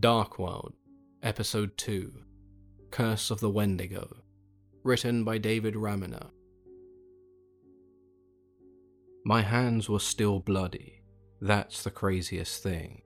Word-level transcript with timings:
Dark 0.00 0.38
World, 0.38 0.74
Episode 1.24 1.76
2 1.76 2.12
Curse 2.92 3.32
of 3.32 3.40
the 3.40 3.50
Wendigo, 3.50 4.18
written 4.84 5.24
by 5.24 5.38
David 5.38 5.74
Raminer. 5.74 6.28
My 9.24 9.42
hands 9.42 9.88
were 9.88 9.98
still 9.98 10.38
bloody. 10.38 11.02
That's 11.40 11.82
the 11.82 11.90
craziest 11.90 12.62
thing. 12.62 13.02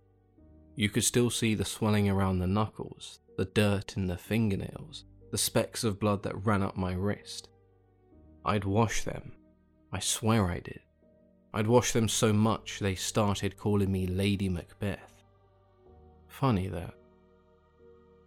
You 0.76 0.90
could 0.90 1.04
still 1.04 1.30
see 1.30 1.54
the 1.54 1.64
swelling 1.64 2.10
around 2.10 2.40
the 2.40 2.46
knuckles, 2.46 3.20
the 3.38 3.46
dirt 3.46 3.96
in 3.96 4.06
the 4.06 4.18
fingernails, 4.18 5.06
the 5.30 5.38
specks 5.38 5.84
of 5.84 5.98
blood 5.98 6.22
that 6.24 6.44
ran 6.44 6.62
up 6.62 6.76
my 6.76 6.92
wrist. 6.92 7.48
I'd 8.44 8.64
wash 8.64 9.04
them. 9.04 9.32
I 9.90 10.00
swear 10.00 10.44
I 10.44 10.60
did. 10.60 10.80
I'd 11.54 11.68
wash 11.68 11.92
them 11.92 12.06
so 12.06 12.34
much 12.34 12.80
they 12.80 12.96
started 12.96 13.56
calling 13.56 13.90
me 13.90 14.06
Lady 14.06 14.50
Macbeth. 14.50 15.11
Funny 16.32 16.66
that. 16.68 16.94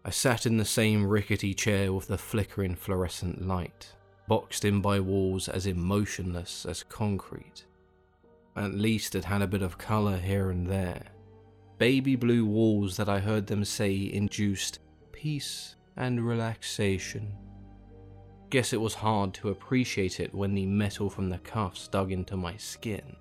I 0.05 0.11
sat 0.11 0.45
in 0.45 0.57
the 0.57 0.63
same 0.63 1.05
rickety 1.05 1.53
chair 1.53 1.91
with 1.91 2.07
the 2.07 2.19
flickering 2.19 2.75
fluorescent 2.75 3.45
light, 3.45 3.91
boxed 4.27 4.63
in 4.63 4.79
by 4.79 4.99
walls 4.99 5.49
as 5.49 5.65
emotionless 5.65 6.65
as 6.65 6.83
concrete. 6.83 7.65
At 8.55 8.75
least 8.75 9.15
it 9.15 9.25
had 9.25 9.41
a 9.41 9.47
bit 9.47 9.63
of 9.63 9.79
colour 9.79 10.17
here 10.17 10.51
and 10.51 10.67
there. 10.67 11.01
Baby 11.77 12.15
blue 12.15 12.45
walls 12.45 12.95
that 12.95 13.09
I 13.09 13.19
heard 13.19 13.47
them 13.47 13.65
say 13.65 14.09
induced 14.13 14.79
peace 15.11 15.75
and 15.97 16.25
relaxation. 16.25 17.33
Guess 18.51 18.71
it 18.71 18.79
was 18.79 18.93
hard 18.93 19.33
to 19.33 19.49
appreciate 19.49 20.19
it 20.19 20.33
when 20.33 20.53
the 20.53 20.67
metal 20.67 21.09
from 21.09 21.29
the 21.29 21.39
cuffs 21.39 21.87
dug 21.87 22.11
into 22.11 22.37
my 22.37 22.55
skin. 22.55 23.17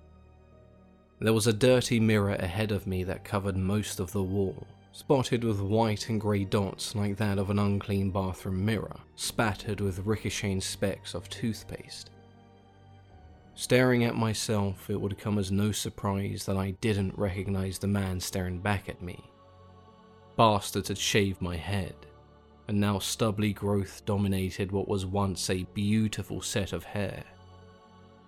There 1.19 1.33
was 1.33 1.47
a 1.47 1.53
dirty 1.53 1.99
mirror 1.99 2.35
ahead 2.35 2.71
of 2.71 2.85
me 2.85 3.03
that 3.05 3.23
covered 3.23 3.57
most 3.57 3.99
of 3.99 4.11
the 4.11 4.23
wall, 4.23 4.67
spotted 4.95 5.43
with 5.43 5.59
white 5.59 6.07
and 6.07 6.21
grey 6.21 6.45
dots 6.45 6.95
like 6.95 7.17
that 7.17 7.37
of 7.37 7.49
an 7.49 7.59
unclean 7.59 8.09
bathroom 8.09 8.63
mirror, 8.63 8.95
spattered 9.17 9.81
with 9.81 10.05
ricocheting 10.05 10.61
specks 10.61 11.13
of 11.13 11.29
toothpaste. 11.29 12.11
Staring 13.55 14.05
at 14.05 14.15
myself, 14.15 14.89
it 14.89 14.99
would 14.99 15.17
come 15.17 15.37
as 15.37 15.51
no 15.51 15.73
surprise 15.73 16.45
that 16.45 16.55
I 16.55 16.71
didn't 16.79 17.17
recognize 17.17 17.77
the 17.77 17.87
man 17.87 18.21
staring 18.21 18.59
back 18.59 18.87
at 18.87 19.01
me. 19.01 19.21
Bastards 20.37 20.87
had 20.87 20.97
shaved 20.97 21.41
my 21.41 21.57
head, 21.57 21.95
and 22.69 22.79
now 22.79 22.97
stubbly 22.97 23.51
growth 23.51 24.01
dominated 24.05 24.71
what 24.71 24.87
was 24.87 25.05
once 25.05 25.49
a 25.49 25.67
beautiful 25.73 26.41
set 26.41 26.71
of 26.71 26.85
hair. 26.85 27.21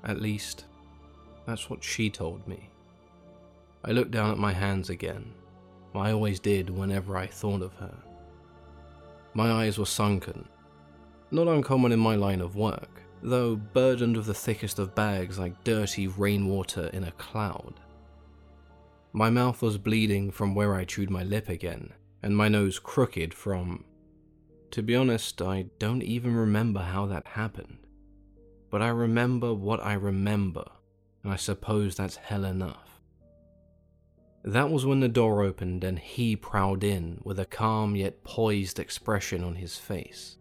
At 0.04 0.22
least, 0.22 0.66
that's 1.46 1.70
what 1.70 1.82
she 1.82 2.10
told 2.10 2.46
me. 2.46 2.70
I 3.86 3.92
looked 3.92 4.12
down 4.12 4.32
at 4.32 4.38
my 4.38 4.52
hands 4.52 4.90
again 4.90 5.34
I 5.98 6.12
always 6.12 6.40
did 6.40 6.70
whenever 6.70 7.18
I 7.18 7.28
thought 7.28 7.62
of 7.62 7.74
her. 7.76 7.96
My 9.34 9.52
eyes 9.52 9.78
were 9.78 9.86
sunken, 9.86 10.48
not 11.32 11.48
uncommon 11.48 11.92
in 11.92 12.00
my 12.00 12.16
line 12.16 12.42
of 12.42 12.56
work, 12.56 13.02
though 13.22 13.56
burdened 13.56 14.18
with 14.18 14.26
the 14.26 14.34
thickest 14.34 14.80
of 14.80 14.96
bags 14.96 15.38
like 15.38 15.64
dirty 15.64 16.08
rainwater 16.08 16.88
in 16.88 17.04
a 17.04 17.12
cloud. 17.12 17.76
My 19.14 19.30
mouth 19.30 19.62
was 19.62 19.78
bleeding 19.78 20.32
from 20.32 20.56
where 20.56 20.76
I 20.76 20.86
chewed 20.86 21.10
my 21.10 21.24
lip 21.24 21.50
again, 21.50 21.94
and 22.22 22.36
my 22.36 22.48
nose 22.48 22.80
crooked 22.80 23.34
from. 23.34 23.86
To 24.72 24.82
be 24.84 24.96
honest, 24.96 25.42
I 25.42 25.68
don't 25.80 26.04
even 26.04 26.36
remember 26.36 26.82
how 26.82 27.06
that 27.08 27.28
happened. 27.28 27.78
But 28.70 28.82
I 28.82 28.90
remember 28.90 29.54
what 29.54 29.84
I 29.84 29.94
remember, 29.94 30.66
and 31.24 31.32
I 31.32 31.38
suppose 31.38 31.96
that's 31.96 32.18
hell 32.18 32.44
enough. 32.44 32.87
That 34.48 34.70
was 34.70 34.86
when 34.86 35.02
the 35.02 35.10
door 35.10 35.44
opened 35.44 35.84
and 35.84 36.00
he 36.00 36.38
prowled 36.38 36.82
in 36.82 37.20
with 37.22 37.38
a 37.38 37.46
calm 37.46 37.98
yet 37.98 38.24
poised 38.24 38.80
expression 38.80 39.44
on 39.44 39.56
his 39.56 39.76
face. 39.76 40.38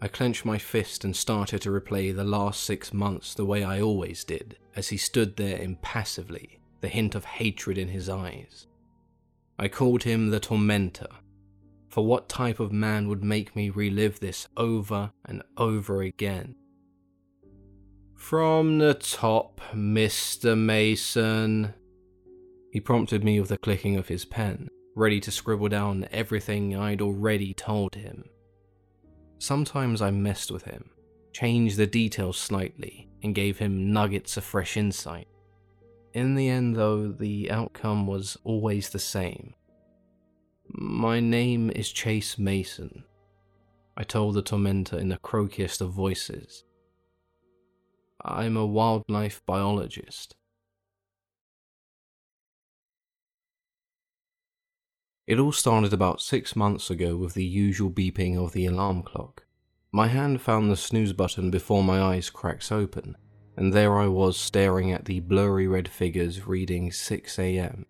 I 0.00 0.08
clenched 0.08 0.46
my 0.46 0.56
fist 0.56 1.04
and 1.04 1.14
started 1.14 1.60
to 1.62 1.70
replay 1.70 2.16
the 2.16 2.24
last 2.24 2.64
six 2.64 2.90
months 2.90 3.34
the 3.34 3.44
way 3.44 3.62
I 3.62 3.82
always 3.82 4.24
did, 4.24 4.56
as 4.74 4.88
he 4.88 4.96
stood 4.96 5.36
there 5.36 5.58
impassively, 5.58 6.58
the 6.80 6.88
hint 6.88 7.14
of 7.14 7.26
hatred 7.26 7.76
in 7.76 7.88
his 7.88 8.08
eyes. 8.08 8.66
I 9.58 9.68
called 9.68 10.04
him 10.04 10.30
the 10.30 10.40
Tormentor, 10.40 11.10
for 11.90 12.06
what 12.06 12.30
type 12.30 12.60
of 12.60 12.72
man 12.72 13.08
would 13.08 13.22
make 13.22 13.54
me 13.54 13.68
relive 13.68 14.20
this 14.20 14.48
over 14.56 15.12
and 15.26 15.42
over 15.58 16.00
again? 16.00 16.54
From 18.14 18.78
the 18.78 18.94
top, 18.94 19.60
Mr. 19.74 20.56
Mason, 20.56 21.74
he 22.70 22.80
prompted 22.80 23.24
me 23.24 23.40
with 23.40 23.48
the 23.48 23.58
clicking 23.58 23.96
of 23.96 24.08
his 24.08 24.24
pen, 24.24 24.68
ready 24.94 25.20
to 25.20 25.30
scribble 25.30 25.68
down 25.68 26.08
everything 26.10 26.76
I'd 26.76 27.00
already 27.00 27.54
told 27.54 27.94
him. 27.94 28.24
Sometimes 29.38 30.02
I 30.02 30.10
messed 30.10 30.50
with 30.50 30.64
him, 30.64 30.90
changed 31.32 31.76
the 31.76 31.86
details 31.86 32.36
slightly, 32.36 33.08
and 33.22 33.34
gave 33.34 33.58
him 33.58 33.92
nuggets 33.92 34.36
of 34.36 34.44
fresh 34.44 34.76
insight. 34.76 35.28
In 36.14 36.34
the 36.34 36.48
end, 36.48 36.76
though, 36.76 37.08
the 37.12 37.50
outcome 37.50 38.06
was 38.06 38.36
always 38.44 38.90
the 38.90 38.98
same. 38.98 39.54
My 40.68 41.20
name 41.20 41.70
is 41.70 41.90
Chase 41.90 42.38
Mason, 42.38 43.04
I 43.96 44.04
told 44.04 44.36
the 44.36 44.42
tormentor 44.42 44.96
in 44.96 45.08
the 45.08 45.18
croakiest 45.18 45.80
of 45.80 45.90
voices. 45.90 46.62
I'm 48.24 48.56
a 48.56 48.64
wildlife 48.64 49.42
biologist. 49.44 50.36
It 55.28 55.38
all 55.38 55.52
started 55.52 55.92
about 55.92 56.22
six 56.22 56.56
months 56.56 56.88
ago 56.88 57.14
with 57.14 57.34
the 57.34 57.44
usual 57.44 57.90
beeping 57.90 58.42
of 58.42 58.52
the 58.52 58.64
alarm 58.64 59.02
clock. 59.02 59.44
My 59.92 60.06
hand 60.08 60.40
found 60.40 60.70
the 60.70 60.76
snooze 60.76 61.12
button 61.12 61.50
before 61.50 61.84
my 61.84 62.00
eyes 62.00 62.30
cracks 62.30 62.72
open, 62.72 63.14
and 63.54 63.74
there 63.74 63.98
I 63.98 64.06
was 64.06 64.38
staring 64.38 64.90
at 64.90 65.04
the 65.04 65.20
blurry 65.20 65.68
red 65.68 65.86
figures 65.86 66.46
reading 66.46 66.90
6 66.90 67.38
am. 67.38 67.84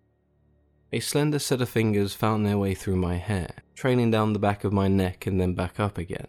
A 0.91 0.99
slender 0.99 1.39
set 1.39 1.61
of 1.61 1.69
fingers 1.69 2.13
found 2.13 2.45
their 2.45 2.57
way 2.57 2.73
through 2.73 2.97
my 2.97 3.15
hair, 3.15 3.63
trailing 3.73 4.11
down 4.11 4.33
the 4.33 4.39
back 4.39 4.65
of 4.65 4.73
my 4.73 4.89
neck 4.89 5.25
and 5.25 5.39
then 5.39 5.53
back 5.53 5.79
up 5.79 5.97
again. 5.97 6.27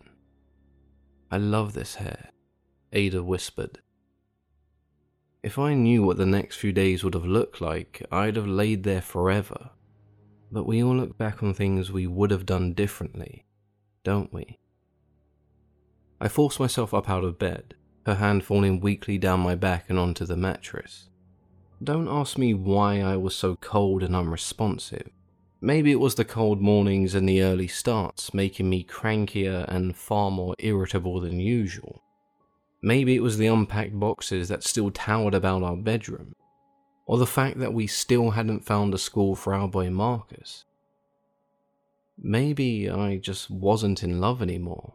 I 1.29 1.39
love 1.39 1.73
this 1.73 1.97
hair, 1.97 2.31
Ada 2.93 3.25
whispered. 3.25 3.81
If 5.43 5.59
I 5.59 5.75
knew 5.75 6.05
what 6.05 6.19
the 6.19 6.27
next 6.27 6.59
few 6.59 6.73
days 6.73 7.03
would 7.03 7.15
have 7.15 7.27
looked 7.27 7.61
like, 7.61 8.01
I'd 8.13 8.37
have 8.37 8.47
laid 8.47 8.85
there 8.85 9.03
forever, 9.03 9.71
but 10.51 10.65
we 10.65 10.83
all 10.83 10.97
look 10.97 11.17
back 11.17 11.43
on 11.43 11.55
things 11.55 11.93
we 11.93 12.07
would 12.07 12.31
have 12.31 12.47
done 12.47 12.73
differently, 12.73 13.47
don't 14.05 14.33
we? 14.33 14.59
I 16.21 16.29
forced 16.29 16.61
myself 16.61 16.93
up 16.93 17.09
out 17.09 17.25
of 17.25 17.39
bed, 17.39 17.75
her 18.07 18.17
hand 18.17 18.45
falling 18.45 18.81
weakly 18.81 19.19
down 19.19 19.41
my 19.41 19.55
back 19.55 19.87
and 19.89 19.99
onto 19.99 20.25
the 20.25 20.37
mattress. 20.37 21.09
Don't 21.83 22.09
ask 22.09 22.37
me 22.37 22.53
why 22.53 23.01
I 23.01 23.17
was 23.17 23.35
so 23.35 23.57
cold 23.57 24.03
and 24.03 24.15
unresponsive. 24.15 25.09
Maybe 25.63 25.93
it 25.93 26.01
was 26.01 26.15
the 26.15 26.25
cold 26.25 26.61
mornings 26.61 27.15
and 27.15 27.29
the 27.29 27.43
early 27.43 27.69
starts 27.69 28.35
making 28.35 28.69
me 28.69 28.83
crankier 28.85 29.65
and 29.69 29.97
far 29.97 30.31
more 30.31 30.55
irritable 30.59 31.21
than 31.21 31.39
usual. 31.39 32.03
Maybe 32.83 33.15
it 33.15 33.23
was 33.23 33.37
the 33.37 33.47
unpacked 33.47 33.99
boxes 33.99 34.49
that 34.49 34.65
still 34.65 34.91
towered 34.91 35.35
about 35.35 35.63
our 35.63 35.77
bedroom 35.77 36.35
or 37.07 37.19
the 37.19 37.27
fact 37.27 37.59
that 37.59 37.75
we 37.75 37.87
still 37.87 38.31
hadn't 38.31 38.65
found 38.65 38.95
a 38.95 38.99
school 38.99 39.35
for 39.35 39.55
our 39.55 39.69
boy 39.69 39.91
Marcus. 39.91 40.65
Maybe 42.17 42.89
I 42.89 43.17
just 43.17 43.51
wasn't 43.51 44.03
in 44.03 44.21
love 44.21 44.43
anymore, 44.43 44.95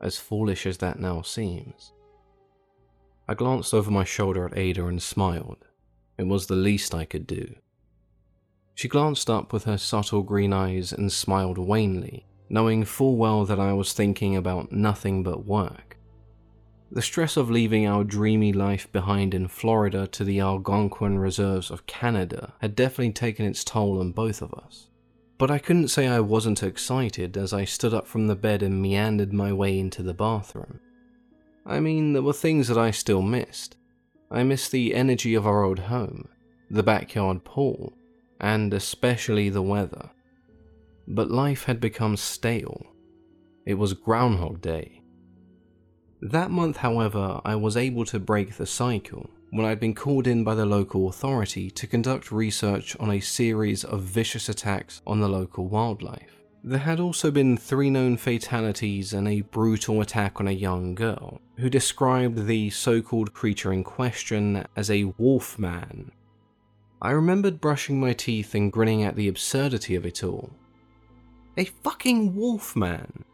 as 0.00 0.18
foolish 0.18 0.66
as 0.66 0.78
that 0.78 0.98
now 0.98 1.22
seems. 1.22 1.92
I 3.28 3.34
glanced 3.34 3.74
over 3.74 3.90
my 3.90 4.04
shoulder 4.04 4.46
at 4.46 4.56
Ada 4.56 4.86
and 4.86 5.02
smiled. 5.02 5.66
It 6.18 6.26
was 6.26 6.46
the 6.46 6.56
least 6.56 6.94
I 6.94 7.04
could 7.04 7.26
do. 7.26 7.54
She 8.74 8.88
glanced 8.88 9.30
up 9.30 9.52
with 9.52 9.64
her 9.64 9.78
subtle 9.78 10.22
green 10.22 10.52
eyes 10.52 10.92
and 10.92 11.12
smiled 11.12 11.58
wanly, 11.58 12.26
knowing 12.48 12.84
full 12.84 13.16
well 13.16 13.44
that 13.44 13.60
I 13.60 13.72
was 13.72 13.92
thinking 13.92 14.36
about 14.36 14.72
nothing 14.72 15.22
but 15.22 15.46
work. 15.46 15.85
The 16.96 17.02
stress 17.02 17.36
of 17.36 17.50
leaving 17.50 17.86
our 17.86 18.04
dreamy 18.04 18.54
life 18.54 18.90
behind 18.90 19.34
in 19.34 19.48
Florida 19.48 20.06
to 20.06 20.24
the 20.24 20.40
Algonquin 20.40 21.18
reserves 21.18 21.70
of 21.70 21.86
Canada 21.86 22.54
had 22.62 22.74
definitely 22.74 23.12
taken 23.12 23.44
its 23.44 23.62
toll 23.62 24.00
on 24.00 24.12
both 24.12 24.40
of 24.40 24.54
us. 24.54 24.88
But 25.36 25.50
I 25.50 25.58
couldn't 25.58 25.88
say 25.88 26.06
I 26.06 26.20
wasn't 26.20 26.62
excited 26.62 27.36
as 27.36 27.52
I 27.52 27.66
stood 27.66 27.92
up 27.92 28.06
from 28.06 28.28
the 28.28 28.34
bed 28.34 28.62
and 28.62 28.80
meandered 28.80 29.34
my 29.34 29.52
way 29.52 29.78
into 29.78 30.02
the 30.02 30.14
bathroom. 30.14 30.80
I 31.66 31.80
mean, 31.80 32.14
there 32.14 32.22
were 32.22 32.32
things 32.32 32.66
that 32.68 32.78
I 32.78 32.92
still 32.92 33.20
missed. 33.20 33.76
I 34.30 34.42
missed 34.42 34.72
the 34.72 34.94
energy 34.94 35.34
of 35.34 35.46
our 35.46 35.64
old 35.64 35.80
home, 35.80 36.30
the 36.70 36.82
backyard 36.82 37.44
pool, 37.44 37.92
and 38.40 38.72
especially 38.72 39.50
the 39.50 39.60
weather. 39.60 40.08
But 41.06 41.30
life 41.30 41.64
had 41.64 41.78
become 41.78 42.16
stale. 42.16 42.86
It 43.66 43.74
was 43.74 43.92
Groundhog 43.92 44.62
Day, 44.62 44.95
that 46.22 46.50
month, 46.50 46.78
however, 46.78 47.40
I 47.44 47.56
was 47.56 47.76
able 47.76 48.04
to 48.06 48.18
break 48.18 48.56
the 48.56 48.66
cycle 48.66 49.30
when 49.50 49.66
I'd 49.66 49.80
been 49.80 49.94
called 49.94 50.26
in 50.26 50.44
by 50.44 50.54
the 50.54 50.66
local 50.66 51.08
authority 51.08 51.70
to 51.70 51.86
conduct 51.86 52.32
research 52.32 52.96
on 52.98 53.10
a 53.10 53.20
series 53.20 53.84
of 53.84 54.02
vicious 54.02 54.48
attacks 54.48 55.02
on 55.06 55.20
the 55.20 55.28
local 55.28 55.68
wildlife. 55.68 56.36
There 56.64 56.80
had 56.80 56.98
also 56.98 57.30
been 57.30 57.56
three 57.56 57.90
known 57.90 58.16
fatalities 58.16 59.12
and 59.12 59.28
a 59.28 59.42
brutal 59.42 60.00
attack 60.00 60.40
on 60.40 60.48
a 60.48 60.52
young 60.52 60.94
girl, 60.94 61.40
who 61.58 61.70
described 61.70 62.46
the 62.46 62.70
so 62.70 63.00
called 63.00 63.32
creature 63.32 63.72
in 63.72 63.84
question 63.84 64.66
as 64.74 64.90
a 64.90 65.12
wolf 65.16 65.58
man. 65.58 66.10
I 67.00 67.12
remembered 67.12 67.60
brushing 67.60 68.00
my 68.00 68.14
teeth 68.14 68.54
and 68.54 68.72
grinning 68.72 69.04
at 69.04 69.14
the 69.16 69.28
absurdity 69.28 69.94
of 69.94 70.04
it 70.04 70.24
all. 70.24 70.50
A 71.56 71.66
fucking 71.66 72.34
wolf 72.34 72.74
man! 72.74 73.24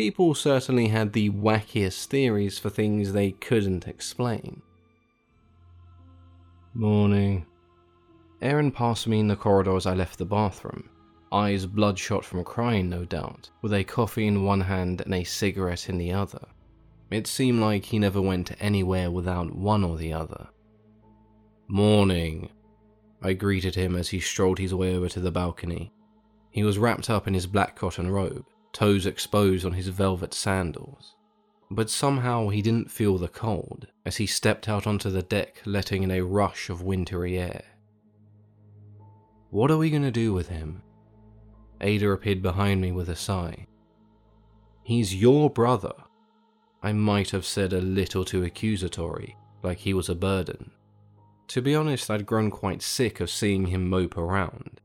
People 0.00 0.34
certainly 0.34 0.88
had 0.88 1.12
the 1.12 1.28
wackiest 1.28 2.06
theories 2.06 2.58
for 2.58 2.70
things 2.70 3.12
they 3.12 3.32
couldn't 3.32 3.86
explain. 3.86 4.62
Morning. 6.72 7.44
Aaron 8.40 8.72
passed 8.72 9.06
me 9.06 9.20
in 9.20 9.28
the 9.28 9.36
corridor 9.36 9.76
as 9.76 9.84
I 9.84 9.92
left 9.92 10.16
the 10.16 10.24
bathroom, 10.24 10.88
eyes 11.30 11.66
bloodshot 11.66 12.24
from 12.24 12.44
crying, 12.44 12.88
no 12.88 13.04
doubt, 13.04 13.50
with 13.60 13.74
a 13.74 13.84
coffee 13.84 14.26
in 14.26 14.42
one 14.42 14.62
hand 14.62 15.02
and 15.02 15.12
a 15.12 15.22
cigarette 15.22 15.90
in 15.90 15.98
the 15.98 16.12
other. 16.12 16.46
It 17.10 17.26
seemed 17.26 17.60
like 17.60 17.84
he 17.84 17.98
never 17.98 18.22
went 18.22 18.56
anywhere 18.58 19.10
without 19.10 19.54
one 19.54 19.84
or 19.84 19.98
the 19.98 20.14
other. 20.14 20.48
Morning. 21.68 22.48
I 23.20 23.34
greeted 23.34 23.74
him 23.74 23.96
as 23.96 24.08
he 24.08 24.20
strolled 24.20 24.60
his 24.60 24.72
way 24.72 24.96
over 24.96 25.10
to 25.10 25.20
the 25.20 25.30
balcony. 25.30 25.92
He 26.50 26.64
was 26.64 26.78
wrapped 26.78 27.10
up 27.10 27.28
in 27.28 27.34
his 27.34 27.46
black 27.46 27.76
cotton 27.76 28.10
robe, 28.10 28.46
toes 28.72 29.06
exposed 29.06 29.64
on 29.64 29.72
his 29.72 29.88
velvet 29.88 30.34
sandals. 30.34 31.14
But 31.70 31.90
somehow 31.90 32.48
he 32.48 32.62
didn't 32.62 32.90
feel 32.90 33.18
the 33.18 33.28
cold 33.28 33.86
as 34.04 34.16
he 34.16 34.26
stepped 34.26 34.68
out 34.68 34.86
onto 34.86 35.10
the 35.10 35.22
deck, 35.22 35.62
letting 35.64 36.02
in 36.02 36.10
a 36.10 36.22
rush 36.22 36.68
of 36.68 36.82
wintry 36.82 37.38
air. 37.38 37.62
What 39.50 39.70
are 39.70 39.78
we 39.78 39.90
going 39.90 40.02
to 40.02 40.10
do 40.10 40.32
with 40.32 40.48
him? 40.48 40.82
Ada 41.80 42.10
appeared 42.10 42.42
behind 42.42 42.80
me 42.80 42.92
with 42.92 43.08
a 43.08 43.16
sigh. 43.16 43.66
He's 44.82 45.14
your 45.14 45.48
brother. 45.50 45.92
I 46.82 46.92
might 46.92 47.30
have 47.30 47.44
said 47.44 47.72
a 47.72 47.80
little 47.80 48.24
too 48.24 48.42
accusatory, 48.42 49.36
like 49.62 49.78
he 49.78 49.94
was 49.94 50.08
a 50.08 50.14
burden. 50.14 50.72
To 51.48 51.60
be 51.60 51.74
honest, 51.74 52.10
I'd 52.10 52.26
grown 52.26 52.50
quite 52.50 52.82
sick 52.82 53.20
of 53.20 53.30
seeing 53.30 53.66
him 53.66 53.88
mope 53.88 54.16
around. 54.16 54.79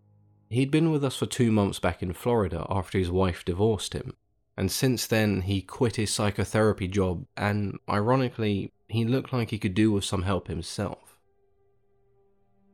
He'd 0.56 0.72
been 0.72 0.90
with 0.90 1.04
us 1.04 1.18
for 1.18 1.26
two 1.26 1.52
months 1.52 1.80
back 1.80 2.02
in 2.02 2.14
Florida 2.14 2.66
after 2.70 2.98
his 2.98 3.12
wife 3.12 3.44
divorced 3.44 3.92
him, 3.92 4.16
and 4.56 4.72
since 4.72 5.06
then 5.06 5.42
he 5.42 5.62
quit 5.62 5.98
his 5.98 6.14
psychotherapy 6.14 6.88
job, 6.88 7.26
and 7.36 7.78
ironically, 7.90 8.72
he 8.88 9.04
looked 9.04 9.34
like 9.34 9.50
he 9.50 9.60
could 9.60 9.74
do 9.74 9.92
with 9.92 10.06
some 10.06 10.22
help 10.22 10.48
himself. 10.48 11.20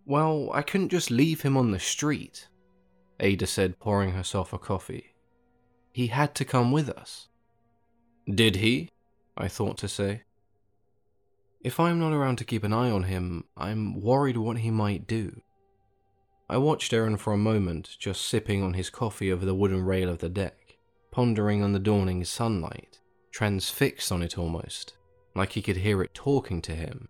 Well, 0.05 0.51
I 0.53 0.61
couldn't 0.61 0.89
just 0.89 1.09
leave 1.09 1.41
him 1.41 1.57
on 1.57 1.71
the 1.71 1.79
street. 1.79 2.49
Ada 3.19 3.47
said, 3.47 3.79
pouring 3.79 4.11
herself 4.11 4.53
a 4.53 4.59
coffee. 4.59 5.15
He 5.91 6.05
had 6.05 6.35
to 6.35 6.45
come 6.45 6.71
with 6.71 6.87
us. 6.87 7.29
Did 8.31 8.57
he? 8.57 8.89
I 9.35 9.47
thought 9.47 9.79
to 9.79 9.87
say. 9.87 10.21
If 11.61 11.79
I'm 11.79 11.99
not 11.99 12.13
around 12.13 12.37
to 12.37 12.45
keep 12.45 12.63
an 12.63 12.73
eye 12.73 12.91
on 12.91 13.05
him, 13.05 13.45
I'm 13.57 13.99
worried 13.99 14.37
what 14.37 14.59
he 14.59 14.69
might 14.69 15.07
do. 15.07 15.41
I 16.51 16.57
watched 16.57 16.91
Aaron 16.91 17.15
for 17.15 17.31
a 17.31 17.37
moment, 17.37 17.95
just 17.97 18.25
sipping 18.25 18.61
on 18.61 18.73
his 18.73 18.89
coffee 18.89 19.31
over 19.31 19.45
the 19.45 19.55
wooden 19.55 19.85
rail 19.85 20.09
of 20.09 20.17
the 20.17 20.27
deck, 20.27 20.77
pondering 21.09 21.63
on 21.63 21.71
the 21.71 21.79
dawning 21.79 22.25
sunlight, 22.25 22.99
transfixed 23.31 24.11
on 24.11 24.21
it 24.21 24.37
almost, 24.37 24.97
like 25.33 25.53
he 25.53 25.61
could 25.61 25.77
hear 25.77 26.03
it 26.03 26.13
talking 26.13 26.61
to 26.63 26.75
him. 26.75 27.07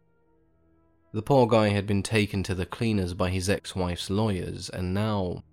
The 1.11 1.23
poor 1.23 1.47
guy 1.47 1.69
had 1.69 1.88
been 1.88 2.03
taken 2.03 2.43
to 2.43 2.53
the 2.53 2.67
cleaners 2.67 3.15
by 3.15 3.31
his 3.31 3.49
ex 3.49 3.75
wife's 3.75 4.11
lawyers, 4.11 4.69
and 4.69 4.93
now 4.93 5.44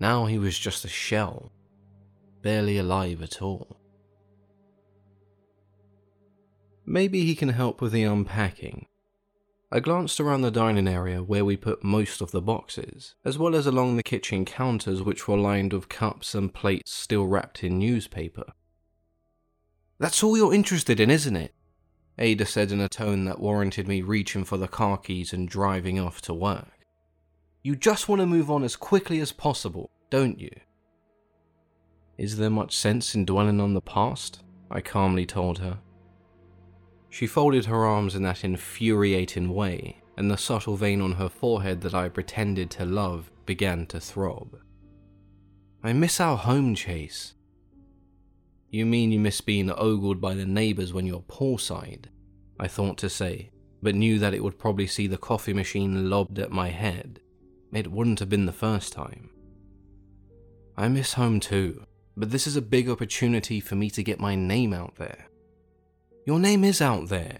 now 0.00 0.24
he 0.24 0.38
was 0.38 0.58
just 0.58 0.86
a 0.86 0.88
shell, 0.88 1.52
barely 2.40 2.78
alive 2.78 3.22
at 3.22 3.42
all. 3.42 3.76
Maybe 6.86 7.26
he 7.26 7.34
can 7.34 7.50
help 7.50 7.82
with 7.82 7.92
the 7.92 8.04
unpacking. 8.04 8.86
I 9.74 9.80
glanced 9.80 10.20
around 10.20 10.42
the 10.42 10.50
dining 10.50 10.86
area 10.86 11.22
where 11.22 11.46
we 11.46 11.56
put 11.56 11.82
most 11.82 12.20
of 12.20 12.30
the 12.30 12.42
boxes, 12.42 13.14
as 13.24 13.38
well 13.38 13.56
as 13.56 13.66
along 13.66 13.96
the 13.96 14.02
kitchen 14.02 14.44
counters 14.44 15.02
which 15.02 15.26
were 15.26 15.38
lined 15.38 15.72
with 15.72 15.88
cups 15.88 16.34
and 16.34 16.52
plates 16.52 16.92
still 16.92 17.26
wrapped 17.26 17.64
in 17.64 17.78
newspaper. 17.78 18.52
That's 19.98 20.22
all 20.22 20.36
you're 20.36 20.52
interested 20.52 21.00
in, 21.00 21.08
isn't 21.10 21.36
it? 21.36 21.54
Ada 22.18 22.44
said 22.44 22.70
in 22.70 22.82
a 22.82 22.88
tone 22.90 23.24
that 23.24 23.40
warranted 23.40 23.88
me 23.88 24.02
reaching 24.02 24.44
for 24.44 24.58
the 24.58 24.68
car 24.68 24.98
keys 24.98 25.32
and 25.32 25.48
driving 25.48 25.98
off 25.98 26.20
to 26.22 26.34
work. 26.34 26.80
You 27.62 27.74
just 27.74 28.10
want 28.10 28.20
to 28.20 28.26
move 28.26 28.50
on 28.50 28.64
as 28.64 28.76
quickly 28.76 29.20
as 29.20 29.32
possible, 29.32 29.90
don't 30.10 30.38
you? 30.38 30.50
Is 32.18 32.36
there 32.36 32.50
much 32.50 32.76
sense 32.76 33.14
in 33.14 33.24
dwelling 33.24 33.58
on 33.58 33.72
the 33.72 33.80
past? 33.80 34.42
I 34.70 34.82
calmly 34.82 35.24
told 35.24 35.60
her. 35.60 35.78
She 37.12 37.26
folded 37.26 37.66
her 37.66 37.84
arms 37.84 38.14
in 38.14 38.22
that 38.22 38.42
infuriating 38.42 39.52
way, 39.52 40.02
and 40.16 40.30
the 40.30 40.38
subtle 40.38 40.76
vein 40.76 41.02
on 41.02 41.12
her 41.12 41.28
forehead 41.28 41.82
that 41.82 41.92
I 41.92 42.08
pretended 42.08 42.70
to 42.70 42.86
love 42.86 43.30
began 43.44 43.84
to 43.88 44.00
throb. 44.00 44.56
I 45.84 45.92
miss 45.92 46.20
our 46.20 46.38
home 46.38 46.74
chase. 46.74 47.34
You 48.70 48.86
mean 48.86 49.12
you 49.12 49.20
miss 49.20 49.42
being 49.42 49.70
ogled 49.70 50.22
by 50.22 50.34
the 50.34 50.46
neighbours 50.46 50.94
when 50.94 51.04
you're 51.04 51.20
poolside? 51.20 52.06
I 52.58 52.66
thought 52.66 52.96
to 52.98 53.10
say, 53.10 53.50
but 53.82 53.94
knew 53.94 54.18
that 54.18 54.32
it 54.32 54.42
would 54.42 54.58
probably 54.58 54.86
see 54.86 55.06
the 55.06 55.18
coffee 55.18 55.52
machine 55.52 56.08
lobbed 56.08 56.38
at 56.38 56.50
my 56.50 56.70
head 56.70 57.20
it 57.72 57.90
wouldn't 57.90 58.18
have 58.18 58.28
been 58.28 58.46
the 58.46 58.52
first 58.52 58.92
time. 58.92 59.30
I 60.76 60.88
miss 60.88 61.14
home 61.14 61.40
too, 61.40 61.84
but 62.16 62.30
this 62.30 62.46
is 62.46 62.56
a 62.56 62.62
big 62.62 62.88
opportunity 62.88 63.60
for 63.60 63.74
me 63.74 63.90
to 63.90 64.02
get 64.02 64.20
my 64.20 64.34
name 64.34 64.72
out 64.72 64.96
there. 64.96 65.28
Your 66.24 66.38
name 66.38 66.62
is 66.62 66.80
out 66.80 67.08
there. 67.08 67.38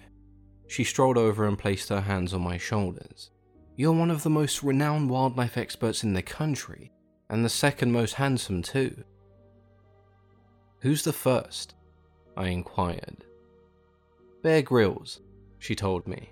She 0.67 0.83
strolled 0.83 1.17
over 1.17 1.47
and 1.47 1.59
placed 1.59 1.89
her 1.91 2.01
hands 2.01 2.35
on 2.35 2.41
my 2.41 2.59
shoulders. 2.59 3.31
You're 3.77 3.93
one 3.93 4.11
of 4.11 4.23
the 4.23 4.31
most 4.31 4.63
renowned 4.63 5.09
wildlife 5.09 5.57
experts 5.57 6.03
in 6.03 6.15
the 6.15 6.23
country, 6.23 6.91
and 7.31 7.45
the 7.45 7.49
second 7.49 7.93
most 7.93 8.15
handsome 8.15 8.63
too. 8.63 9.05
Who's 10.81 11.05
the 11.05 11.13
first? 11.13 11.75
I 12.37 12.49
inquired. 12.49 13.25
Bear 14.43 14.63
Grylls, 14.63 15.21
she 15.61 15.77
told 15.77 16.09
me. 16.09 16.31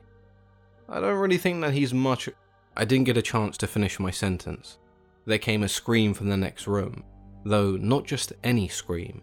I 0.89 0.99
don't 0.99 1.19
really 1.19 1.39
think 1.39 1.61
that 1.61 1.73
he's 1.73 1.95
much 1.95 2.29
I 2.77 2.85
didn't 2.85 3.07
get 3.07 3.17
a 3.17 3.23
chance 3.23 3.57
to 3.59 3.67
finish 3.67 4.01
my 4.01 4.11
sentence. 4.11 4.79
There 5.25 5.39
came 5.39 5.63
a 5.63 5.69
scream 5.69 6.15
from 6.15 6.29
the 6.29 6.37
next 6.37 6.67
room, 6.67 7.05
though 7.45 7.73
not 7.77 8.07
just 8.07 8.33
any 8.43 8.69
scream. 8.69 9.23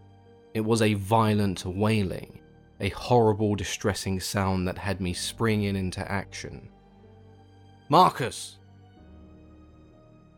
It 0.53 0.61
was 0.61 0.81
a 0.81 0.93
violent 0.93 1.65
wailing, 1.65 2.39
a 2.79 2.89
horrible, 2.89 3.55
distressing 3.55 4.19
sound 4.19 4.67
that 4.67 4.77
had 4.77 5.01
me 5.01 5.13
springing 5.13 5.75
into 5.75 6.11
action. 6.11 6.69
Marcus! 7.89 8.57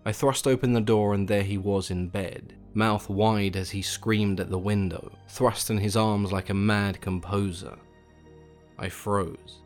I 0.05 0.11
thrust 0.11 0.47
open 0.47 0.73
the 0.73 0.81
door 0.81 1.13
and 1.13 1.27
there 1.27 1.43
he 1.43 1.57
was 1.57 1.91
in 1.91 2.07
bed, 2.07 2.53
mouth 2.73 3.09
wide 3.09 3.55
as 3.55 3.71
he 3.71 3.81
screamed 3.81 4.39
at 4.39 4.49
the 4.49 4.57
window, 4.57 5.11
thrusting 5.27 5.79
his 5.79 5.97
arms 5.97 6.31
like 6.31 6.49
a 6.49 6.53
mad 6.53 7.01
composer. 7.01 7.77
I 8.77 8.89
froze. 8.89 9.61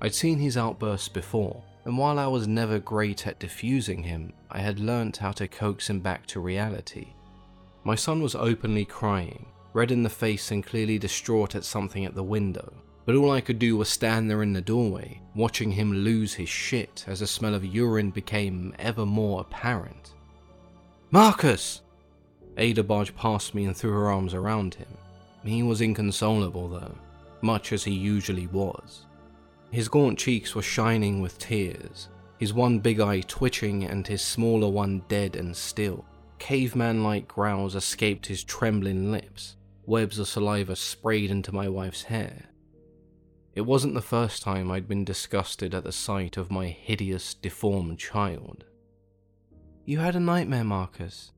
I'd 0.00 0.14
seen 0.14 0.38
his 0.38 0.56
outbursts 0.56 1.08
before, 1.08 1.62
and 1.84 1.96
while 1.96 2.18
I 2.18 2.26
was 2.26 2.48
never 2.48 2.78
great 2.78 3.26
at 3.26 3.38
diffusing 3.38 4.02
him, 4.02 4.32
I 4.50 4.58
had 4.58 4.80
learnt 4.80 5.16
how 5.16 5.32
to 5.32 5.48
coax 5.48 5.88
him 5.88 6.00
back 6.00 6.26
to 6.26 6.40
reality. 6.40 7.14
My 7.84 7.94
son 7.94 8.20
was 8.20 8.34
openly 8.34 8.84
crying, 8.84 9.46
red 9.78 9.92
in 9.92 10.02
the 10.02 10.10
face 10.10 10.50
and 10.50 10.66
clearly 10.66 10.98
distraught 10.98 11.54
at 11.54 11.62
something 11.62 12.04
at 12.04 12.16
the 12.16 12.22
window, 12.22 12.72
but 13.06 13.14
all 13.14 13.30
I 13.30 13.40
could 13.40 13.60
do 13.60 13.76
was 13.76 13.88
stand 13.88 14.28
there 14.28 14.42
in 14.42 14.52
the 14.52 14.60
doorway, 14.60 15.20
watching 15.36 15.70
him 15.70 15.92
lose 15.92 16.34
his 16.34 16.48
shit 16.48 17.04
as 17.06 17.20
the 17.20 17.28
smell 17.28 17.54
of 17.54 17.64
urine 17.64 18.10
became 18.10 18.74
ever 18.80 19.06
more 19.06 19.40
apparent. 19.40 20.14
Marcus! 21.12 21.82
Ada 22.56 22.82
barged 22.82 23.14
past 23.14 23.54
me 23.54 23.66
and 23.66 23.76
threw 23.76 23.92
her 23.92 24.10
arms 24.10 24.34
around 24.34 24.74
him. 24.74 24.88
He 25.44 25.62
was 25.62 25.80
inconsolable 25.80 26.68
though, 26.68 26.98
much 27.40 27.72
as 27.72 27.84
he 27.84 27.94
usually 27.94 28.48
was. 28.48 29.06
His 29.70 29.88
gaunt 29.88 30.18
cheeks 30.18 30.56
were 30.56 30.62
shining 30.62 31.20
with 31.20 31.38
tears, 31.38 32.08
his 32.40 32.52
one 32.52 32.80
big 32.80 32.98
eye 32.98 33.20
twitching 33.20 33.84
and 33.84 34.04
his 34.04 34.22
smaller 34.22 34.68
one 34.68 35.02
dead 35.08 35.36
and 35.36 35.56
still. 35.56 36.04
Caveman 36.40 37.04
like 37.04 37.28
growls 37.28 37.76
escaped 37.76 38.26
his 38.26 38.42
trembling 38.42 39.12
lips, 39.12 39.54
webs 39.88 40.18
of 40.18 40.28
saliva 40.28 40.76
sprayed 40.76 41.30
into 41.30 41.54
my 41.54 41.66
wife's 41.66 42.02
hair. 42.04 42.44
It 43.54 43.62
wasn't 43.62 43.94
the 43.94 44.02
first 44.02 44.42
time 44.42 44.70
I'd 44.70 44.86
been 44.86 45.04
disgusted 45.04 45.74
at 45.74 45.82
the 45.82 45.92
sight 45.92 46.36
of 46.36 46.50
my 46.50 46.66
hideous, 46.66 47.32
deformed 47.32 47.98
child. 47.98 48.66
You 49.86 49.98
had 49.98 50.14
a 50.14 50.20
nightmare, 50.20 50.62
Marcus, 50.62 51.32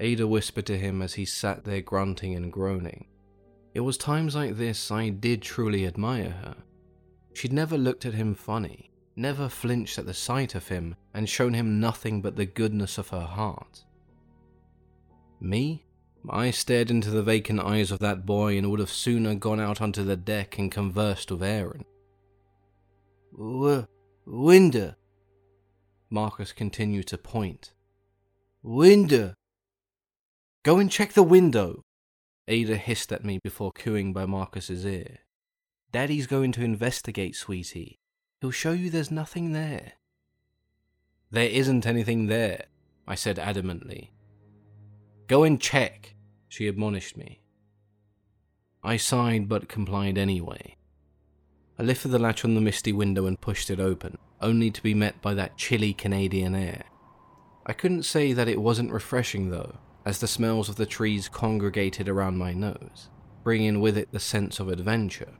Ada 0.00 0.26
whispered 0.26 0.64
to 0.66 0.78
him 0.78 1.02
as 1.02 1.14
he 1.14 1.26
sat 1.26 1.64
there 1.64 1.82
grunting 1.82 2.34
and 2.34 2.50
groaning. 2.50 3.06
It 3.74 3.80
was 3.80 3.98
times 3.98 4.34
like 4.34 4.56
this 4.56 4.90
I 4.90 5.10
did 5.10 5.42
truly 5.42 5.86
admire 5.86 6.30
her. 6.30 6.56
She'd 7.34 7.52
never 7.52 7.76
looked 7.76 8.06
at 8.06 8.14
him 8.14 8.34
funny, 8.34 8.90
never 9.14 9.50
flinched 9.50 9.98
at 9.98 10.06
the 10.06 10.14
sight 10.14 10.54
of 10.54 10.68
him, 10.68 10.96
and 11.12 11.28
shown 11.28 11.52
him 11.52 11.78
nothing 11.78 12.22
but 12.22 12.34
the 12.34 12.46
goodness 12.46 12.96
of 12.96 13.10
her 13.10 13.20
heart. 13.20 13.84
Me? 15.38 15.84
I 16.28 16.50
stared 16.50 16.90
into 16.90 17.10
the 17.10 17.22
vacant 17.22 17.60
eyes 17.60 17.90
of 17.90 17.98
that 18.00 18.26
boy 18.26 18.58
and 18.58 18.70
would 18.70 18.80
have 18.80 18.90
sooner 18.90 19.34
gone 19.34 19.60
out 19.60 19.80
onto 19.80 20.04
the 20.04 20.16
deck 20.16 20.58
and 20.58 20.70
conversed 20.70 21.30
with 21.30 21.42
Aaron. 21.42 21.84
W- 23.32 23.86
window. 24.26 24.94
Marcus 26.10 26.52
continued 26.52 27.06
to 27.08 27.18
point. 27.18 27.72
Window. 28.62 29.34
Go 30.62 30.78
and 30.78 30.90
check 30.90 31.14
the 31.14 31.22
window. 31.22 31.82
Ada 32.48 32.76
hissed 32.76 33.12
at 33.12 33.24
me 33.24 33.38
before 33.42 33.72
cooing 33.72 34.12
by 34.12 34.26
Marcus's 34.26 34.84
ear. 34.84 35.20
Daddy's 35.92 36.26
going 36.26 36.52
to 36.52 36.64
investigate, 36.64 37.34
sweetie. 37.34 37.98
He'll 38.40 38.50
show 38.50 38.72
you 38.72 38.90
there's 38.90 39.10
nothing 39.10 39.52
there. 39.52 39.92
There 41.30 41.48
isn't 41.48 41.86
anything 41.86 42.26
there, 42.26 42.66
I 43.06 43.14
said 43.14 43.36
adamantly. 43.36 44.10
Go 45.30 45.44
and 45.44 45.60
check, 45.60 46.16
she 46.48 46.66
admonished 46.66 47.16
me. 47.16 47.40
I 48.82 48.96
sighed 48.96 49.48
but 49.48 49.68
complied 49.68 50.18
anyway. 50.18 50.74
I 51.78 51.84
lifted 51.84 52.08
the 52.08 52.18
latch 52.18 52.44
on 52.44 52.56
the 52.56 52.60
misty 52.60 52.92
window 52.92 53.26
and 53.26 53.40
pushed 53.40 53.70
it 53.70 53.78
open, 53.78 54.18
only 54.40 54.72
to 54.72 54.82
be 54.82 54.92
met 54.92 55.22
by 55.22 55.34
that 55.34 55.56
chilly 55.56 55.92
Canadian 55.92 56.56
air. 56.56 56.82
I 57.64 57.74
couldn't 57.74 58.02
say 58.02 58.32
that 58.32 58.48
it 58.48 58.60
wasn't 58.60 58.90
refreshing 58.90 59.50
though, 59.50 59.78
as 60.04 60.18
the 60.18 60.26
smells 60.26 60.68
of 60.68 60.74
the 60.74 60.84
trees 60.84 61.28
congregated 61.28 62.08
around 62.08 62.36
my 62.36 62.52
nose, 62.52 63.08
bringing 63.44 63.80
with 63.80 63.96
it 63.96 64.10
the 64.10 64.18
sense 64.18 64.58
of 64.58 64.68
adventure. 64.68 65.34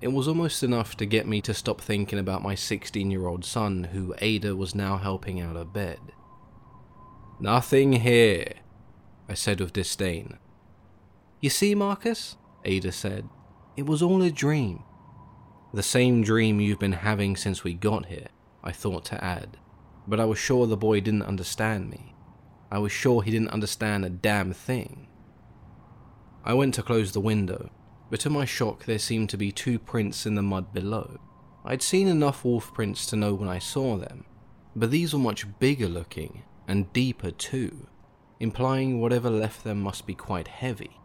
It 0.00 0.14
was 0.14 0.28
almost 0.28 0.62
enough 0.62 0.96
to 0.96 1.04
get 1.04 1.28
me 1.28 1.42
to 1.42 1.52
stop 1.52 1.82
thinking 1.82 2.18
about 2.18 2.42
my 2.42 2.54
16 2.54 3.10
year 3.10 3.26
old 3.26 3.44
son, 3.44 3.84
who 3.92 4.14
Ada 4.22 4.56
was 4.56 4.74
now 4.74 4.96
helping 4.96 5.42
out 5.42 5.56
of 5.56 5.74
bed. 5.74 6.00
Nothing 7.38 7.92
here, 7.92 8.54
I 9.28 9.34
said 9.34 9.60
with 9.60 9.72
disdain. 9.72 10.38
You 11.40 11.50
see, 11.50 11.74
Marcus, 11.74 12.36
Ada 12.64 12.92
said, 12.92 13.28
it 13.76 13.86
was 13.86 14.02
all 14.02 14.22
a 14.22 14.30
dream. 14.30 14.82
The 15.74 15.82
same 15.82 16.22
dream 16.22 16.60
you've 16.60 16.78
been 16.78 16.92
having 16.92 17.36
since 17.36 17.62
we 17.62 17.74
got 17.74 18.06
here, 18.06 18.28
I 18.64 18.72
thought 18.72 19.04
to 19.06 19.22
add, 19.22 19.58
but 20.06 20.20
I 20.20 20.24
was 20.24 20.38
sure 20.38 20.66
the 20.66 20.76
boy 20.76 21.00
didn't 21.00 21.24
understand 21.24 21.90
me. 21.90 22.14
I 22.70 22.78
was 22.78 22.92
sure 22.92 23.22
he 23.22 23.30
didn't 23.30 23.50
understand 23.50 24.04
a 24.04 24.10
damn 24.10 24.52
thing. 24.52 25.08
I 26.44 26.54
went 26.54 26.74
to 26.74 26.82
close 26.82 27.12
the 27.12 27.20
window, 27.20 27.70
but 28.10 28.20
to 28.20 28.30
my 28.30 28.44
shock, 28.44 28.84
there 28.84 28.98
seemed 28.98 29.28
to 29.30 29.36
be 29.36 29.52
two 29.52 29.78
prints 29.78 30.26
in 30.26 30.36
the 30.36 30.42
mud 30.42 30.72
below. 30.72 31.18
I'd 31.64 31.82
seen 31.82 32.06
enough 32.06 32.44
wolf 32.44 32.72
prints 32.72 33.06
to 33.06 33.16
know 33.16 33.34
when 33.34 33.48
I 33.48 33.58
saw 33.58 33.96
them, 33.96 34.24
but 34.74 34.90
these 34.90 35.12
were 35.12 35.18
much 35.18 35.46
bigger 35.58 35.88
looking 35.88 36.44
and 36.68 36.92
deeper 36.92 37.32
too, 37.32 37.88
implying 38.40 39.00
whatever 39.00 39.30
left 39.30 39.64
them 39.64 39.80
must 39.80 40.06
be 40.06 40.14
quite 40.14 40.48
heavy. 40.48 41.00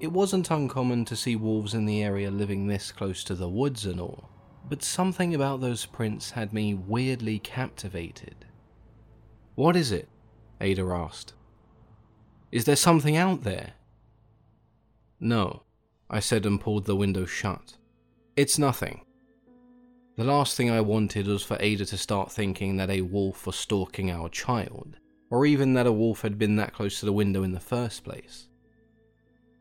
It 0.00 0.12
wasn't 0.12 0.50
uncommon 0.50 1.04
to 1.06 1.16
see 1.16 1.36
wolves 1.36 1.74
in 1.74 1.86
the 1.86 2.02
area 2.02 2.30
living 2.30 2.66
this 2.66 2.90
close 2.90 3.22
to 3.24 3.34
the 3.34 3.48
woods 3.48 3.86
and 3.86 4.00
all, 4.00 4.28
but 4.68 4.82
something 4.82 5.34
about 5.34 5.60
those 5.60 5.86
prints 5.86 6.30
had 6.30 6.52
me 6.52 6.74
weirdly 6.74 7.38
captivated. 7.38 8.44
What 9.54 9.76
is 9.76 9.92
it? 9.92 10.08
Ada 10.60 10.82
asked. 10.82 11.34
Is 12.50 12.64
there 12.64 12.76
something 12.76 13.16
out 13.16 13.42
there? 13.42 13.74
No, 15.20 15.62
I 16.10 16.20
said 16.20 16.44
and 16.46 16.60
pulled 16.60 16.84
the 16.84 16.96
window 16.96 17.24
shut. 17.24 17.76
It's 18.36 18.58
nothing. 18.58 19.02
The 20.16 20.24
last 20.24 20.56
thing 20.56 20.70
I 20.70 20.80
wanted 20.80 21.26
was 21.26 21.42
for 21.42 21.56
Ada 21.60 21.86
to 21.86 21.96
start 21.96 22.30
thinking 22.30 22.76
that 22.76 22.90
a 22.90 23.00
wolf 23.00 23.46
was 23.46 23.56
stalking 23.56 24.10
our 24.10 24.28
child, 24.28 24.98
or 25.32 25.46
even 25.46 25.72
that 25.72 25.86
a 25.86 25.92
wolf 25.92 26.20
had 26.20 26.38
been 26.38 26.56
that 26.56 26.74
close 26.74 27.00
to 27.00 27.06
the 27.06 27.12
window 27.12 27.42
in 27.42 27.52
the 27.52 27.58
first 27.58 28.04
place. 28.04 28.48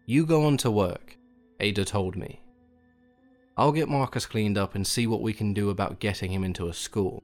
You 0.06 0.26
go 0.26 0.44
on 0.44 0.58
to 0.58 0.70
work, 0.70 1.18
Ada 1.62 1.86
told 1.86 2.18
me. 2.18 2.42
I'll 3.56 3.72
get 3.72 3.88
Marcus 3.88 4.26
cleaned 4.26 4.58
up 4.58 4.76
and 4.76 4.86
see 4.86 5.08
what 5.08 5.22
we 5.22 5.32
can 5.32 5.54
do 5.54 5.70
about 5.70 6.02
getting 6.02 6.30
him 6.30 6.44
into 6.44 6.68
a 6.68 6.74
school. 6.74 7.24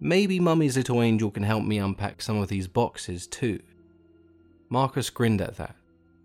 Maybe 0.00 0.40
Mummy's 0.40 0.76
little 0.76 1.00
angel 1.00 1.30
can 1.30 1.44
help 1.44 1.62
me 1.62 1.78
unpack 1.78 2.20
some 2.20 2.38
of 2.38 2.48
these 2.48 2.66
boxes 2.66 3.28
too. 3.28 3.60
Marcus 4.68 5.08
grinned 5.08 5.40
at 5.40 5.58
that, 5.58 5.76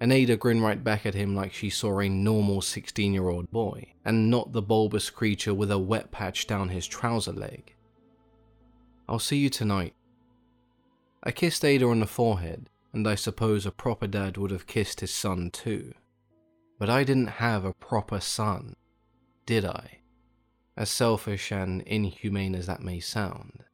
and 0.01 0.11
Ada 0.11 0.35
grinned 0.35 0.63
right 0.63 0.83
back 0.83 1.05
at 1.05 1.13
him 1.13 1.35
like 1.35 1.53
she 1.53 1.69
saw 1.69 1.99
a 1.99 2.09
normal 2.09 2.59
16 2.59 3.13
year 3.13 3.29
old 3.29 3.51
boy, 3.51 3.93
and 4.03 4.31
not 4.31 4.51
the 4.51 4.63
bulbous 4.63 5.11
creature 5.11 5.53
with 5.53 5.69
a 5.69 5.77
wet 5.77 6.09
patch 6.09 6.47
down 6.47 6.69
his 6.69 6.87
trouser 6.87 7.33
leg. 7.33 7.75
I'll 9.07 9.19
see 9.19 9.37
you 9.37 9.51
tonight. 9.51 9.93
I 11.27 11.31
kissed 11.31 11.65
Ada 11.65 11.85
on 11.85 11.99
the 11.99 12.07
forehead, 12.07 12.69
and 12.93 13.05
I 13.05 13.15
suppose 13.15 13.65
a 13.65 13.71
proper 13.71 14.07
dad 14.07 14.37
would 14.37 14.49
have 14.49 14.65
kissed 14.65 15.01
his 15.01 15.13
son 15.13 15.51
too. 15.51 15.93
But 16.79 16.89
I 16.89 17.03
didn't 17.03 17.41
have 17.41 17.65
a 17.65 17.73
proper 17.73 18.21
son, 18.21 18.77
did 19.45 19.65
I? 19.65 19.99
As 20.77 20.89
selfish 20.89 21.51
and 21.51 21.81
inhumane 21.81 22.55
as 22.55 22.67
that 22.67 22.81
may 22.81 23.01
sound. 23.01 23.65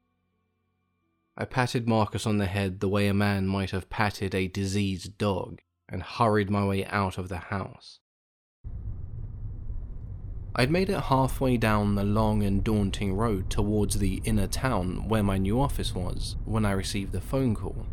I 1.37 1.45
patted 1.45 1.87
Marcus 1.87 2.25
on 2.25 2.39
the 2.39 2.47
head 2.47 2.79
the 2.79 2.89
way 2.89 3.07
a 3.07 3.13
man 3.13 3.45
might 3.45 3.69
have 3.69 3.87
patted 3.87 4.33
a 4.33 4.47
diseased 4.47 5.19
dog 5.19 5.61
and 5.87 6.01
hurried 6.01 6.49
my 6.49 6.65
way 6.65 6.87
out 6.87 7.19
of 7.19 7.29
the 7.29 7.37
house. 7.37 7.99
I'd 10.55 10.69
made 10.69 10.89
it 10.89 10.99
halfway 10.99 11.57
down 11.57 11.95
the 11.95 12.03
long 12.03 12.43
and 12.43 12.63
daunting 12.63 13.15
road 13.15 13.49
towards 13.49 13.97
the 13.97 14.21
inner 14.23 14.45
town 14.45 15.07
where 15.07 15.23
my 15.23 15.39
new 15.39 15.59
office 15.59 15.95
was 15.95 16.35
when 16.45 16.63
I 16.63 16.71
received 16.71 17.15
a 17.15 17.21
phone 17.21 17.55
call. 17.55 17.87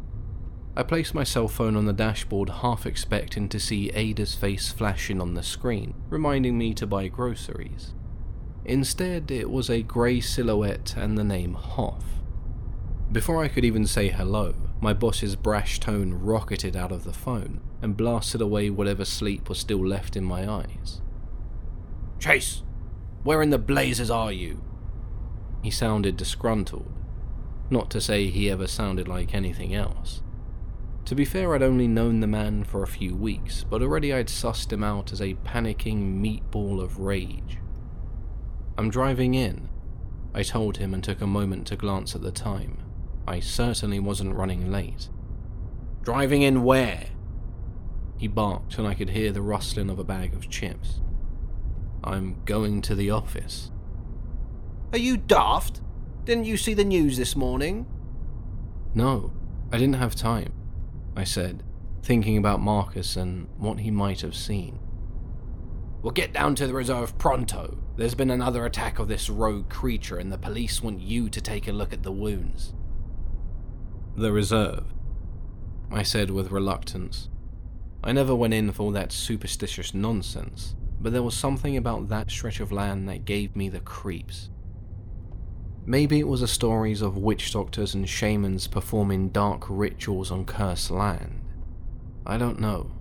I 0.77 0.83
placed 0.83 1.15
my 1.15 1.25
cell 1.25 1.49
phone 1.49 1.75
on 1.75 1.87
the 1.87 1.93
dashboard, 1.93 2.49
half 2.49 2.85
expecting 2.85 3.49
to 3.49 3.59
see 3.59 3.91
Ada's 3.91 4.35
face 4.35 4.71
flashing 4.71 5.21
on 5.21 5.35
the 5.35 5.43
screen, 5.43 5.95
reminding 6.11 6.59
me 6.59 6.75
to 6.75 6.87
buy 6.87 7.09
groceries. 7.09 7.95
Instead, 8.65 9.31
it 9.31 9.51
was 9.51 9.71
a 9.71 9.83
grey 9.83 10.21
silhouette 10.21 10.95
and 10.97 11.17
the 11.17 11.25
name 11.25 11.55
Hoff. 11.55 12.05
Before 13.11 13.43
I 13.43 13.49
could 13.49 13.65
even 13.65 13.87
say 13.87 14.09
hello, 14.09 14.55
my 14.81 14.93
boss's 14.93 15.35
brash 15.35 15.81
tone 15.81 16.13
rocketed 16.13 16.77
out 16.77 16.93
of 16.93 17.05
the 17.05 17.13
phone 17.13 17.61
and 17.83 17.97
blasted 17.97 18.41
away 18.41 18.71
whatever 18.71 19.05
sleep 19.05 19.49
was 19.49 19.59
still 19.59 19.85
left 19.85 20.15
in 20.15 20.25
my 20.25 20.49
eyes. 20.49 21.01
Chase, 22.21 22.63
where 23.23 23.41
in 23.41 23.49
the 23.49 23.59
blazes 23.59 24.11
are 24.11 24.31
you? 24.31 24.63
He 25.63 25.71
sounded 25.71 26.19
disgruntled, 26.19 26.93
not 27.71 27.91
to 27.91 28.01
say 28.01 28.27
he 28.27 28.51
ever 28.51 28.67
sounded 28.67 29.09
like 29.09 29.35
anything 29.35 29.75
else. 29.75 30.23
To 31.07 31.15
be 31.15 31.25
fair, 31.25 31.55
I'd 31.55 31.63
only 31.63 31.89
known 31.89 32.21
the 32.21 32.27
man 32.27 32.63
for 32.63 32.83
a 32.83 32.87
few 32.87 33.17
weeks, 33.17 33.65
but 33.65 33.81
already 33.81 34.13
I'd 34.13 34.29
sussed 34.29 34.71
him 34.71 34.85
out 34.85 35.13
as 35.13 35.23
a 35.23 35.35
panicking 35.35 36.21
meatball 36.21 36.83
of 36.83 36.99
rage. 36.99 37.59
I'm 38.77 38.91
driving 38.91 39.35
in, 39.35 39.71
I 40.35 40.43
told 40.43 40.77
him 40.77 40.93
and 40.93 41.03
took 41.03 41.23
a 41.23 41.27
moment 41.27 41.67
to 41.69 41.77
glance 41.77 42.15
at 42.15 42.21
the 42.21 42.31
time. 42.31 42.83
I 43.27 43.41
certainly 43.41 43.99
wasn't 43.99 44.35
running 44.35 44.71
late. 44.71 45.09
Driving 46.03 46.43
in 46.43 46.65
where? 46.65 47.07
He 48.19 48.29
barked, 48.29 48.77
and 48.77 48.87
I 48.87 48.93
could 48.93 49.11
hear 49.11 49.33
the 49.33 49.43
rustling 49.43 49.89
of 49.89 49.99
a 49.99 50.05
bag 50.05 50.35
of 50.35 50.51
chips. 50.51 51.01
I'm 52.03 52.43
going 52.45 52.83
to 52.83 52.95
the 52.95 53.11
office. 53.11 53.71
Are 54.93 54.99
you 54.99 55.17
daft? 55.17 55.81
Didn't 56.25 56.45
you 56.45 56.57
see 56.57 56.75
the 56.75 56.85
news 56.85 57.17
this 57.17 57.37
morning? 57.37 57.87
No, 58.95 59.33
I 59.73 59.79
didn't 59.79 59.97
have 59.97 60.15
time, 60.15 60.53
I 61.17 61.25
said, 61.25 61.63
thinking 62.03 62.37
about 62.37 62.61
Marcus 62.61 63.17
and 63.17 63.49
what 63.57 63.81
he 63.81 63.91
might 63.91 64.21
have 64.23 64.35
seen. 64.35 64.79
We'll 66.03 66.13
get 66.13 66.33
down 66.33 66.55
to 66.57 66.67
the 66.67 66.75
reserve 66.75 67.17
pronto. 67.19 67.79
There's 67.97 68.15
been 68.15 68.31
another 68.31 68.65
attack 68.65 68.99
of 68.99 69.09
this 69.09 69.29
rogue 69.29 69.69
creature, 69.69 70.17
and 70.17 70.33
the 70.33 70.39
police 70.39 70.83
want 70.83 71.01
you 71.01 71.29
to 71.29 71.41
take 71.41 71.69
a 71.69 71.73
look 71.73 71.93
at 71.93 72.03
the 72.03 72.13
wounds. 72.13 72.73
The 74.17 74.33
reserve, 74.33 74.85
I 75.91 76.03
said 76.03 76.31
with 76.31 76.51
reluctance. 76.51 77.29
I 78.03 78.13
never 78.13 78.35
went 78.35 78.55
in 78.55 78.73
for 78.73 78.85
all 78.85 78.91
that 78.93 79.13
superstitious 79.13 79.93
nonsense, 79.93 80.75
but 81.01 81.13
there 81.13 81.23
was 81.23 81.35
something 81.35 81.77
about 81.77 82.09
that 82.09 82.31
stretch 82.31 82.61
of 82.61 82.71
land 82.71 83.09
that 83.09 83.25
gave 83.25 83.57
me 83.57 83.69
the 83.69 83.81
creeps. 83.81 84.51
Maybe 85.87 86.21
it 86.21 86.29
was 86.29 86.41
the 86.41 86.49
stories 86.49 87.01
of 87.01 87.17
witch 87.17 87.53
doctors 87.53 87.95
and 87.95 88.09
shamans 88.09 88.67
performing 88.67 89.31
dark 89.31 89.65
rituals 89.69 90.31
on 90.31 90.45
cursed 90.45 90.91
land. 90.91 91.43
I 92.27 92.37
don't 92.37 92.61
know. 92.61 92.93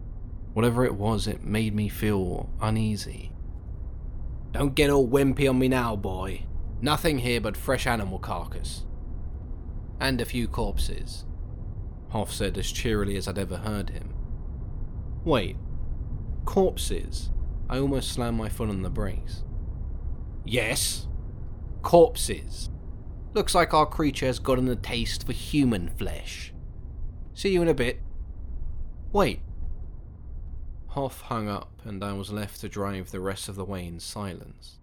Whatever 0.54 0.86
it 0.86 0.96
was, 0.96 1.28
it 1.28 1.44
made 1.44 1.76
me 1.76 1.90
feel 1.90 2.50
uneasy. 2.62 3.32
Don't 4.52 4.76
get 4.76 4.90
all 4.90 5.08
wimpy 5.08 5.50
on 5.50 5.60
me 5.60 5.68
now, 5.68 5.96
boy. 5.96 6.46
Nothing 6.82 7.20
here 7.20 7.42
but 7.42 7.58
fresh 7.58 7.86
animal 7.86 8.18
carcass. 8.18 8.86
And 10.00 10.22
a 10.22 10.26
few 10.26 10.48
corpses, 10.48 11.26
Hoff 12.10 12.32
said 12.32 12.58
as 12.58 12.72
cheerily 12.72 13.18
as 13.18 13.28
I'd 13.28 13.38
ever 13.38 13.58
heard 13.58 13.90
him. 13.90 14.14
Wait, 15.26 15.58
corpses? 16.46 17.30
I 17.70 17.80
almost 17.80 18.12
slammed 18.12 18.38
my 18.38 18.50
foot 18.50 18.70
on 18.70 18.82
the 18.82 18.90
brakes. 18.90 19.44
Yes. 20.44 21.08
Corpses. 21.84 22.70
Looks 23.34 23.54
like 23.54 23.74
our 23.74 23.86
creature's 23.86 24.40
gotten 24.40 24.68
a 24.68 24.76
taste 24.76 25.26
for 25.26 25.34
human 25.34 25.90
flesh. 25.90 26.52
See 27.36 27.54
you 27.54 27.62
in 27.62 27.68
a 27.68 27.76
bit. 27.76 28.02
Wait. 29.12 29.42
Hoff 30.88 31.22
hung 31.22 31.48
up, 31.48 31.82
and 31.86 32.04
I 32.04 32.14
was 32.14 32.32
left 32.32 32.60
to 32.62 32.70
drive 32.70 33.12
the 33.12 33.20
rest 33.20 33.48
of 33.48 33.56
the 33.56 33.66
way 33.66 33.86
in 33.86 34.00
silence. 34.00 34.80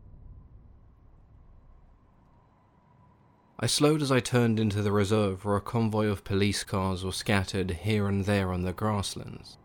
I 3.58 3.66
slowed 3.66 4.02
as 4.02 4.12
I 4.12 4.20
turned 4.20 4.60
into 4.60 4.82
the 4.82 4.92
reserve 4.92 5.44
where 5.44 5.56
a 5.56 5.60
convoy 5.60 6.06
of 6.06 6.24
police 6.24 6.62
cars 6.62 7.04
were 7.04 7.10
scattered 7.10 7.70
here 7.70 8.06
and 8.06 8.26
there 8.26 8.52
on 8.52 8.62
the 8.62 8.72
grasslands. 8.72 9.58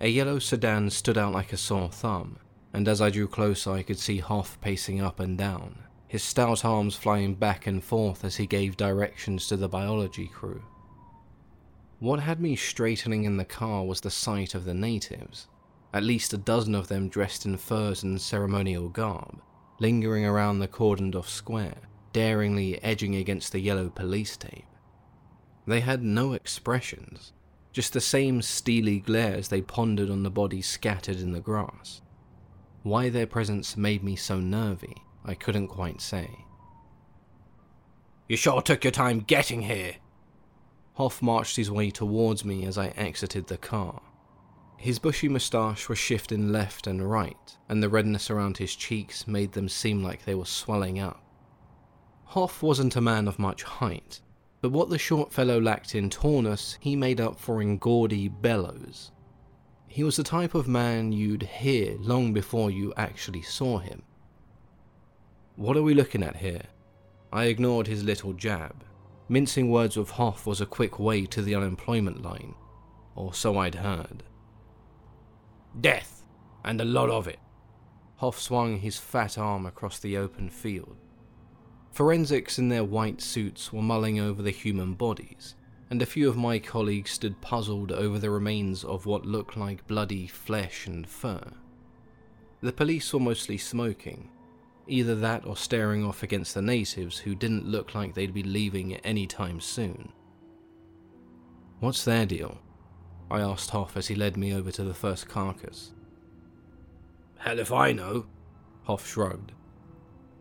A 0.00 0.08
yellow 0.08 0.38
sedan 0.38 0.90
stood 0.90 1.16
out 1.16 1.32
like 1.32 1.52
a 1.52 1.56
sore 1.56 1.90
thumb, 1.90 2.38
and 2.72 2.86
as 2.86 3.00
I 3.00 3.08
drew 3.08 3.26
closer, 3.26 3.72
I 3.72 3.82
could 3.82 3.98
see 3.98 4.18
Hoff 4.18 4.60
pacing 4.60 5.00
up 5.00 5.20
and 5.20 5.38
down, 5.38 5.78
his 6.06 6.22
stout 6.22 6.64
arms 6.64 6.96
flying 6.96 7.34
back 7.34 7.66
and 7.66 7.82
forth 7.82 8.22
as 8.22 8.36
he 8.36 8.46
gave 8.46 8.76
directions 8.76 9.46
to 9.46 9.56
the 9.56 9.68
biology 9.68 10.28
crew. 10.28 10.62
What 11.98 12.20
had 12.20 12.40
me 12.40 12.56
straightening 12.56 13.24
in 13.24 13.38
the 13.38 13.44
car 13.46 13.84
was 13.84 14.02
the 14.02 14.10
sight 14.10 14.54
of 14.54 14.66
the 14.66 14.74
natives, 14.74 15.48
at 15.94 16.02
least 16.02 16.34
a 16.34 16.38
dozen 16.38 16.74
of 16.74 16.88
them 16.88 17.08
dressed 17.08 17.46
in 17.46 17.56
furs 17.56 18.02
and 18.02 18.20
ceremonial 18.20 18.90
garb, 18.90 19.40
lingering 19.80 20.26
around 20.26 20.58
the 20.58 20.68
cordoned 20.68 21.14
off 21.14 21.28
square, 21.28 21.88
daringly 22.12 22.82
edging 22.82 23.14
against 23.14 23.52
the 23.52 23.60
yellow 23.60 23.88
police 23.88 24.36
tape. 24.36 24.66
They 25.66 25.80
had 25.80 26.02
no 26.02 26.34
expressions, 26.34 27.32
just 27.76 27.92
the 27.92 28.00
same 28.00 28.40
steely 28.40 29.00
glares 29.00 29.48
they 29.48 29.60
pondered 29.60 30.08
on 30.08 30.22
the 30.22 30.30
bodies 30.30 30.66
scattered 30.66 31.20
in 31.20 31.32
the 31.32 31.40
grass. 31.40 32.00
Why 32.82 33.10
their 33.10 33.26
presence 33.26 33.76
made 33.76 34.02
me 34.02 34.16
so 34.16 34.40
nervy, 34.40 34.96
I 35.26 35.34
couldn't 35.34 35.68
quite 35.68 36.00
say. 36.00 36.46
You 38.30 38.38
sure 38.38 38.62
took 38.62 38.82
your 38.82 38.92
time 38.92 39.20
getting 39.20 39.60
here. 39.60 39.96
Hoff 40.94 41.20
marched 41.20 41.56
his 41.56 41.70
way 41.70 41.90
towards 41.90 42.46
me 42.46 42.64
as 42.64 42.78
I 42.78 42.94
exited 42.96 43.46
the 43.46 43.58
car. 43.58 44.00
His 44.78 44.98
bushy 44.98 45.28
moustache 45.28 45.86
was 45.86 45.98
shifting 45.98 46.50
left 46.50 46.86
and 46.86 47.10
right, 47.10 47.58
and 47.68 47.82
the 47.82 47.90
redness 47.90 48.30
around 48.30 48.56
his 48.56 48.74
cheeks 48.74 49.26
made 49.26 49.52
them 49.52 49.68
seem 49.68 50.02
like 50.02 50.24
they 50.24 50.34
were 50.34 50.46
swelling 50.46 50.98
up. 50.98 51.22
Hoff 52.24 52.62
wasn't 52.62 52.96
a 52.96 53.02
man 53.02 53.28
of 53.28 53.38
much 53.38 53.64
height, 53.64 54.22
but 54.66 54.72
what 54.72 54.90
the 54.90 54.98
short 54.98 55.32
fellow 55.32 55.60
lacked 55.60 55.94
in 55.94 56.10
tallness, 56.10 56.76
he 56.80 56.96
made 56.96 57.20
up 57.20 57.38
for 57.38 57.62
in 57.62 57.78
gaudy 57.78 58.26
bellows. 58.26 59.12
He 59.86 60.02
was 60.02 60.16
the 60.16 60.24
type 60.24 60.56
of 60.56 60.66
man 60.66 61.12
you'd 61.12 61.44
hear 61.44 61.96
long 62.00 62.32
before 62.32 62.72
you 62.72 62.92
actually 62.96 63.42
saw 63.42 63.78
him. 63.78 64.02
What 65.54 65.76
are 65.76 65.84
we 65.84 65.94
looking 65.94 66.24
at 66.24 66.34
here? 66.34 66.64
I 67.32 67.44
ignored 67.44 67.86
his 67.86 68.02
little 68.02 68.32
jab. 68.32 68.82
Mincing 69.28 69.70
words 69.70 69.96
with 69.96 70.10
Hoff 70.10 70.48
was 70.48 70.60
a 70.60 70.66
quick 70.66 70.98
way 70.98 71.26
to 71.26 71.42
the 71.42 71.54
unemployment 71.54 72.20
line, 72.22 72.56
or 73.14 73.32
so 73.32 73.58
I'd 73.58 73.76
heard. 73.76 74.24
Death, 75.80 76.24
and 76.64 76.80
a 76.80 76.84
lot 76.84 77.08
of 77.08 77.28
it. 77.28 77.38
Hoff 78.16 78.40
swung 78.40 78.80
his 78.80 78.98
fat 78.98 79.38
arm 79.38 79.64
across 79.64 80.00
the 80.00 80.16
open 80.16 80.50
field. 80.50 80.96
Forensics 81.96 82.58
in 82.58 82.68
their 82.68 82.84
white 82.84 83.22
suits 83.22 83.72
were 83.72 83.80
mulling 83.80 84.20
over 84.20 84.42
the 84.42 84.50
human 84.50 84.92
bodies, 84.92 85.54
and 85.88 86.02
a 86.02 86.04
few 86.04 86.28
of 86.28 86.36
my 86.36 86.58
colleagues 86.58 87.12
stood 87.12 87.40
puzzled 87.40 87.90
over 87.90 88.18
the 88.18 88.28
remains 88.28 88.84
of 88.84 89.06
what 89.06 89.24
looked 89.24 89.56
like 89.56 89.86
bloody 89.86 90.26
flesh 90.26 90.86
and 90.86 91.08
fur. 91.08 91.40
The 92.60 92.74
police 92.74 93.14
were 93.14 93.20
mostly 93.20 93.56
smoking, 93.56 94.28
either 94.86 95.14
that 95.14 95.46
or 95.46 95.56
staring 95.56 96.04
off 96.04 96.22
against 96.22 96.52
the 96.52 96.60
natives 96.60 97.16
who 97.16 97.34
didn't 97.34 97.64
look 97.64 97.94
like 97.94 98.12
they'd 98.12 98.34
be 98.34 98.42
leaving 98.42 98.96
any 98.96 99.26
time 99.26 99.58
soon. 99.58 100.12
What's 101.80 102.04
their 102.04 102.26
deal? 102.26 102.58
I 103.30 103.40
asked 103.40 103.70
Hoff 103.70 103.96
as 103.96 104.08
he 104.08 104.14
led 104.14 104.36
me 104.36 104.52
over 104.52 104.70
to 104.70 104.84
the 104.84 104.92
first 104.92 105.30
carcass. 105.30 105.92
Hell 107.38 107.58
if 107.58 107.72
I 107.72 107.92
know, 107.92 108.26
Hoff 108.82 109.06
shrugged. 109.06 109.52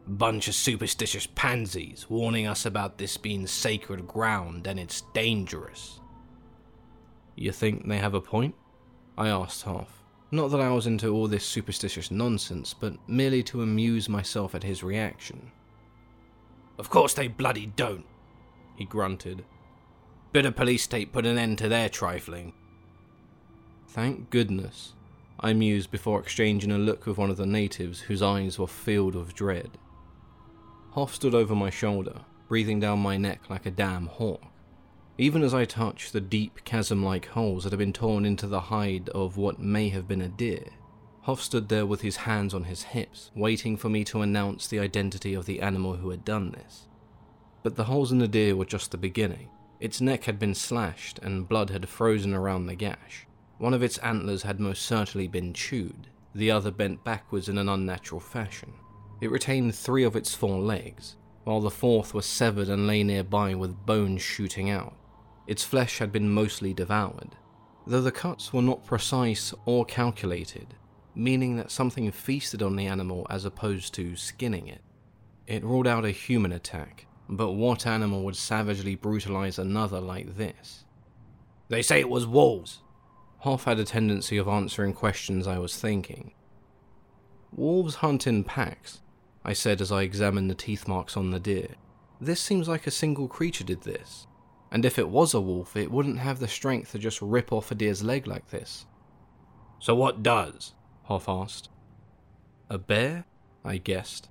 Bunch 0.07 0.47
of 0.47 0.53
superstitious 0.53 1.27
pansies 1.33 2.05
warning 2.09 2.45
us 2.45 2.65
about 2.65 2.97
this 2.97 3.17
being 3.17 3.47
sacred 3.47 4.07
ground 4.07 4.67
and 4.67 4.79
it's 4.79 5.01
dangerous. 5.13 5.99
You 7.35 7.51
think 7.51 7.87
they 7.87 7.97
have 7.97 8.13
a 8.13 8.21
point? 8.21 8.53
I 9.17 9.29
asked 9.29 9.63
Hoff. 9.63 10.03
Not 10.31 10.49
that 10.51 10.61
I 10.61 10.69
was 10.69 10.85
into 10.85 11.09
all 11.09 11.27
this 11.27 11.45
superstitious 11.45 12.11
nonsense, 12.11 12.73
but 12.73 12.97
merely 13.07 13.41
to 13.43 13.61
amuse 13.61 14.07
myself 14.07 14.53
at 14.53 14.63
his 14.63 14.83
reaction. 14.83 15.51
Of 16.77 16.89
course 16.89 17.13
they 17.13 17.27
bloody 17.27 17.67
don't, 17.67 18.05
he 18.75 18.85
grunted. 18.85 19.43
Bit 20.33 20.45
of 20.45 20.55
police 20.55 20.85
tape 20.85 21.13
put 21.13 21.25
an 21.25 21.37
end 21.37 21.57
to 21.59 21.69
their 21.69 21.89
trifling. 21.89 22.53
Thank 23.87 24.29
goodness, 24.29 24.93
I 25.39 25.53
mused 25.53 25.89
before 25.89 26.19
exchanging 26.19 26.71
a 26.71 26.77
look 26.77 27.05
with 27.05 27.17
one 27.17 27.29
of 27.29 27.37
the 27.37 27.45
natives 27.45 28.01
whose 28.01 28.21
eyes 28.21 28.59
were 28.59 28.67
filled 28.67 29.15
with 29.15 29.33
dread. 29.33 29.77
Hoff 30.95 31.13
stood 31.13 31.35
over 31.35 31.53
my 31.53 31.69
shoulder, 31.69 32.21
breathing 32.47 32.79
down 32.79 32.99
my 32.99 33.17
neck 33.17 33.49
like 33.49 33.65
a 33.65 33.71
damn 33.71 34.07
hawk. 34.07 34.41
Even 35.17 35.43
as 35.43 35.53
I 35.53 35.65
touched 35.65 36.13
the 36.13 36.21
deep 36.21 36.63
chasm 36.63 37.03
like 37.03 37.25
holes 37.25 37.65
that 37.65 37.73
had 37.73 37.79
been 37.79 37.91
torn 37.91 38.25
into 38.25 38.47
the 38.47 38.61
hide 38.61 39.09
of 39.09 39.35
what 39.35 39.59
may 39.59 39.89
have 39.89 40.07
been 40.07 40.21
a 40.21 40.29
deer, 40.29 40.69
Hoff 41.23 41.41
stood 41.41 41.67
there 41.67 41.85
with 41.85 41.99
his 41.99 42.15
hands 42.15 42.53
on 42.53 42.63
his 42.63 42.83
hips, 42.83 43.29
waiting 43.35 43.75
for 43.75 43.89
me 43.89 44.05
to 44.05 44.21
announce 44.21 44.67
the 44.67 44.79
identity 44.79 45.33
of 45.33 45.45
the 45.45 45.59
animal 45.59 45.97
who 45.97 46.11
had 46.11 46.23
done 46.23 46.51
this. 46.51 46.87
But 47.61 47.75
the 47.75 47.83
holes 47.83 48.13
in 48.13 48.19
the 48.19 48.27
deer 48.29 48.55
were 48.55 48.63
just 48.63 48.91
the 48.91 48.97
beginning. 48.97 49.49
Its 49.81 49.99
neck 49.99 50.23
had 50.23 50.39
been 50.39 50.55
slashed, 50.55 51.19
and 51.19 51.49
blood 51.49 51.71
had 51.71 51.89
frozen 51.89 52.33
around 52.33 52.67
the 52.67 52.75
gash. 52.75 53.27
One 53.57 53.73
of 53.73 53.83
its 53.83 53.97
antlers 53.97 54.43
had 54.43 54.61
most 54.61 54.83
certainly 54.83 55.27
been 55.27 55.53
chewed, 55.53 56.07
the 56.33 56.51
other 56.51 56.71
bent 56.71 57.03
backwards 57.03 57.49
in 57.49 57.57
an 57.57 57.67
unnatural 57.67 58.21
fashion. 58.21 58.71
It 59.21 59.31
retained 59.31 59.73
three 59.75 60.03
of 60.03 60.15
its 60.15 60.35
four 60.35 60.59
legs, 60.59 61.15
while 61.45 61.61
the 61.61 61.71
fourth 61.71 62.13
was 62.13 62.25
severed 62.25 62.69
and 62.69 62.85
lay 62.85 63.03
nearby 63.03 63.55
with 63.55 63.85
bones 63.85 64.21
shooting 64.21 64.69
out. 64.69 64.95
Its 65.47 65.63
flesh 65.63 65.99
had 65.99 66.11
been 66.11 66.29
mostly 66.29 66.73
devoured, 66.73 67.35
though 67.87 68.01
the 68.01 68.11
cuts 68.11 68.51
were 68.51 68.61
not 68.61 68.85
precise 68.85 69.53
or 69.65 69.85
calculated, 69.85 70.73
meaning 71.13 71.55
that 71.55 71.71
something 71.71 72.11
feasted 72.11 72.61
on 72.61 72.75
the 72.75 72.87
animal 72.87 73.25
as 73.29 73.45
opposed 73.45 73.93
to 73.93 74.15
skinning 74.15 74.67
it. 74.67 74.81
It 75.47 75.63
ruled 75.63 75.87
out 75.87 76.03
a 76.03 76.11
human 76.11 76.51
attack, 76.51 77.05
but 77.29 77.51
what 77.51 77.87
animal 77.87 78.23
would 78.23 78.35
savagely 78.35 78.95
brutalize 78.95 79.59
another 79.59 79.99
like 79.99 80.35
this? 80.35 80.83
They 81.69 81.81
say 81.81 81.99
it 81.99 82.09
was 82.09 82.27
wolves. 82.27 82.81
Hoff 83.39 83.65
had 83.65 83.79
a 83.79 83.85
tendency 83.85 84.37
of 84.37 84.47
answering 84.47 84.93
questions 84.93 85.47
I 85.47 85.59
was 85.59 85.77
thinking. 85.77 86.33
Wolves 87.51 87.95
hunt 87.95 88.27
in 88.27 88.43
packs, 88.43 89.01
I 89.45 89.53
said 89.53 89.79
as 89.79 89.91
I 89.91 90.01
examined 90.01 90.49
the 90.49 90.55
teeth 90.55 90.87
marks 90.87 91.15
on 91.15 91.29
the 91.29 91.39
deer. 91.39 91.75
This 92.19 92.41
seems 92.41 92.67
like 92.67 92.87
a 92.87 92.91
single 92.91 93.27
creature 93.27 93.63
did 93.63 93.83
this. 93.83 94.25
And 94.71 94.83
if 94.83 94.97
it 94.97 95.07
was 95.07 95.35
a 95.35 95.39
wolf, 95.39 95.77
it 95.77 95.91
wouldn't 95.91 96.17
have 96.17 96.39
the 96.39 96.47
strength 96.47 96.91
to 96.91 96.99
just 96.99 97.21
rip 97.21 97.53
off 97.53 97.69
a 97.69 97.75
deer's 97.75 98.03
leg 98.03 98.25
like 98.25 98.49
this. 98.49 98.87
So 99.79 99.93
what 99.93 100.23
does? 100.23 100.73
Hoff 101.03 101.29
asked. 101.29 101.69
A 102.71 102.79
bear? 102.79 103.25
I 103.63 103.77
guessed. 103.77 104.29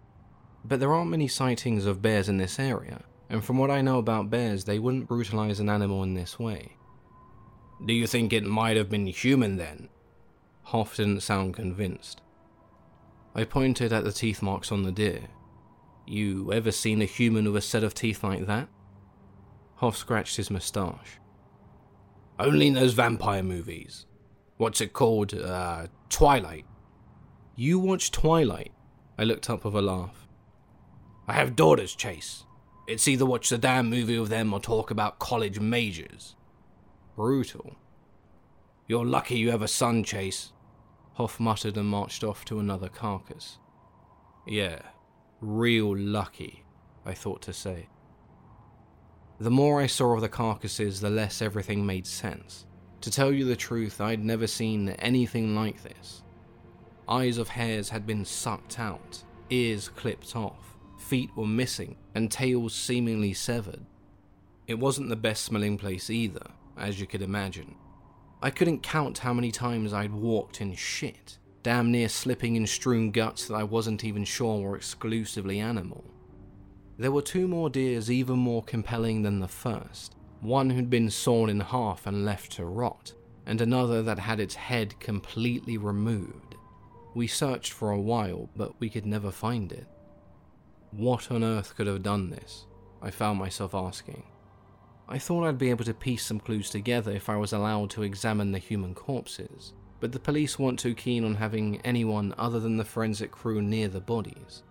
But 0.64 0.80
there 0.80 0.92
aren't 0.92 1.12
many 1.12 1.28
sightings 1.28 1.86
of 1.86 2.02
bears 2.02 2.28
in 2.28 2.38
this 2.38 2.58
area, 2.58 3.04
and 3.30 3.44
from 3.44 3.58
what 3.58 3.70
I 3.70 3.82
know 3.82 3.98
about 3.98 4.30
bears, 4.30 4.64
they 4.64 4.80
wouldn't 4.80 5.06
brutalize 5.06 5.60
an 5.60 5.70
animal 5.70 6.02
in 6.02 6.14
this 6.14 6.38
way. 6.40 6.76
Do 7.86 7.94
you 7.94 8.08
think 8.08 8.32
it 8.32 8.44
might 8.44 8.76
have 8.76 8.90
been 8.90 9.06
human 9.06 9.56
then? 9.56 9.90
Hoff 10.64 10.96
didn't 10.96 11.20
sound 11.20 11.54
convinced. 11.54 12.22
I 13.34 13.44
pointed 13.44 13.92
at 13.92 14.04
the 14.04 14.12
teeth 14.12 14.42
marks 14.42 14.70
on 14.70 14.84
the 14.84 14.92
deer. 14.92 15.22
You 16.06 16.52
ever 16.52 16.70
seen 16.70 17.02
a 17.02 17.06
human 17.06 17.46
with 17.46 17.56
a 17.56 17.60
set 17.60 17.82
of 17.82 17.94
teeth 17.94 18.22
like 18.22 18.46
that? 18.46 18.68
Hoff 19.76 19.96
scratched 19.96 20.36
his 20.36 20.50
moustache. 20.50 21.18
Only 22.38 22.68
in 22.68 22.74
those 22.74 22.94
vampire 22.94 23.42
movies. 23.42 24.06
What's 24.56 24.80
it 24.80 24.92
called? 24.92 25.34
Uh, 25.34 25.88
Twilight. 26.08 26.66
You 27.56 27.78
watch 27.78 28.12
Twilight? 28.12 28.72
I 29.18 29.24
looked 29.24 29.50
up 29.50 29.64
with 29.64 29.74
a 29.74 29.82
laugh. 29.82 30.28
I 31.26 31.32
have 31.32 31.56
daughters, 31.56 31.94
Chase. 31.94 32.44
It's 32.86 33.08
either 33.08 33.24
watch 33.24 33.48
the 33.48 33.58
damn 33.58 33.88
movie 33.88 34.18
with 34.18 34.30
them 34.30 34.52
or 34.52 34.60
talk 34.60 34.90
about 34.90 35.18
college 35.18 35.58
majors. 35.58 36.36
Brutal. 37.16 37.76
You're 38.86 39.06
lucky 39.06 39.38
you 39.38 39.50
have 39.50 39.62
a 39.62 39.68
son, 39.68 40.04
Chase. 40.04 40.52
Hoff 41.14 41.38
muttered 41.38 41.76
and 41.76 41.88
marched 41.88 42.24
off 42.24 42.44
to 42.46 42.58
another 42.58 42.88
carcass. 42.88 43.58
Yeah, 44.46 44.80
real 45.40 45.96
lucky, 45.96 46.64
I 47.06 47.14
thought 47.14 47.42
to 47.42 47.52
say. 47.52 47.88
The 49.38 49.50
more 49.50 49.80
I 49.80 49.86
saw 49.86 50.14
of 50.14 50.20
the 50.20 50.28
carcasses, 50.28 51.00
the 51.00 51.10
less 51.10 51.42
everything 51.42 51.84
made 51.84 52.06
sense. 52.06 52.66
To 53.00 53.10
tell 53.10 53.32
you 53.32 53.44
the 53.44 53.56
truth, 53.56 54.00
I'd 54.00 54.24
never 54.24 54.46
seen 54.46 54.88
anything 54.90 55.54
like 55.54 55.82
this. 55.82 56.22
Eyes 57.08 57.38
of 57.38 57.48
hares 57.48 57.90
had 57.90 58.06
been 58.06 58.24
sucked 58.24 58.78
out, 58.78 59.22
ears 59.50 59.88
clipped 59.88 60.34
off, 60.34 60.78
feet 60.98 61.30
were 61.36 61.46
missing, 61.46 61.96
and 62.14 62.30
tails 62.30 62.74
seemingly 62.74 63.34
severed. 63.34 63.84
It 64.66 64.78
wasn't 64.78 65.10
the 65.10 65.16
best 65.16 65.44
smelling 65.44 65.76
place 65.76 66.08
either, 66.08 66.46
as 66.78 66.98
you 66.98 67.06
could 67.06 67.22
imagine. 67.22 67.74
I 68.44 68.50
couldn't 68.50 68.82
count 68.82 69.16
how 69.16 69.32
many 69.32 69.50
times 69.50 69.94
I'd 69.94 70.12
walked 70.12 70.60
in 70.60 70.74
shit, 70.74 71.38
damn 71.62 71.90
near 71.90 72.10
slipping 72.10 72.56
in 72.56 72.66
strewn 72.66 73.10
guts 73.10 73.48
that 73.48 73.54
I 73.54 73.62
wasn't 73.62 74.04
even 74.04 74.26
sure 74.26 74.60
were 74.60 74.76
exclusively 74.76 75.60
animal. 75.60 76.04
There 76.98 77.10
were 77.10 77.22
two 77.22 77.48
more 77.48 77.70
deers 77.70 78.10
even 78.10 78.38
more 78.38 78.62
compelling 78.62 79.22
than 79.22 79.40
the 79.40 79.48
first, 79.48 80.14
one 80.42 80.68
who'd 80.68 80.90
been 80.90 81.08
sawn 81.08 81.48
in 81.48 81.60
half 81.60 82.06
and 82.06 82.26
left 82.26 82.52
to 82.52 82.66
rot, 82.66 83.14
and 83.46 83.62
another 83.62 84.02
that 84.02 84.18
had 84.18 84.40
its 84.40 84.56
head 84.56 85.00
completely 85.00 85.78
removed. 85.78 86.54
We 87.14 87.26
searched 87.26 87.72
for 87.72 87.92
a 87.92 87.98
while, 87.98 88.50
but 88.54 88.78
we 88.78 88.90
could 88.90 89.06
never 89.06 89.30
find 89.30 89.72
it. 89.72 89.86
What 90.90 91.30
on 91.30 91.42
earth 91.42 91.74
could 91.76 91.86
have 91.86 92.02
done 92.02 92.28
this? 92.28 92.66
I 93.00 93.10
found 93.10 93.38
myself 93.38 93.74
asking. 93.74 94.22
I 95.08 95.18
thought 95.18 95.44
I'd 95.44 95.58
be 95.58 95.70
able 95.70 95.84
to 95.84 95.94
piece 95.94 96.24
some 96.24 96.40
clues 96.40 96.70
together 96.70 97.12
if 97.12 97.28
I 97.28 97.36
was 97.36 97.52
allowed 97.52 97.90
to 97.90 98.02
examine 98.02 98.52
the 98.52 98.58
human 98.58 98.94
corpses, 98.94 99.74
but 100.00 100.12
the 100.12 100.18
police 100.18 100.58
weren't 100.58 100.78
too 100.78 100.94
keen 100.94 101.24
on 101.24 101.34
having 101.34 101.80
anyone 101.82 102.34
other 102.38 102.58
than 102.58 102.76
the 102.76 102.84
forensic 102.84 103.30
crew 103.30 103.60
near 103.60 103.88
the 103.88 104.00
bodies. 104.00 104.62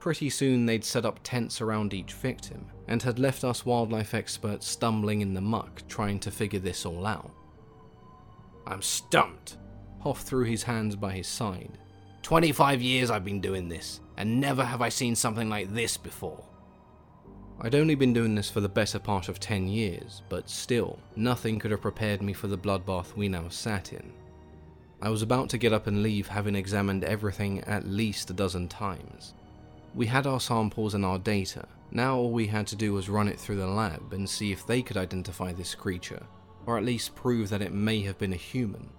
Pretty 0.00 0.28
soon 0.28 0.66
they'd 0.66 0.84
set 0.84 1.06
up 1.06 1.20
tents 1.22 1.60
around 1.60 1.94
each 1.94 2.12
victim, 2.12 2.66
and 2.88 3.02
had 3.02 3.18
left 3.18 3.44
us 3.44 3.64
wildlife 3.64 4.12
experts 4.12 4.66
stumbling 4.66 5.20
in 5.20 5.34
the 5.34 5.40
muck 5.40 5.82
trying 5.88 6.18
to 6.20 6.30
figure 6.30 6.60
this 6.60 6.84
all 6.84 7.06
out. 7.06 7.30
I'm 8.66 8.82
stumped. 8.82 9.56
Hoff 10.00 10.22
threw 10.22 10.44
his 10.44 10.62
hands 10.62 10.96
by 10.96 11.12
his 11.12 11.28
side. 11.28 11.78
25 12.22 12.82
years 12.82 13.10
I've 13.10 13.24
been 13.24 13.40
doing 13.40 13.68
this, 13.68 14.00
and 14.16 14.40
never 14.40 14.64
have 14.64 14.82
I 14.82 14.88
seen 14.88 15.14
something 15.14 15.48
like 15.48 15.72
this 15.72 15.96
before. 15.96 16.44
I'd 17.60 17.74
only 17.74 17.94
been 17.94 18.12
doing 18.12 18.34
this 18.34 18.50
for 18.50 18.60
the 18.60 18.68
better 18.68 18.98
part 18.98 19.28
of 19.28 19.38
10 19.40 19.68
years, 19.68 20.22
but 20.28 20.50
still, 20.50 20.98
nothing 21.16 21.58
could 21.58 21.70
have 21.70 21.80
prepared 21.80 22.20
me 22.20 22.32
for 22.32 22.48
the 22.48 22.58
bloodbath 22.58 23.16
we 23.16 23.28
now 23.28 23.48
sat 23.48 23.92
in. 23.92 24.12
I 25.00 25.08
was 25.08 25.22
about 25.22 25.48
to 25.50 25.58
get 25.58 25.72
up 25.72 25.86
and 25.86 26.02
leave 26.02 26.26
having 26.26 26.54
examined 26.54 27.04
everything 27.04 27.60
at 27.60 27.86
least 27.86 28.30
a 28.30 28.34
dozen 28.34 28.68
times. 28.68 29.34
We 29.94 30.06
had 30.06 30.26
our 30.26 30.40
samples 30.40 30.94
and 30.94 31.04
our 31.04 31.18
data, 31.18 31.66
now 31.90 32.16
all 32.16 32.32
we 32.32 32.48
had 32.48 32.66
to 32.68 32.76
do 32.76 32.92
was 32.92 33.08
run 33.08 33.28
it 33.28 33.38
through 33.38 33.56
the 33.56 33.66
lab 33.66 34.12
and 34.12 34.28
see 34.28 34.50
if 34.50 34.66
they 34.66 34.82
could 34.82 34.96
identify 34.96 35.52
this 35.52 35.76
creature, 35.76 36.26
or 36.66 36.76
at 36.76 36.84
least 36.84 37.14
prove 37.14 37.48
that 37.50 37.62
it 37.62 37.72
may 37.72 38.00
have 38.00 38.18
been 38.18 38.32
a 38.32 38.36
human. 38.36 38.90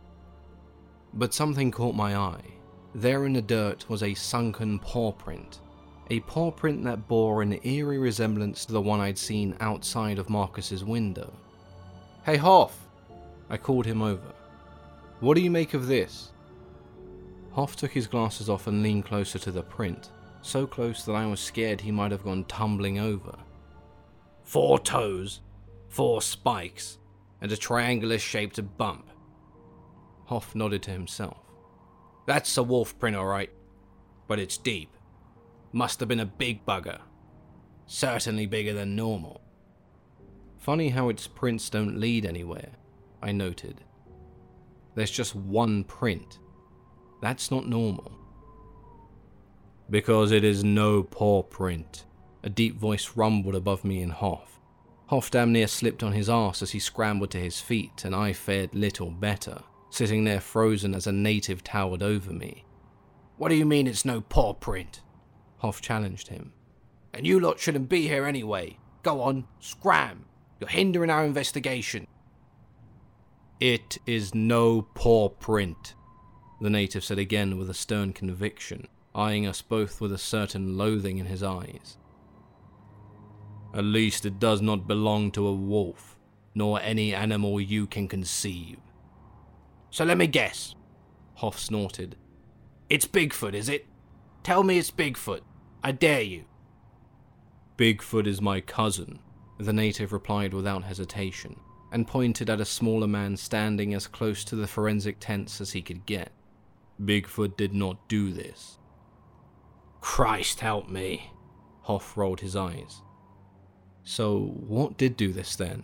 But 1.14 1.34
something 1.34 1.72
caught 1.72 1.96
my 1.96 2.16
eye. 2.16 2.46
There 2.94 3.26
in 3.26 3.34
the 3.34 3.42
dirt 3.42 3.90
was 3.90 4.02
a 4.02 4.14
sunken 4.14 4.80
paw 4.80 5.12
print, 5.12 5.60
a 6.10 6.20
paw 6.22 6.52
print 6.52 6.84
that 6.84 7.08
bore 7.08 7.42
an 7.42 7.60
eerie 7.64 7.98
resemblance 7.98 8.66
to 8.66 8.74
the 8.74 8.82
one 8.82 9.00
I'd 9.00 9.18
seen 9.18 9.56
outside 9.60 10.20
of 10.20 10.30
Marcus's 10.30 10.84
window. 10.84 11.34
Hey 12.26 12.38
Hoff! 12.38 12.88
I 13.50 13.58
called 13.58 13.86
him 13.86 14.02
over. 14.02 14.34
What 15.20 15.36
do 15.36 15.42
you 15.42 15.52
make 15.52 15.74
of 15.74 15.88
this? 15.88 16.32
Hoff 17.54 17.76
took 17.76 17.92
his 17.92 18.08
glasses 18.08 18.50
off 18.50 18.68
and 18.68 18.84
leaned 18.84 19.06
closer 19.06 19.40
to 19.40 19.52
the 19.52 19.64
print, 19.64 20.10
so 20.42 20.68
close 20.68 21.06
that 21.06 21.14
I 21.14 21.26
was 21.26 21.40
scared 21.40 21.82
he 21.82 21.92
might 21.92 22.12
have 22.12 22.24
gone 22.24 22.44
tumbling 22.46 23.00
over. 23.00 23.36
Four 24.44 24.78
toes, 24.80 25.42
four 25.90 26.22
spikes, 26.22 27.00
and 27.42 27.52
a 27.52 27.58
triangular 27.58 28.20
shaped 28.20 28.60
bump. 28.78 29.10
Hoff 30.26 30.54
nodded 30.54 30.84
to 30.84 30.92
himself. 30.92 31.38
That's 32.26 32.58
a 32.58 32.64
wolf 32.64 32.98
print, 33.00 33.16
alright, 33.16 33.52
but 34.28 34.40
it's 34.40 34.58
deep. 34.58 34.95
Must 35.76 36.00
have 36.00 36.08
been 36.08 36.22
a 36.22 36.26
big 36.26 36.66
bugger. 36.66 37.02
Certainly 37.86 38.46
bigger 38.46 38.72
than 38.72 38.96
normal. 38.96 39.42
Funny 40.58 40.88
how 40.88 41.10
its 41.10 41.28
prints 41.28 41.70
don't 41.70 42.00
lead 42.00 42.26
anywhere, 42.26 42.70
I 43.22 43.34
noted. 43.34 43.82
There's 44.96 45.12
just 45.12 45.36
one 45.36 45.84
print. 45.84 46.40
That's 47.22 47.52
not 47.52 47.68
normal. 47.68 48.10
Because 49.90 50.32
it 50.32 50.46
is 50.46 50.64
no 50.64 51.04
paw 51.04 51.44
print, 51.44 52.06
a 52.42 52.50
deep 52.50 52.78
voice 52.78 53.18
rumbled 53.18 53.56
above 53.56 53.84
me 53.84 54.02
in 54.02 54.12
Hoff. 54.12 54.62
Hoff 55.08 55.30
damn 55.30 55.52
near 55.52 55.68
slipped 55.68 56.04
on 56.04 56.14
his 56.14 56.30
arse 56.30 56.62
as 56.62 56.72
he 56.72 56.80
scrambled 56.80 57.32
to 57.32 57.38
his 57.38 57.60
feet, 57.60 58.06
and 58.06 58.16
I 58.16 58.32
fared 58.32 58.74
little 58.74 59.12
better, 59.12 59.62
sitting 59.90 60.24
there 60.24 60.40
frozen 60.40 60.96
as 60.96 61.06
a 61.06 61.12
native 61.12 61.66
towered 61.66 62.02
over 62.02 62.32
me. 62.32 62.64
What 63.36 63.50
do 63.50 63.56
you 63.56 63.66
mean 63.66 63.88
it's 63.88 64.06
no 64.06 64.22
paw 64.22 64.54
print? 64.54 65.02
Hoff 65.66 65.82
challenged 65.82 66.28
him. 66.28 66.54
And 67.12 67.26
you 67.26 67.40
lot 67.40 67.60
shouldn't 67.60 67.90
be 67.90 68.08
here 68.08 68.26
anyway. 68.26 68.78
Go 69.02 69.22
on, 69.22 69.48
scram. 69.60 70.26
You're 70.60 70.70
hindering 70.70 71.10
our 71.10 71.26
investigation. 71.26 72.06
It 73.60 73.98
is 74.06 74.36
no 74.36 74.84
paw 74.94 75.30
print, 75.30 75.96
the 76.62 76.70
native 76.70 77.04
said 77.04 77.18
again 77.18 77.58
with 77.58 77.68
a 77.68 77.74
stern 77.74 78.14
conviction, 78.14 78.88
eyeing 79.16 79.48
us 79.48 79.64
both 79.64 80.00
with 80.00 80.12
a 80.14 80.20
certain 80.20 80.78
loathing 80.78 81.18
in 81.18 81.26
his 81.26 81.42
eyes. 81.42 81.98
At 83.74 83.86
least 83.86 84.24
it 84.24 84.38
does 84.38 84.62
not 84.62 84.88
belong 84.88 85.32
to 85.32 85.48
a 85.48 85.56
wolf, 85.56 86.20
nor 86.54 86.80
any 86.80 87.16
animal 87.16 87.60
you 87.60 87.88
can 87.88 88.08
conceive. 88.08 88.78
So 89.90 90.06
let 90.06 90.20
me 90.20 90.28
guess. 90.28 90.76
Hoff 91.38 91.58
snorted. 91.58 92.18
It's 92.88 93.08
Bigfoot, 93.08 93.56
is 93.56 93.68
it? 93.68 93.88
Tell 94.44 94.62
me 94.62 94.78
it's 94.78 94.92
Bigfoot. 94.92 95.42
I 95.86 95.92
dare 95.92 96.24
you. 96.24 96.46
Bigfoot 97.78 98.26
is 98.26 98.42
my 98.42 98.60
cousin, 98.60 99.20
the 99.60 99.72
native 99.72 100.12
replied 100.12 100.52
without 100.52 100.84
hesitation, 100.84 101.60
and 101.92 102.08
pointed 102.08 102.50
at 102.50 102.60
a 102.60 102.66
smaller 102.66 103.06
man 103.06 103.38
standing 103.38 103.94
as 103.94 104.08
close 104.08 104.44
to 104.46 104.56
the 104.56 104.66
forensic 104.66 105.18
tents 105.20 105.62
as 105.62 105.74
he 105.74 105.84
could 105.84 106.08
get. 106.08 106.32
Bigfoot 107.00 107.56
did 107.56 107.76
not 107.76 108.10
do 108.10 108.34
this. 108.34 108.80
Christ 110.02 110.62
help 110.62 110.90
me. 110.90 111.30
Hoff 111.84 112.18
rolled 112.18 112.42
his 112.42 112.56
eyes. 112.56 113.04
So, 114.04 114.40
what 114.40 114.98
did 114.98 115.16
do 115.16 115.32
this 115.32 115.56
then? 115.56 115.84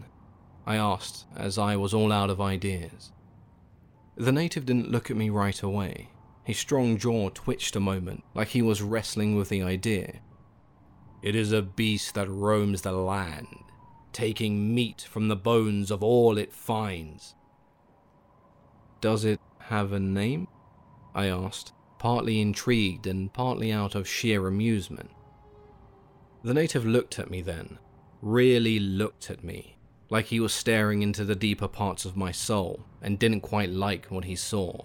I 0.66 0.78
asked, 0.78 1.28
as 1.36 1.60
I 1.60 1.76
was 1.76 1.94
all 1.94 2.12
out 2.12 2.32
of 2.32 2.42
ideas. 2.42 3.12
The 4.18 4.32
native 4.32 4.66
didn't 4.66 4.90
look 4.90 5.12
at 5.12 5.18
me 5.18 5.30
right 5.30 5.62
away. 5.62 6.10
His 6.44 6.58
strong 6.58 6.98
jaw 6.98 7.30
twitched 7.30 7.76
a 7.76 7.80
moment, 7.80 8.24
like 8.34 8.50
he 8.50 8.62
was 8.62 8.82
wrestling 8.82 9.36
with 9.36 9.50
the 9.50 9.62
idea. 9.62 10.22
It 11.22 11.36
is 11.36 11.52
a 11.52 11.62
beast 11.62 12.16
that 12.16 12.30
roams 12.30 12.82
the 12.82 12.92
land, 12.94 13.48
taking 14.12 14.74
meat 14.74 15.02
from 15.02 15.28
the 15.28 15.36
bones 15.36 15.92
of 15.92 16.04
all 16.04 16.38
it 16.38 16.52
finds. 16.52 17.36
Does 19.02 19.24
it 19.24 19.40
have 19.60 19.94
a 19.94 20.00
name? 20.00 20.48
I 21.14 21.28
asked, 21.28 21.74
partly 22.00 22.42
intrigued 22.42 23.06
and 23.06 23.32
partly 23.32 23.72
out 23.72 23.94
of 23.94 24.08
sheer 24.08 24.48
amusement. 24.48 25.12
The 26.44 26.56
native 26.56 26.86
looked 26.86 27.20
at 27.20 27.30
me 27.30 27.44
then, 27.44 27.78
really 28.22 28.80
looked 28.80 29.30
at 29.30 29.44
me, 29.44 29.78
like 30.10 30.26
he 30.26 30.40
was 30.40 30.54
staring 30.54 31.04
into 31.04 31.24
the 31.24 31.36
deeper 31.36 31.68
parts 31.68 32.04
of 32.04 32.18
my 32.18 32.32
soul 32.32 32.84
and 33.00 33.20
didn't 33.20 33.42
quite 33.42 33.70
like 33.70 34.08
what 34.08 34.26
he 34.26 34.36
saw. 34.36 34.84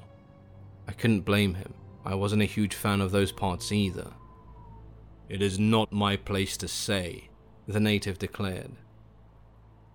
I 0.88 0.92
couldn't 0.92 1.22
blame 1.22 1.54
him. 1.54 1.74
I 2.04 2.14
wasn't 2.14 2.42
a 2.42 2.46
huge 2.46 2.74
fan 2.74 3.00
of 3.00 3.10
those 3.10 3.32
parts 3.32 3.72
either. 3.72 4.12
It 5.28 5.42
is 5.42 5.58
not 5.58 5.92
my 5.92 6.16
place 6.16 6.56
to 6.58 6.68
say, 6.68 7.30
the 7.66 7.80
native 7.80 8.18
declared. 8.18 8.72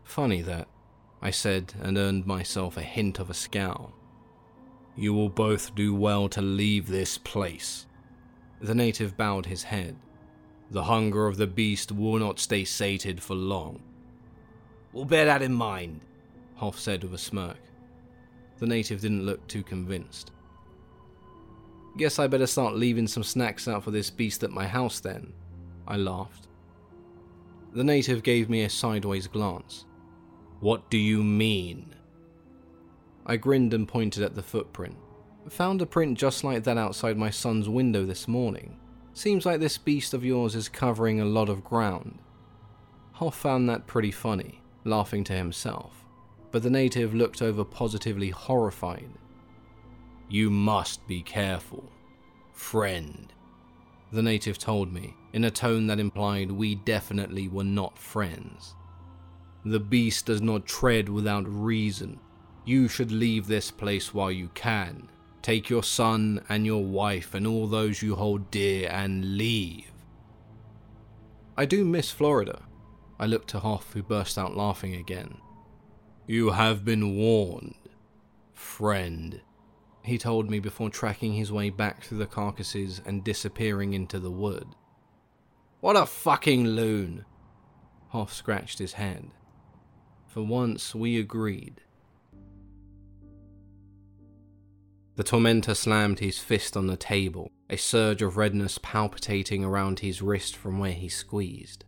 Funny 0.03 0.41
that, 0.41 0.67
I 1.21 1.31
said 1.31 1.73
and 1.81 1.97
earned 1.97 2.25
myself 2.25 2.75
a 2.75 2.81
hint 2.81 3.19
of 3.19 3.29
a 3.29 3.33
scowl. 3.33 3.93
You 4.97 5.13
will 5.13 5.29
both 5.29 5.73
do 5.73 5.95
well 5.95 6.27
to 6.29 6.41
leave 6.41 6.87
this 6.87 7.17
place. 7.17 7.85
The 8.59 8.75
native 8.75 9.15
bowed 9.15 9.45
his 9.45 9.63
head. 9.63 9.95
The 10.69 10.83
hunger 10.83 11.27
of 11.27 11.37
the 11.37 11.47
beast 11.47 11.91
will 11.91 12.19
not 12.19 12.39
stay 12.39 12.65
sated 12.65 13.23
for 13.23 13.35
long. 13.35 13.81
We'll 14.91 15.05
bear 15.05 15.25
that 15.25 15.41
in 15.41 15.53
mind, 15.53 16.01
Hoff 16.55 16.77
said 16.77 17.03
with 17.03 17.13
a 17.13 17.17
smirk. 17.17 17.57
The 18.57 18.67
native 18.67 19.01
didn't 19.01 19.25
look 19.25 19.47
too 19.47 19.63
convinced. 19.63 20.31
Guess 21.97 22.19
I 22.19 22.27
better 22.27 22.47
start 22.47 22.75
leaving 22.75 23.07
some 23.07 23.23
snacks 23.23 23.67
out 23.67 23.83
for 23.83 23.91
this 23.91 24.09
beast 24.09 24.43
at 24.43 24.51
my 24.51 24.67
house 24.67 24.99
then, 24.99 25.33
I 25.87 25.97
laughed. 25.97 26.47
The 27.73 27.83
native 27.83 28.23
gave 28.23 28.49
me 28.49 28.63
a 28.63 28.69
sideways 28.69 29.27
glance. 29.27 29.85
What 30.59 30.89
do 30.89 30.97
you 30.97 31.23
mean? 31.23 31.95
I 33.25 33.37
grinned 33.37 33.73
and 33.73 33.87
pointed 33.87 34.23
at 34.23 34.35
the 34.35 34.43
footprint. 34.43 34.97
Found 35.49 35.81
a 35.81 35.85
print 35.85 36.17
just 36.17 36.43
like 36.43 36.63
that 36.63 36.77
outside 36.77 37.17
my 37.17 37.29
son's 37.29 37.67
window 37.67 38.05
this 38.05 38.27
morning. 38.27 38.79
Seems 39.13 39.45
like 39.45 39.59
this 39.59 39.77
beast 39.77 40.13
of 40.13 40.23
yours 40.23 40.55
is 40.55 40.69
covering 40.69 41.19
a 41.19 41.25
lot 41.25 41.49
of 41.49 41.63
ground. 41.63 42.19
Hoff 43.13 43.35
found 43.35 43.67
that 43.69 43.87
pretty 43.87 44.11
funny, 44.11 44.61
laughing 44.83 45.23
to 45.25 45.33
himself, 45.33 46.05
but 46.51 46.63
the 46.63 46.69
native 46.69 47.13
looked 47.13 47.41
over 47.41 47.63
positively 47.63 48.29
horrified. 48.29 49.09
You 50.31 50.49
must 50.49 51.05
be 51.07 51.21
careful, 51.21 51.91
friend. 52.53 53.33
the 54.13 54.21
native 54.21 54.57
told 54.57 54.93
me, 54.93 55.13
in 55.33 55.43
a 55.43 55.51
tone 55.51 55.87
that 55.87 55.99
implied 55.99 56.49
we 56.49 56.75
definitely 56.75 57.49
were 57.49 57.65
not 57.65 57.97
friends. 57.97 58.73
The 59.65 59.81
beast 59.81 60.27
does 60.27 60.41
not 60.41 60.65
tread 60.65 61.09
without 61.09 61.43
reason. 61.45 62.17
You 62.63 62.87
should 62.87 63.11
leave 63.11 63.45
this 63.47 63.71
place 63.71 64.13
while 64.13 64.31
you 64.31 64.49
can. 64.53 65.09
Take 65.41 65.69
your 65.69 65.83
son 65.83 66.41
and 66.47 66.65
your 66.65 66.85
wife 66.85 67.33
and 67.33 67.45
all 67.45 67.67
those 67.67 68.01
you 68.01 68.15
hold 68.15 68.49
dear 68.51 68.89
and 68.89 69.35
leave. 69.35 69.91
I 71.57 71.65
do 71.65 71.83
miss 71.83 72.09
Florida. 72.09 72.61
I 73.19 73.25
looked 73.25 73.49
to 73.49 73.59
Hoff, 73.59 73.91
who 73.91 74.01
burst 74.01 74.37
out 74.37 74.55
laughing 74.55 74.95
again. 74.95 75.39
You 76.25 76.51
have 76.51 76.85
been 76.85 77.17
warned, 77.17 77.75
friend, 78.53 79.41
he 80.03 80.17
told 80.17 80.49
me 80.49 80.59
before 80.59 80.89
tracking 80.89 81.33
his 81.33 81.51
way 81.51 81.69
back 81.69 82.03
through 82.03 82.17
the 82.17 82.25
carcasses 82.25 83.01
and 83.05 83.23
disappearing 83.23 83.93
into 83.93 84.19
the 84.19 84.31
wood. 84.31 84.67
What 85.79 85.95
a 85.95 86.05
fucking 86.05 86.67
loon! 86.67 87.25
Hoff 88.09 88.33
scratched 88.33 88.79
his 88.79 88.93
head. 88.93 89.31
For 90.27 90.43
once, 90.43 90.95
we 90.95 91.19
agreed. 91.19 91.81
The 95.15 95.23
tormentor 95.23 95.75
slammed 95.75 96.19
his 96.19 96.39
fist 96.39 96.77
on 96.77 96.87
the 96.87 96.97
table, 96.97 97.51
a 97.69 97.77
surge 97.77 98.21
of 98.21 98.37
redness 98.37 98.79
palpitating 98.81 99.63
around 99.63 99.99
his 99.99 100.21
wrist 100.21 100.55
from 100.55 100.79
where 100.79 100.93
he 100.93 101.09
squeezed. 101.09 101.83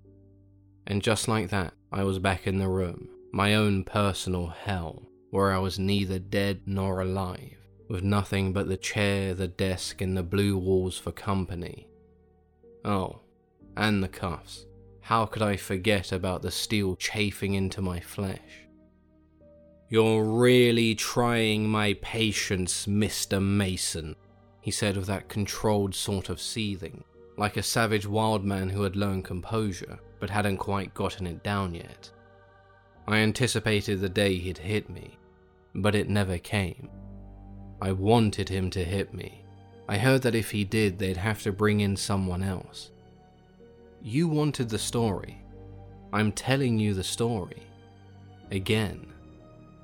And 0.86 1.02
just 1.02 1.28
like 1.28 1.50
that, 1.50 1.74
I 1.92 2.04
was 2.04 2.20
back 2.20 2.46
in 2.46 2.60
the 2.60 2.68
room, 2.68 3.10
my 3.32 3.56
own 3.56 3.86
personal 3.86 4.48
hell, 4.48 5.04
where 5.30 5.54
I 5.54 5.60
was 5.60 5.80
neither 5.80 6.20
dead 6.20 6.62
nor 6.66 7.00
alive, 7.02 7.58
with 7.88 8.04
nothing 8.04 8.54
but 8.54 8.68
the 8.68 8.78
chair, 8.78 9.34
the 9.34 9.48
desk, 9.48 10.02
and 10.02 10.16
the 10.16 10.24
blue 10.24 10.58
walls 10.58 10.98
for 10.98 11.12
company. 11.12 11.88
Oh, 12.86 13.20
and 13.76 14.04
the 14.04 14.08
cuffs. 14.08 14.66
How 15.02 15.26
could 15.26 15.42
I 15.42 15.58
forget 15.58 16.12
about 16.12 16.42
the 16.42 16.52
steel 16.52 16.96
chafing 16.96 17.54
into 17.56 17.82
my 17.82 18.00
flesh? 18.00 18.68
You're 19.90 20.24
really 20.24 20.96
trying 20.96 21.68
my 21.68 21.94
patience, 22.02 22.86
Mr. 22.88 23.42
Mason, 23.42 24.16
he 24.62 24.72
said 24.72 24.96
with 24.98 25.08
that 25.08 25.28
controlled 25.28 25.94
sort 25.94 26.30
of 26.30 26.42
seething, 26.42 27.04
like 27.38 27.58
a 27.58 27.64
savage 27.64 28.08
wild 28.08 28.44
man 28.46 28.70
who 28.70 28.84
had 28.84 28.96
learned 28.96 29.26
composure 29.26 30.00
but 30.20 30.30
hadn't 30.30 30.56
quite 30.56 30.94
gotten 30.94 31.28
it 31.28 31.44
down 31.44 31.76
yet. 31.76 32.10
I 33.08 33.18
anticipated 33.18 34.00
the 34.00 34.08
day 34.08 34.38
he'd 34.38 34.58
hit 34.58 34.90
me, 34.90 35.18
but 35.76 35.96
it 35.96 36.08
never 36.08 36.38
came. 36.38 36.90
I 37.84 37.92
wanted 37.92 38.48
him 38.48 38.70
to 38.70 38.84
hit 38.86 39.14
me. 39.14 39.44
I 39.90 39.98
heard 39.98 40.22
that 40.22 40.36
if 40.36 40.52
he 40.52 40.64
did, 40.64 40.98
they'd 40.98 41.18
have 41.18 41.44
to 41.44 41.52
bring 41.52 41.82
in 41.82 41.98
someone 41.98 42.42
else. 42.42 42.92
You 44.02 44.30
wanted 44.30 44.70
the 44.70 44.80
story. 44.80 45.44
I'm 46.14 46.32
telling 46.32 46.80
you 46.80 46.94
the 46.94 47.04
story. 47.04 47.62
Again, 48.52 49.12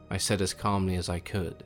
I 0.10 0.16
said 0.16 0.42
as 0.42 0.54
calmly 0.54 0.96
as 0.96 1.10
I 1.10 1.20
could. 1.20 1.66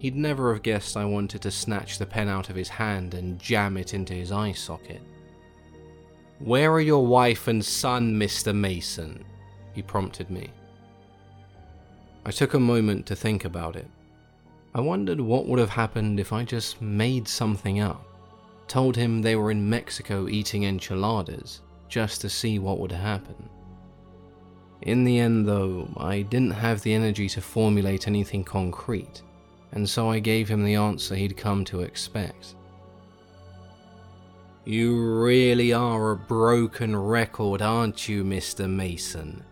He'd 0.00 0.16
never 0.16 0.52
have 0.52 0.64
guessed 0.64 0.96
I 0.96 1.04
wanted 1.04 1.42
to 1.42 1.52
snatch 1.52 1.98
the 1.98 2.06
pen 2.06 2.26
out 2.26 2.50
of 2.50 2.56
his 2.56 2.68
hand 2.68 3.14
and 3.14 3.38
jam 3.38 3.76
it 3.76 3.94
into 3.94 4.14
his 4.14 4.32
eye 4.32 4.50
socket. 4.50 5.00
Where 6.40 6.72
are 6.72 6.80
your 6.80 7.06
wife 7.06 7.46
and 7.46 7.64
son, 7.64 8.18
Mr. 8.18 8.52
Mason? 8.52 9.24
he 9.74 9.80
prompted 9.80 10.28
me. 10.28 10.50
I 12.24 12.32
took 12.32 12.54
a 12.54 12.58
moment 12.58 13.06
to 13.06 13.14
think 13.14 13.44
about 13.44 13.76
it. 13.76 13.86
I 14.76 14.80
wondered 14.80 15.22
what 15.22 15.46
would 15.46 15.58
have 15.58 15.70
happened 15.70 16.20
if 16.20 16.34
I 16.34 16.44
just 16.44 16.82
made 16.82 17.26
something 17.26 17.80
up, 17.80 18.04
told 18.68 18.94
him 18.94 19.22
they 19.22 19.34
were 19.34 19.50
in 19.50 19.70
Mexico 19.70 20.28
eating 20.28 20.64
enchiladas, 20.64 21.62
just 21.88 22.20
to 22.20 22.28
see 22.28 22.58
what 22.58 22.78
would 22.78 22.92
happen. 22.92 23.48
In 24.82 25.04
the 25.04 25.18
end, 25.18 25.48
though, 25.48 25.88
I 25.96 26.20
didn't 26.20 26.50
have 26.50 26.82
the 26.82 26.92
energy 26.92 27.26
to 27.30 27.40
formulate 27.40 28.06
anything 28.06 28.44
concrete, 28.44 29.22
and 29.72 29.88
so 29.88 30.10
I 30.10 30.18
gave 30.18 30.46
him 30.46 30.62
the 30.62 30.74
answer 30.74 31.14
he'd 31.14 31.38
come 31.38 31.64
to 31.64 31.80
expect. 31.80 32.54
You 34.66 35.22
really 35.22 35.72
are 35.72 36.10
a 36.10 36.16
broken 36.16 36.94
record, 36.94 37.62
aren't 37.62 38.10
you, 38.10 38.24
Mr. 38.24 38.68
Mason? 38.68 39.42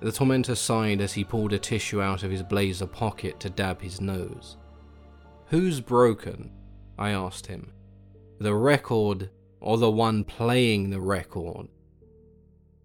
The 0.00 0.12
tormentor 0.12 0.54
sighed 0.54 1.00
as 1.00 1.12
he 1.12 1.24
pulled 1.24 1.52
a 1.52 1.58
tissue 1.58 2.00
out 2.00 2.22
of 2.22 2.30
his 2.30 2.42
blazer 2.42 2.86
pocket 2.86 3.40
to 3.40 3.50
dab 3.50 3.80
his 3.80 4.00
nose. 4.00 4.56
Who's 5.46 5.80
broken? 5.80 6.52
I 6.98 7.10
asked 7.10 7.46
him. 7.46 7.72
The 8.38 8.54
record 8.54 9.30
or 9.60 9.76
the 9.76 9.90
one 9.90 10.22
playing 10.24 10.90
the 10.90 11.00
record? 11.00 11.68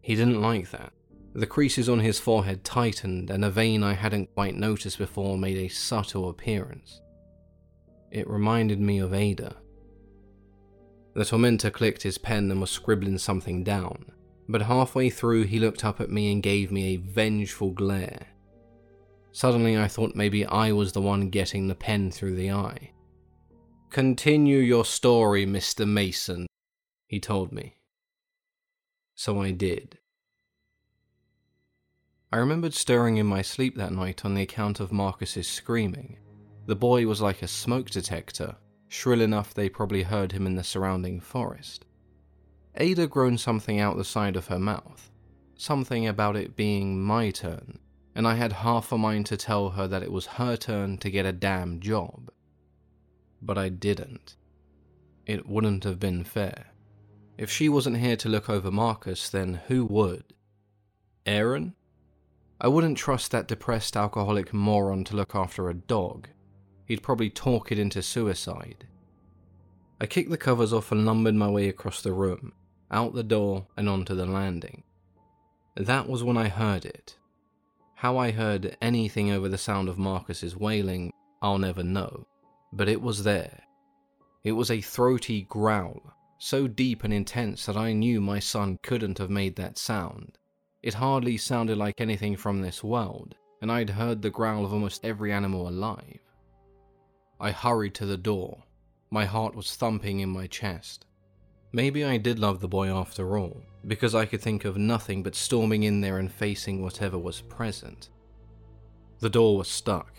He 0.01 0.15
didn't 0.15 0.41
like 0.41 0.71
that. 0.71 0.91
The 1.33 1.47
creases 1.47 1.89
on 1.89 1.99
his 1.99 2.19
forehead 2.19 2.63
tightened, 2.63 3.29
and 3.29 3.43
a 3.43 3.49
vein 3.49 3.83
I 3.83 3.93
hadn't 3.93 4.33
quite 4.35 4.55
noticed 4.55 4.97
before 4.97 5.37
made 5.37 5.57
a 5.57 5.67
subtle 5.67 6.29
appearance. 6.29 7.01
It 8.11 8.29
reminded 8.29 8.79
me 8.79 8.99
of 8.99 9.13
Ada. 9.13 9.55
The 11.15 11.25
tormentor 11.25 11.71
clicked 11.71 12.03
his 12.03 12.17
pen 12.17 12.51
and 12.51 12.61
was 12.61 12.69
scribbling 12.69 13.17
something 13.17 13.63
down, 13.63 14.05
but 14.49 14.61
halfway 14.61 15.09
through 15.09 15.43
he 15.43 15.59
looked 15.59 15.85
up 15.85 16.01
at 16.01 16.11
me 16.11 16.31
and 16.31 16.43
gave 16.43 16.71
me 16.71 16.93
a 16.93 16.97
vengeful 16.97 17.71
glare. 17.71 18.27
Suddenly 19.31 19.77
I 19.77 19.87
thought 19.87 20.15
maybe 20.15 20.45
I 20.45 20.71
was 20.71 20.91
the 20.91 21.01
one 21.01 21.29
getting 21.29 21.67
the 21.67 21.75
pen 21.75 22.11
through 22.11 22.35
the 22.35 22.51
eye. 22.51 22.91
Continue 23.89 24.59
your 24.59 24.85
story, 24.85 25.45
Mr. 25.45 25.87
Mason, 25.87 26.47
he 27.07 27.19
told 27.19 27.51
me. 27.51 27.77
So 29.15 29.41
I 29.41 29.51
did. 29.51 29.99
I 32.31 32.37
remembered 32.37 32.73
stirring 32.73 33.17
in 33.17 33.27
my 33.27 33.43
sleep 33.43 33.75
that 33.77 33.91
night 33.91 34.25
on 34.25 34.33
the 34.33 34.41
account 34.41 34.79
of 34.79 34.91
Marcus's 34.91 35.47
screaming. 35.47 36.17
The 36.65 36.75
boy 36.75 37.05
was 37.05 37.21
like 37.21 37.43
a 37.43 37.47
smoke 37.47 37.91
detector, 37.91 38.55
shrill 38.87 39.21
enough 39.21 39.53
they 39.53 39.69
probably 39.69 40.01
heard 40.01 40.31
him 40.31 40.47
in 40.47 40.55
the 40.55 40.63
surrounding 40.63 41.19
forest. 41.19 41.85
Ada 42.75 43.07
groaned 43.07 43.39
something 43.39 43.79
out 43.79 43.97
the 43.97 44.03
side 44.03 44.35
of 44.35 44.47
her 44.47 44.59
mouth, 44.59 45.11
something 45.55 46.07
about 46.07 46.35
it 46.35 46.55
being 46.55 47.01
my 47.03 47.29
turn, 47.29 47.79
and 48.15 48.27
I 48.27 48.35
had 48.35 48.51
half 48.51 48.91
a 48.91 48.97
mind 48.97 49.25
to 49.27 49.37
tell 49.37 49.71
her 49.71 49.87
that 49.87 50.03
it 50.03 50.11
was 50.11 50.25
her 50.25 50.55
turn 50.55 50.97
to 50.99 51.11
get 51.11 51.25
a 51.25 51.31
damn 51.31 51.79
job. 51.79 52.31
But 53.41 53.57
I 53.57 53.69
didn't. 53.69 54.35
It 55.25 55.47
wouldn't 55.47 55.83
have 55.83 55.99
been 55.99 56.23
fair. 56.23 56.67
If 57.37 57.49
she 57.49 57.69
wasn't 57.69 57.97
here 57.97 58.17
to 58.17 58.29
look 58.29 58.49
over 58.49 58.71
Marcus, 58.71 59.29
then 59.29 59.61
who 59.67 59.85
would? 59.85 60.23
Aaron? 61.25 61.75
I 62.59 62.67
wouldn't 62.67 62.97
trust 62.97 63.31
that 63.31 63.47
depressed 63.47 63.97
alcoholic 63.97 64.53
moron 64.53 65.03
to 65.05 65.15
look 65.15 65.35
after 65.35 65.69
a 65.69 65.73
dog, 65.73 66.27
He'd 66.85 67.03
probably 67.03 67.29
talk 67.29 67.71
it 67.71 67.79
into 67.79 68.01
suicide. 68.01 68.87
I 70.01 70.05
kicked 70.05 70.29
the 70.29 70.37
covers 70.37 70.73
off 70.73 70.91
and 70.91 71.05
lumbered 71.05 71.35
my 71.35 71.49
way 71.49 71.69
across 71.69 72.01
the 72.01 72.11
room, 72.11 72.53
out 72.93 73.13
the 73.13 73.23
door, 73.23 73.67
and 73.75 73.89
onto 73.89 74.15
the 74.15 74.25
landing. 74.25 74.83
That 75.75 76.07
was 76.07 76.23
when 76.23 76.37
I 76.37 76.47
heard 76.47 76.85
it. 76.85 77.17
How 77.95 78.17
I 78.17 78.31
heard 78.31 78.77
anything 78.81 79.31
over 79.31 79.49
the 79.49 79.57
sound 79.57 79.89
of 79.89 79.97
Marcus's 79.97 80.55
wailing, 80.55 81.11
I'll 81.41 81.57
never 81.57 81.83
know, 81.83 82.27
but 82.71 82.87
it 82.87 83.01
was 83.01 83.23
there. 83.23 83.63
It 84.43 84.51
was 84.51 84.69
a 84.69 84.81
throaty 84.81 85.43
growl, 85.43 86.13
so 86.37 86.67
deep 86.67 87.03
and 87.03 87.13
intense 87.13 87.65
that 87.65 87.77
I 87.77 87.93
knew 87.93 88.21
my 88.21 88.39
son 88.39 88.77
couldn't 88.83 89.17
have 89.17 89.29
made 89.29 89.55
that 89.55 89.77
sound. 89.77 90.37
It 90.81 90.93
hardly 90.93 91.37
sounded 91.37 91.77
like 91.77 92.01
anything 92.01 92.35
from 92.35 92.61
this 92.61 92.83
world, 92.83 93.35
and 93.61 93.71
I'd 93.71 93.89
heard 93.89 94.21
the 94.21 94.29
growl 94.29 94.65
of 94.65 94.73
almost 94.73 95.05
every 95.05 95.31
animal 95.31 95.69
alive. 95.69 96.19
I 97.39 97.51
hurried 97.51 97.95
to 97.95 98.05
the 98.05 98.17
door. 98.17 98.63
My 99.09 99.25
heart 99.25 99.55
was 99.55 99.75
thumping 99.75 100.19
in 100.19 100.29
my 100.29 100.47
chest. 100.47 101.05
Maybe 101.75 102.05
I 102.05 102.17
did 102.17 102.37
love 102.37 102.59
the 102.59 102.67
boy 102.67 102.87
after 102.95 103.35
all, 103.35 103.63
because 103.87 104.13
I 104.13 104.27
could 104.27 104.41
think 104.41 104.63
of 104.63 104.77
nothing 104.77 105.23
but 105.23 105.33
storming 105.33 105.81
in 105.81 106.01
there 106.01 106.19
and 106.19 106.31
facing 106.31 106.83
whatever 106.83 107.17
was 107.17 107.41
present. 107.41 108.09
The 109.19 109.29
door 109.31 109.57
was 109.57 109.69
stuck. 109.69 110.13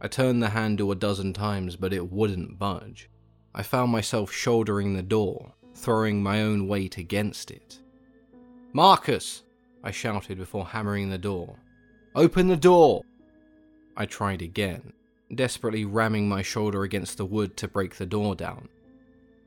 I 0.00 0.08
turned 0.08 0.42
the 0.42 0.48
handle 0.48 0.90
a 0.90 0.96
dozen 0.96 1.32
times, 1.32 1.76
but 1.76 1.92
it 1.92 2.10
wouldn't 2.10 2.58
budge. 2.58 3.08
I 3.54 3.62
found 3.62 3.92
myself 3.92 4.32
shouldering 4.32 4.94
the 4.94 5.02
door, 5.02 5.52
throwing 5.74 6.24
my 6.24 6.42
own 6.42 6.66
weight 6.66 6.98
against 6.98 7.52
it. 7.52 7.78
Marcus! 8.72 9.44
I 9.84 9.92
shouted 9.92 10.38
before 10.38 10.66
hammering 10.66 11.08
the 11.08 11.18
door. 11.18 11.60
Open 12.16 12.48
the 12.48 12.56
door! 12.56 13.02
I 13.96 14.06
tried 14.06 14.42
again, 14.42 14.92
desperately 15.32 15.84
ramming 15.84 16.28
my 16.28 16.42
shoulder 16.42 16.82
against 16.82 17.16
the 17.16 17.24
wood 17.24 17.56
to 17.58 17.68
break 17.68 17.94
the 17.94 18.06
door 18.06 18.34
down. 18.34 18.68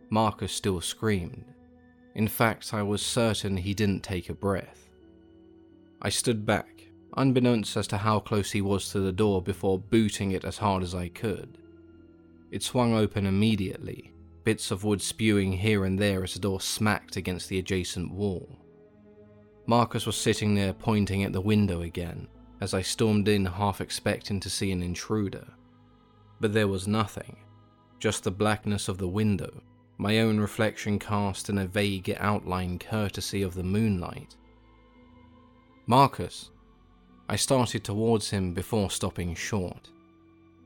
Marcus 0.10 0.52
still 0.52 0.82
screamed. 0.82 1.46
In 2.16 2.28
fact, 2.28 2.74
I 2.74 2.84
was 2.84 3.06
certain 3.06 3.58
he 3.58 3.74
didn't 3.74 4.02
take 4.02 4.30
a 4.30 4.34
breath. 4.34 4.90
I 6.02 6.10
stood 6.10 6.46
back, 6.46 6.88
unbeknownst 7.16 7.76
as 7.78 7.88
to 7.88 7.98
how 7.98 8.20
close 8.20 8.52
he 8.52 8.62
was 8.62 8.90
to 8.90 9.00
the 9.00 9.12
door 9.12 9.42
before 9.42 9.80
booting 9.80 10.32
it 10.32 10.44
as 10.44 10.58
hard 10.58 10.84
as 10.84 10.96
I 10.96 11.10
could. 11.10 11.58
It 12.52 12.64
swung 12.64 12.94
open 12.94 13.26
immediately, 13.26 14.14
bits 14.44 14.72
of 14.72 14.84
wood 14.84 15.02
spewing 15.02 15.54
here 15.54 15.86
and 15.86 16.00
there 16.00 16.24
as 16.24 16.34
the 16.34 16.40
door 16.40 16.62
smacked 16.62 17.16
against 17.16 17.50
the 17.50 17.60
adjacent 17.60 18.12
wall. 18.12 18.58
Marcus 19.68 20.08
was 20.08 20.16
sitting 20.16 20.56
there 20.56 20.74
pointing 20.74 21.24
at 21.24 21.34
the 21.34 21.42
window 21.42 21.82
again 21.82 22.28
as 22.62 22.74
I 22.74 22.82
stormed 22.82 23.28
in 23.28 23.46
half 23.46 23.82
expecting 23.82 24.40
to 24.40 24.50
see 24.50 24.72
an 24.72 24.84
intruder. 24.84 25.48
But 26.40 26.54
there 26.54 26.68
was 26.68 26.88
nothing, 26.88 27.38
just 28.00 28.24
the 28.24 28.32
blackness 28.32 28.88
of 28.88 28.98
the 28.98 29.08
window, 29.08 29.62
my 30.00 30.20
own 30.20 30.40
reflection 30.40 30.98
cast 30.98 31.50
in 31.50 31.58
a 31.58 31.68
vague 31.68 32.16
outline 32.20 32.80
courtesy 32.80 33.42
of 33.42 33.54
the 33.54 33.64
moonlight. 33.64 34.38
Marcus! 35.86 36.52
I 37.28 37.36
started 37.36 37.84
towards 37.84 38.30
him 38.30 38.54
before 38.54 38.90
stopping 38.90 39.36
short. 39.36 39.90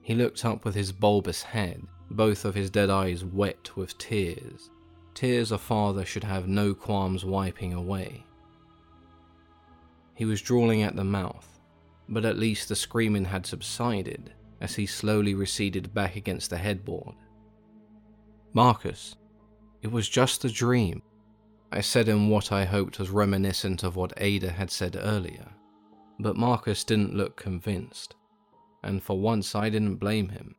He 0.04 0.14
looked 0.14 0.46
up 0.46 0.64
with 0.64 0.76
his 0.76 0.92
bulbous 0.92 1.42
head, 1.42 1.82
both 2.12 2.46
of 2.46 2.54
his 2.54 2.70
dead 2.70 2.92
eyes 2.92 3.26
wet 3.26 3.76
with 3.76 3.98
tears. 3.98 4.70
Tears 5.16 5.52
a 5.52 5.58
father 5.58 6.06
should 6.06 6.24
have 6.24 6.48
no 6.48 6.76
qualms 6.76 7.26
wiping 7.26 7.74
away. 7.74 8.24
He 10.14 10.26
was 10.26 10.44
drawling 10.44 10.84
at 10.84 10.96
the 10.96 11.04
mouth, 11.04 11.60
but 12.08 12.24
at 12.24 12.38
least 12.38 12.70
the 12.70 12.76
screaming 12.76 13.26
had 13.26 13.48
subsided 13.48 14.32
as 14.62 14.76
he 14.76 14.86
slowly 14.86 15.34
receded 15.34 15.92
back 15.92 16.16
against 16.16 16.52
the 16.52 16.58
headboard. 16.58 17.16
Marcus, 18.54 19.16
it 19.84 19.92
was 19.92 20.10
just 20.10 20.44
a 20.46 20.50
dream, 20.50 21.04
I 21.72 21.82
said 21.82 22.08
in 22.08 22.30
what 22.30 22.52
I 22.52 22.66
hoped 22.66 22.98
was 22.98 23.12
reminiscent 23.12 23.84
of 23.84 23.96
what 23.96 24.14
Ada 24.18 24.50
had 24.50 24.72
said 24.72 24.98
earlier, 25.00 25.52
but 26.20 26.36
Marcus 26.36 26.84
didn't 26.84 27.16
look 27.16 27.36
convinced 27.36 28.16
and 28.84 29.02
for 29.02 29.18
once 29.18 29.56
I 29.56 29.70
didn't 29.70 29.96
blame 29.96 30.30
him. 30.30 30.56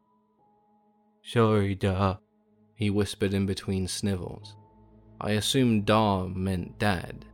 Sorry, 1.22 1.74
Da, 1.74 2.16
he 2.74 2.90
whispered 2.90 3.34
in 3.34 3.46
between 3.46 3.86
snivels. 3.86 4.56
I 5.20 5.32
assumed 5.32 5.86
Da 5.86 6.26
meant 6.26 6.78
Dad, 6.78 7.24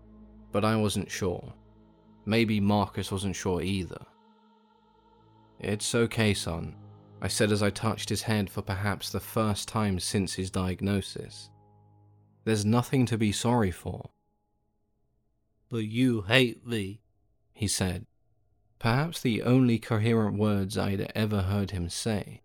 but 0.52 0.64
I 0.64 0.76
wasn't 0.76 1.10
sure. 1.10 1.52
Maybe 2.26 2.60
Marcus 2.60 3.10
wasn't 3.10 3.36
sure 3.36 3.62
either. 3.62 4.04
It's 5.58 5.94
okay, 5.94 6.34
son, 6.34 6.76
I 7.22 7.28
said 7.28 7.52
as 7.52 7.62
I 7.62 7.70
touched 7.70 8.08
his 8.08 8.22
head 8.22 8.50
for 8.50 8.62
perhaps 8.62 9.10
the 9.10 9.20
first 9.20 9.68
time 9.68 9.98
since 9.98 10.34
his 10.34 10.50
diagnosis. 10.50 11.50
There's 12.50 12.64
nothing 12.64 13.06
to 13.06 13.16
be 13.16 13.30
sorry 13.30 13.70
for. 13.70 14.10
But 15.68 15.84
you 15.84 16.22
hate 16.22 16.66
me, 16.66 17.00
he 17.52 17.68
said, 17.68 18.06
perhaps 18.80 19.20
the 19.20 19.44
only 19.44 19.78
coherent 19.78 20.36
words 20.36 20.76
I'd 20.76 21.12
ever 21.14 21.42
heard 21.42 21.70
him 21.70 21.88
say. 21.88 22.42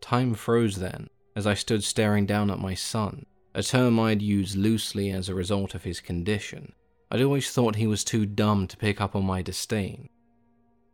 Time 0.00 0.34
froze 0.34 0.76
then, 0.76 1.08
as 1.34 1.44
I 1.44 1.54
stood 1.54 1.82
staring 1.82 2.24
down 2.24 2.52
at 2.52 2.60
my 2.60 2.74
son, 2.74 3.26
a 3.52 3.64
term 3.64 3.98
I'd 3.98 4.22
used 4.22 4.54
loosely 4.56 5.10
as 5.10 5.28
a 5.28 5.34
result 5.34 5.74
of 5.74 5.82
his 5.82 5.98
condition. 5.98 6.72
I'd 7.10 7.20
always 7.20 7.50
thought 7.50 7.74
he 7.74 7.88
was 7.88 8.04
too 8.04 8.26
dumb 8.26 8.68
to 8.68 8.76
pick 8.76 9.00
up 9.00 9.16
on 9.16 9.24
my 9.24 9.42
disdain. 9.42 10.08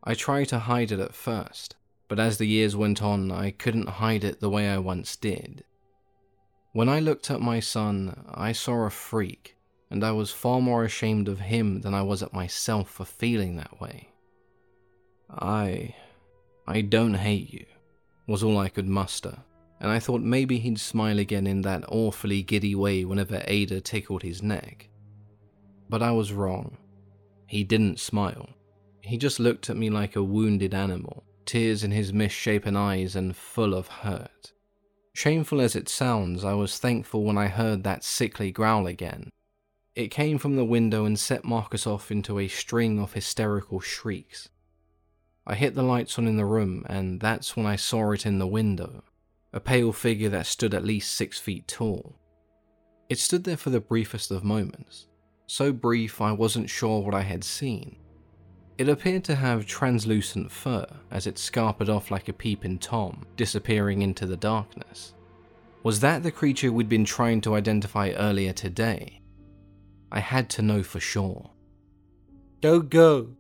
I 0.02 0.14
tried 0.14 0.48
to 0.48 0.60
hide 0.60 0.90
it 0.90 1.00
at 1.00 1.14
first, 1.14 1.76
but 2.08 2.18
as 2.18 2.38
the 2.38 2.46
years 2.46 2.74
went 2.74 3.02
on, 3.02 3.30
I 3.30 3.50
couldn't 3.50 3.90
hide 4.00 4.24
it 4.24 4.40
the 4.40 4.48
way 4.48 4.70
I 4.70 4.78
once 4.78 5.16
did. 5.16 5.64
When 6.72 6.88
I 6.88 7.00
looked 7.00 7.32
at 7.32 7.40
my 7.40 7.58
son, 7.58 8.26
I 8.32 8.52
saw 8.52 8.84
a 8.84 8.90
freak, 8.90 9.56
and 9.90 10.04
I 10.04 10.12
was 10.12 10.30
far 10.30 10.60
more 10.60 10.84
ashamed 10.84 11.26
of 11.26 11.40
him 11.40 11.80
than 11.80 11.94
I 11.94 12.02
was 12.02 12.22
at 12.22 12.32
myself 12.32 12.88
for 12.90 13.04
feeling 13.04 13.56
that 13.56 13.80
way. 13.80 14.10
I. 15.28 15.96
I 16.68 16.82
don't 16.82 17.14
hate 17.14 17.52
you, 17.52 17.66
was 18.28 18.44
all 18.44 18.56
I 18.56 18.68
could 18.68 18.86
muster, 18.86 19.36
and 19.80 19.90
I 19.90 19.98
thought 19.98 20.20
maybe 20.20 20.60
he'd 20.60 20.78
smile 20.78 21.18
again 21.18 21.48
in 21.48 21.62
that 21.62 21.84
awfully 21.88 22.44
giddy 22.44 22.76
way 22.76 23.04
whenever 23.04 23.42
Ada 23.48 23.80
tickled 23.80 24.22
his 24.22 24.40
neck. 24.40 24.88
But 25.88 26.04
I 26.04 26.12
was 26.12 26.32
wrong. 26.32 26.76
He 27.48 27.64
didn't 27.64 27.98
smile. 27.98 28.48
He 29.00 29.18
just 29.18 29.40
looked 29.40 29.70
at 29.70 29.76
me 29.76 29.90
like 29.90 30.14
a 30.14 30.22
wounded 30.22 30.72
animal, 30.72 31.24
tears 31.46 31.82
in 31.82 31.90
his 31.90 32.12
misshapen 32.12 32.76
eyes 32.76 33.16
and 33.16 33.34
full 33.34 33.74
of 33.74 33.88
hurt. 33.88 34.52
Shameful 35.14 35.60
as 35.60 35.76
it 35.76 35.88
sounds, 35.88 36.44
I 36.44 36.54
was 36.54 36.78
thankful 36.78 37.24
when 37.24 37.36
I 37.36 37.48
heard 37.48 37.84
that 37.84 38.04
sickly 38.04 38.52
growl 38.52 38.86
again. 38.86 39.30
It 39.94 40.08
came 40.08 40.38
from 40.38 40.56
the 40.56 40.64
window 40.64 41.04
and 41.04 41.18
set 41.18 41.44
Marcus 41.44 41.86
off 41.86 42.10
into 42.10 42.38
a 42.38 42.48
string 42.48 43.00
of 43.00 43.12
hysterical 43.12 43.80
shrieks. 43.80 44.48
I 45.46 45.56
hit 45.56 45.74
the 45.74 45.82
lights 45.82 46.18
on 46.18 46.28
in 46.28 46.36
the 46.36 46.44
room, 46.44 46.86
and 46.88 47.20
that's 47.20 47.56
when 47.56 47.66
I 47.66 47.76
saw 47.76 48.12
it 48.12 48.24
in 48.24 48.38
the 48.38 48.46
window 48.46 49.02
a 49.52 49.60
pale 49.60 49.92
figure 49.92 50.28
that 50.28 50.46
stood 50.46 50.74
at 50.74 50.84
least 50.84 51.12
six 51.12 51.38
feet 51.38 51.66
tall. 51.66 52.16
It 53.08 53.18
stood 53.18 53.44
there 53.44 53.56
for 53.56 53.70
the 53.70 53.80
briefest 53.80 54.30
of 54.30 54.44
moments, 54.44 55.08
so 55.46 55.72
brief 55.72 56.20
I 56.20 56.30
wasn't 56.32 56.70
sure 56.70 57.00
what 57.00 57.14
I 57.14 57.22
had 57.22 57.42
seen. 57.42 57.96
It 58.80 58.88
appeared 58.88 59.24
to 59.24 59.34
have 59.34 59.66
translucent 59.66 60.50
fur 60.50 60.86
as 61.10 61.26
it 61.26 61.34
scarpered 61.34 61.90
off 61.90 62.10
like 62.10 62.30
a 62.30 62.32
peeping 62.32 62.78
Tom, 62.78 63.26
disappearing 63.36 64.00
into 64.00 64.24
the 64.24 64.38
darkness. 64.38 65.12
Was 65.82 66.00
that 66.00 66.22
the 66.22 66.30
creature 66.30 66.72
we'd 66.72 66.88
been 66.88 67.04
trying 67.04 67.42
to 67.42 67.56
identify 67.56 68.12
earlier 68.12 68.54
today? 68.54 69.20
I 70.10 70.20
had 70.20 70.48
to 70.50 70.62
know 70.62 70.82
for 70.82 70.98
sure. 70.98 71.50
Don't 72.62 72.88
go, 72.88 73.36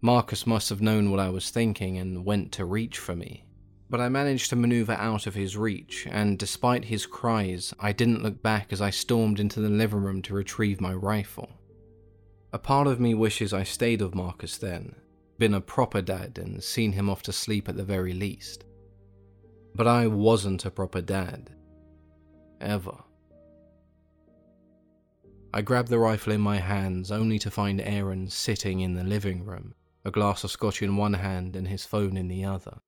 Marcus 0.00 0.48
must 0.48 0.68
have 0.70 0.82
known 0.82 1.12
what 1.12 1.20
I 1.20 1.28
was 1.28 1.50
thinking 1.50 1.96
and 1.96 2.24
went 2.24 2.50
to 2.54 2.64
reach 2.64 2.98
for 2.98 3.14
me. 3.14 3.44
But 3.88 4.00
I 4.00 4.08
managed 4.08 4.50
to 4.50 4.56
maneuver 4.56 4.94
out 4.94 5.28
of 5.28 5.36
his 5.36 5.56
reach, 5.56 6.08
and 6.10 6.40
despite 6.40 6.86
his 6.86 7.06
cries, 7.06 7.72
I 7.78 7.92
didn't 7.92 8.24
look 8.24 8.42
back 8.42 8.72
as 8.72 8.80
I 8.80 8.90
stormed 8.90 9.38
into 9.38 9.60
the 9.60 9.68
living 9.68 10.02
room 10.02 10.22
to 10.22 10.34
retrieve 10.34 10.80
my 10.80 10.92
rifle. 10.92 11.50
A 12.56 12.58
part 12.58 12.86
of 12.86 12.98
me 12.98 13.12
wishes 13.12 13.52
I 13.52 13.64
stayed 13.64 14.00
with 14.00 14.14
Marcus 14.14 14.56
then, 14.56 14.94
been 15.36 15.52
a 15.52 15.60
proper 15.60 16.00
dad, 16.00 16.38
and 16.38 16.64
seen 16.64 16.92
him 16.92 17.10
off 17.10 17.22
to 17.24 17.30
sleep 17.30 17.68
at 17.68 17.76
the 17.76 17.84
very 17.84 18.14
least. 18.14 18.64
But 19.74 19.86
I 19.86 20.06
wasn't 20.06 20.64
a 20.64 20.70
proper 20.70 21.02
dad. 21.02 21.50
Ever. 22.58 22.96
I 25.52 25.60
grabbed 25.60 25.88
the 25.88 25.98
rifle 25.98 26.32
in 26.32 26.40
my 26.40 26.56
hands 26.56 27.12
only 27.12 27.38
to 27.40 27.50
find 27.50 27.78
Aaron 27.78 28.30
sitting 28.30 28.80
in 28.80 28.94
the 28.94 29.04
living 29.04 29.44
room, 29.44 29.74
a 30.06 30.10
glass 30.10 30.42
of 30.42 30.50
scotch 30.50 30.80
in 30.80 30.96
one 30.96 31.12
hand 31.12 31.56
and 31.56 31.68
his 31.68 31.84
phone 31.84 32.16
in 32.16 32.28
the 32.28 32.46
other. 32.46 32.78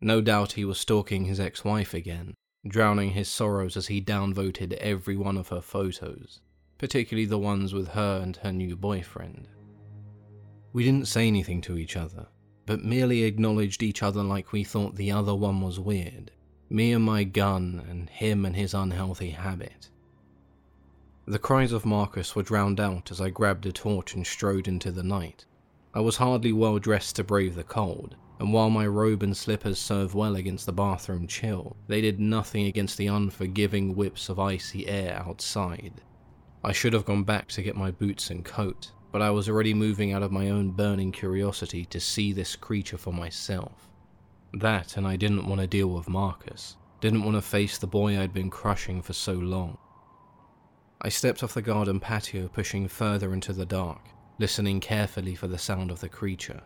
No 0.00 0.22
doubt 0.22 0.54
he 0.54 0.64
was 0.64 0.80
stalking 0.80 1.26
his 1.26 1.38
ex 1.38 1.64
wife 1.64 1.94
again, 1.94 2.34
drowning 2.66 3.10
his 3.10 3.28
sorrows 3.28 3.76
as 3.76 3.86
he 3.86 4.02
downvoted 4.02 4.72
every 4.78 5.16
one 5.16 5.36
of 5.36 5.50
her 5.50 5.60
photos, 5.60 6.40
particularly 6.78 7.26
the 7.26 7.38
ones 7.38 7.72
with 7.72 7.88
her 7.88 8.20
and 8.22 8.36
her 8.38 8.52
new 8.52 8.76
boyfriend. 8.76 9.48
We 10.72 10.84
didn't 10.84 11.08
say 11.08 11.26
anything 11.26 11.60
to 11.62 11.78
each 11.78 11.96
other, 11.96 12.26
but 12.66 12.84
merely 12.84 13.22
acknowledged 13.24 13.82
each 13.82 14.02
other 14.02 14.22
like 14.22 14.52
we 14.52 14.64
thought 14.64 14.96
the 14.96 15.12
other 15.12 15.34
one 15.34 15.60
was 15.60 15.78
weird 15.78 16.30
me 16.70 16.92
and 16.92 17.04
my 17.04 17.22
gun, 17.22 17.84
and 17.88 18.08
him 18.08 18.44
and 18.44 18.56
his 18.56 18.74
unhealthy 18.74 19.30
habit. 19.30 19.90
The 21.26 21.38
cries 21.38 21.72
of 21.72 21.84
Marcus 21.84 22.34
were 22.34 22.42
drowned 22.42 22.80
out 22.80 23.10
as 23.10 23.20
I 23.20 23.30
grabbed 23.30 23.66
a 23.66 23.72
torch 23.72 24.14
and 24.14 24.26
strode 24.26 24.66
into 24.66 24.90
the 24.90 25.04
night, 25.04 25.44
I 25.96 26.00
was 26.00 26.16
hardly 26.16 26.52
well 26.52 26.80
dressed 26.80 27.14
to 27.16 27.24
brave 27.24 27.54
the 27.54 27.62
cold, 27.62 28.16
and 28.40 28.52
while 28.52 28.68
my 28.68 28.84
robe 28.84 29.22
and 29.22 29.36
slippers 29.36 29.78
served 29.78 30.12
well 30.12 30.34
against 30.34 30.66
the 30.66 30.72
bathroom 30.72 31.28
chill, 31.28 31.76
they 31.86 32.00
did 32.00 32.18
nothing 32.18 32.66
against 32.66 32.98
the 32.98 33.06
unforgiving 33.06 33.94
whips 33.94 34.28
of 34.28 34.40
icy 34.40 34.88
air 34.88 35.22
outside. 35.24 36.00
I 36.66 36.72
should 36.72 36.94
have 36.94 37.04
gone 37.04 37.24
back 37.24 37.48
to 37.48 37.62
get 37.62 37.76
my 37.76 37.90
boots 37.90 38.30
and 38.30 38.42
coat, 38.42 38.90
but 39.12 39.20
I 39.20 39.30
was 39.30 39.50
already 39.50 39.74
moving 39.74 40.14
out 40.14 40.22
of 40.22 40.32
my 40.32 40.48
own 40.48 40.70
burning 40.70 41.12
curiosity 41.12 41.84
to 41.84 42.00
see 42.00 42.32
this 42.32 42.56
creature 42.56 42.96
for 42.96 43.12
myself. 43.12 43.90
That, 44.54 44.96
and 44.96 45.06
I 45.06 45.16
didn't 45.16 45.46
want 45.46 45.60
to 45.60 45.66
deal 45.66 45.88
with 45.88 46.08
Marcus, 46.08 46.76
didn't 47.02 47.22
want 47.22 47.36
to 47.36 47.42
face 47.42 47.76
the 47.76 47.86
boy 47.86 48.18
I'd 48.18 48.32
been 48.32 48.48
crushing 48.48 49.02
for 49.02 49.12
so 49.12 49.34
long. 49.34 49.76
I 51.02 51.10
stepped 51.10 51.42
off 51.42 51.52
the 51.52 51.60
garden 51.60 52.00
patio, 52.00 52.48
pushing 52.48 52.88
further 52.88 53.34
into 53.34 53.52
the 53.52 53.66
dark, 53.66 54.08
listening 54.38 54.80
carefully 54.80 55.34
for 55.34 55.48
the 55.48 55.58
sound 55.58 55.90
of 55.90 56.00
the 56.00 56.08
creature. 56.08 56.62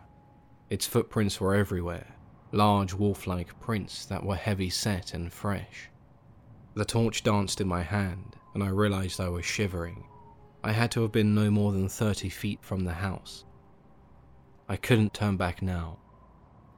Its 0.69 0.87
footprints 0.87 1.41
were 1.41 1.55
everywhere, 1.55 2.15
large 2.53 2.93
wolf 2.93 3.27
like 3.27 3.59
prints 3.59 4.05
that 4.05 4.23
were 4.23 4.37
heavy 4.37 4.69
set 4.69 5.13
and 5.13 5.33
fresh. 5.33 5.89
The 6.73 6.85
torch 6.85 7.21
danced 7.21 7.59
in 7.59 7.67
my 7.67 7.81
hand, 7.81 8.37
and 8.53 8.63
I 8.63 8.69
realized 8.69 9.19
I 9.19 9.29
was 9.29 9.45
shivering. 9.45 10.05
I 10.63 10.71
had 10.71 10.91
to 10.91 11.01
have 11.01 11.11
been 11.11 11.33
no 11.33 11.49
more 11.49 11.71
than 11.71 11.87
30 11.87 12.29
feet 12.29 12.59
from 12.61 12.83
the 12.83 12.93
house. 12.93 13.45
I 14.67 14.75
couldn't 14.75 15.13
turn 15.13 15.37
back 15.37 15.61
now. 15.61 15.99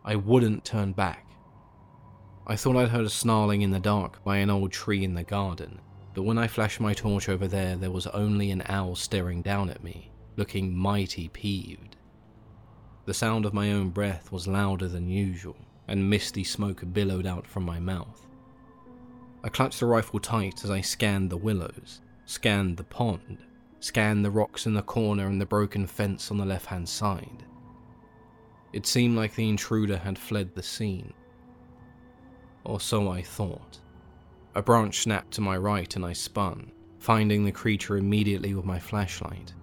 I 0.04 0.16
wouldn't 0.16 0.66
turn 0.66 0.94
back. 0.94 1.26
I 2.48 2.56
thought 2.56 2.76
I'd 2.76 2.90
heard 2.90 3.06
a 3.06 3.10
snarling 3.10 3.62
in 3.62 3.72
the 3.72 3.80
dark 3.80 4.24
by 4.24 4.38
an 4.38 4.50
old 4.50 4.72
tree 4.72 5.04
in 5.04 5.14
the 5.14 5.24
garden, 5.24 5.80
but 6.14 6.24
when 6.24 6.38
I 6.38 6.48
flashed 6.48 6.80
my 6.80 6.94
torch 6.94 7.30
over 7.30 7.48
there, 7.48 7.76
there 7.76 7.92
was 7.92 8.08
only 8.08 8.52
an 8.52 8.64
owl 8.68 8.96
staring 8.96 9.42
down 9.42 9.70
at 9.70 9.84
me 9.84 10.12
looking 10.38 10.76
mighty 10.76 11.28
peeved. 11.28 11.98
The 13.06 13.14
sound 13.14 13.46
of 13.46 13.54
my 13.54 13.72
own 13.72 13.90
breath 13.90 14.32
was 14.32 14.48
louder 14.48 14.88
than 14.88 15.10
usual, 15.10 15.58
and 15.88 16.10
misty 16.10 16.44
smoke 16.44 16.84
billowed 16.94 17.26
out 17.26 17.46
from 17.46 17.64
my 17.64 17.80
mouth. 17.80 18.26
I 19.44 19.50
clutched 19.50 19.80
the 19.80 19.88
rifle 19.88 20.20
tight 20.20 20.64
as 20.64 20.70
I 20.70 20.82
scanned 20.82 21.30
the 21.30 21.38
willows, 21.38 22.02
scanned 22.26 22.78
the 22.78 22.84
pond, 22.84 23.40
scanned 23.80 24.24
the 24.24 24.32
rocks 24.32 24.68
in 24.68 24.74
the 24.76 24.84
corner 24.84 25.26
and 25.26 25.42
the 25.42 25.46
broken 25.46 25.88
fence 25.88 26.30
on 26.30 26.38
the 26.38 26.46
left 26.46 26.68
hand 26.68 26.88
side. 26.88 27.44
It 28.72 28.86
seemed 28.86 29.18
like 29.18 29.36
the 29.36 29.50
intruder 29.50 29.98
had 29.98 30.18
fled 30.18 30.54
the 30.54 30.64
scene. 30.64 31.14
Or 32.64 32.80
so 32.80 33.10
I 33.10 33.22
thought. 33.24 33.80
A 34.54 34.62
branch 34.62 35.02
snapped 35.02 35.32
to 35.32 35.42
my 35.42 35.58
right 35.58 35.94
and 35.96 36.06
I 36.06 36.14
spun, 36.14 36.72
finding 37.00 37.44
the 37.44 37.52
creature 37.52 37.98
immediately 37.98 38.54
with 38.54 38.66
my 38.66 38.78
flashlight. 38.78 39.54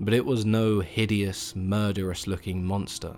But 0.00 0.14
it 0.14 0.24
was 0.24 0.44
no 0.44 0.80
hideous, 0.80 1.54
murderous 1.54 2.26
looking 2.26 2.64
monster. 2.64 3.16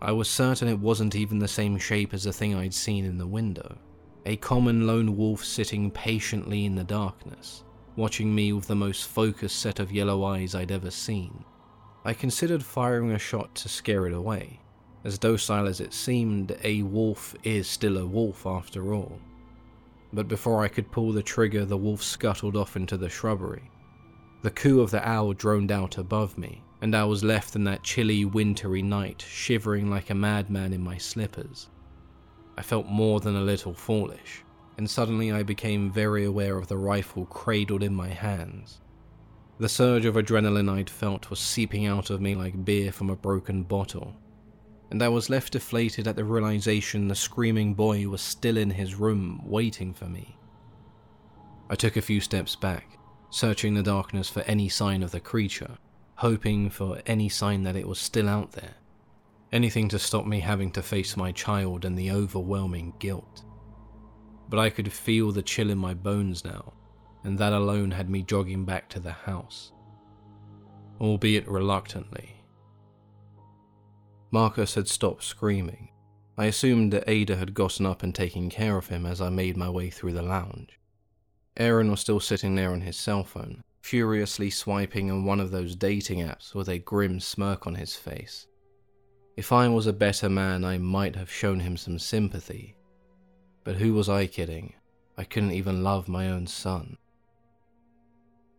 I 0.00 0.12
was 0.12 0.28
certain 0.28 0.68
it 0.68 0.78
wasn't 0.78 1.16
even 1.16 1.38
the 1.40 1.48
same 1.48 1.78
shape 1.78 2.14
as 2.14 2.24
the 2.24 2.32
thing 2.32 2.54
I'd 2.54 2.74
seen 2.74 3.04
in 3.04 3.18
the 3.18 3.26
window. 3.26 3.78
A 4.26 4.36
common 4.36 4.86
lone 4.86 5.16
wolf 5.16 5.44
sitting 5.44 5.90
patiently 5.90 6.64
in 6.64 6.74
the 6.74 6.84
darkness, 6.84 7.62
watching 7.94 8.34
me 8.34 8.52
with 8.52 8.66
the 8.66 8.74
most 8.74 9.06
focused 9.06 9.58
set 9.58 9.80
of 9.80 9.92
yellow 9.92 10.24
eyes 10.24 10.54
I'd 10.54 10.72
ever 10.72 10.90
seen. 10.90 11.44
I 12.04 12.14
considered 12.14 12.64
firing 12.64 13.12
a 13.12 13.18
shot 13.18 13.54
to 13.56 13.68
scare 13.68 14.06
it 14.06 14.14
away. 14.14 14.60
As 15.04 15.18
docile 15.18 15.66
as 15.66 15.80
it 15.80 15.92
seemed, 15.92 16.56
a 16.64 16.82
wolf 16.82 17.36
is 17.44 17.68
still 17.68 17.98
a 17.98 18.06
wolf 18.06 18.46
after 18.46 18.94
all. 18.94 19.20
But 20.12 20.28
before 20.28 20.62
I 20.62 20.68
could 20.68 20.90
pull 20.90 21.12
the 21.12 21.22
trigger, 21.22 21.66
the 21.66 21.76
wolf 21.76 22.02
scuttled 22.02 22.56
off 22.56 22.76
into 22.76 22.96
the 22.96 23.10
shrubbery, 23.10 23.70
the 24.44 24.50
coo 24.50 24.80
of 24.80 24.90
the 24.90 25.06
owl 25.08 25.32
droned 25.32 25.72
out 25.72 25.96
above 25.96 26.36
me, 26.36 26.62
and 26.82 26.94
I 26.94 27.04
was 27.04 27.24
left 27.24 27.56
in 27.56 27.64
that 27.64 27.82
chilly, 27.82 28.26
wintry 28.26 28.82
night, 28.82 29.24
shivering 29.26 29.88
like 29.88 30.10
a 30.10 30.14
madman 30.14 30.74
in 30.74 30.82
my 30.82 30.98
slippers. 30.98 31.70
I 32.56 32.62
felt 32.62 32.86
more 32.86 33.20
than 33.20 33.36
a 33.36 33.40
little 33.40 33.74
foolish, 33.74 34.44
and 34.78 34.88
suddenly 34.88 35.32
I 35.32 35.42
became 35.42 35.90
very 35.90 36.24
aware 36.24 36.56
of 36.56 36.68
the 36.68 36.76
rifle 36.76 37.26
cradled 37.26 37.82
in 37.82 37.94
my 37.94 38.08
hands. 38.08 38.80
The 39.58 39.68
surge 39.68 40.04
of 40.04 40.16
adrenaline 40.16 40.68
I'd 40.68 40.90
felt 40.90 41.30
was 41.30 41.38
seeping 41.38 41.86
out 41.86 42.10
of 42.10 42.20
me 42.20 42.34
like 42.34 42.64
beer 42.64 42.90
from 42.90 43.10
a 43.10 43.16
broken 43.16 43.62
bottle, 43.62 44.16
and 44.90 45.02
I 45.02 45.08
was 45.08 45.30
left 45.30 45.52
deflated 45.52 46.06
at 46.06 46.16
the 46.16 46.24
realization 46.24 47.08
the 47.08 47.14
screaming 47.14 47.74
boy 47.74 48.08
was 48.08 48.20
still 48.20 48.56
in 48.56 48.70
his 48.70 48.94
room 48.94 49.40
waiting 49.44 49.92
for 49.92 50.06
me. 50.06 50.36
I 51.70 51.76
took 51.76 51.96
a 51.96 52.02
few 52.02 52.20
steps 52.20 52.54
back, 52.56 52.98
searching 53.30 53.74
the 53.74 53.82
darkness 53.82 54.28
for 54.28 54.42
any 54.42 54.68
sign 54.68 55.02
of 55.02 55.10
the 55.10 55.20
creature, 55.20 55.78
hoping 56.16 56.70
for 56.70 57.00
any 57.06 57.28
sign 57.28 57.62
that 57.62 57.76
it 57.76 57.88
was 57.88 57.98
still 57.98 58.28
out 58.28 58.52
there. 58.52 58.74
Anything 59.54 59.88
to 59.90 60.00
stop 60.00 60.26
me 60.26 60.40
having 60.40 60.72
to 60.72 60.82
face 60.82 61.16
my 61.16 61.30
child 61.30 61.84
and 61.84 61.96
the 61.96 62.10
overwhelming 62.10 62.92
guilt. 62.98 63.44
But 64.48 64.58
I 64.58 64.68
could 64.68 64.92
feel 64.92 65.30
the 65.30 65.44
chill 65.44 65.70
in 65.70 65.78
my 65.78 65.94
bones 65.94 66.44
now, 66.44 66.72
and 67.22 67.38
that 67.38 67.52
alone 67.52 67.92
had 67.92 68.10
me 68.10 68.24
jogging 68.24 68.64
back 68.64 68.88
to 68.88 68.98
the 68.98 69.12
house. 69.12 69.70
Albeit 71.00 71.46
reluctantly. 71.46 72.34
Marcus 74.32 74.74
had 74.74 74.88
stopped 74.88 75.22
screaming. 75.22 75.90
I 76.36 76.46
assumed 76.46 76.92
that 76.92 77.08
Ada 77.08 77.36
had 77.36 77.54
gotten 77.54 77.86
up 77.86 78.02
and 78.02 78.12
taken 78.12 78.50
care 78.50 78.76
of 78.76 78.88
him 78.88 79.06
as 79.06 79.20
I 79.20 79.28
made 79.28 79.56
my 79.56 79.70
way 79.70 79.88
through 79.88 80.14
the 80.14 80.22
lounge. 80.22 80.80
Aaron 81.56 81.92
was 81.92 82.00
still 82.00 82.18
sitting 82.18 82.56
there 82.56 82.72
on 82.72 82.80
his 82.80 82.96
cell 82.96 83.22
phone, 83.22 83.62
furiously 83.82 84.50
swiping 84.50 85.12
on 85.12 85.24
one 85.24 85.38
of 85.38 85.52
those 85.52 85.76
dating 85.76 86.18
apps 86.18 86.56
with 86.56 86.68
a 86.68 86.80
grim 86.80 87.20
smirk 87.20 87.68
on 87.68 87.76
his 87.76 87.94
face. 87.94 88.48
If 89.36 89.50
I 89.50 89.68
was 89.68 89.88
a 89.88 89.92
better 89.92 90.28
man, 90.28 90.64
I 90.64 90.78
might 90.78 91.16
have 91.16 91.30
shown 91.30 91.58
him 91.60 91.76
some 91.76 91.98
sympathy. 91.98 92.76
But 93.64 93.76
who 93.76 93.92
was 93.92 94.08
I 94.08 94.26
kidding? 94.26 94.74
I 95.16 95.24
couldn't 95.24 95.52
even 95.52 95.82
love 95.82 96.08
my 96.08 96.30
own 96.30 96.46
son. 96.46 96.96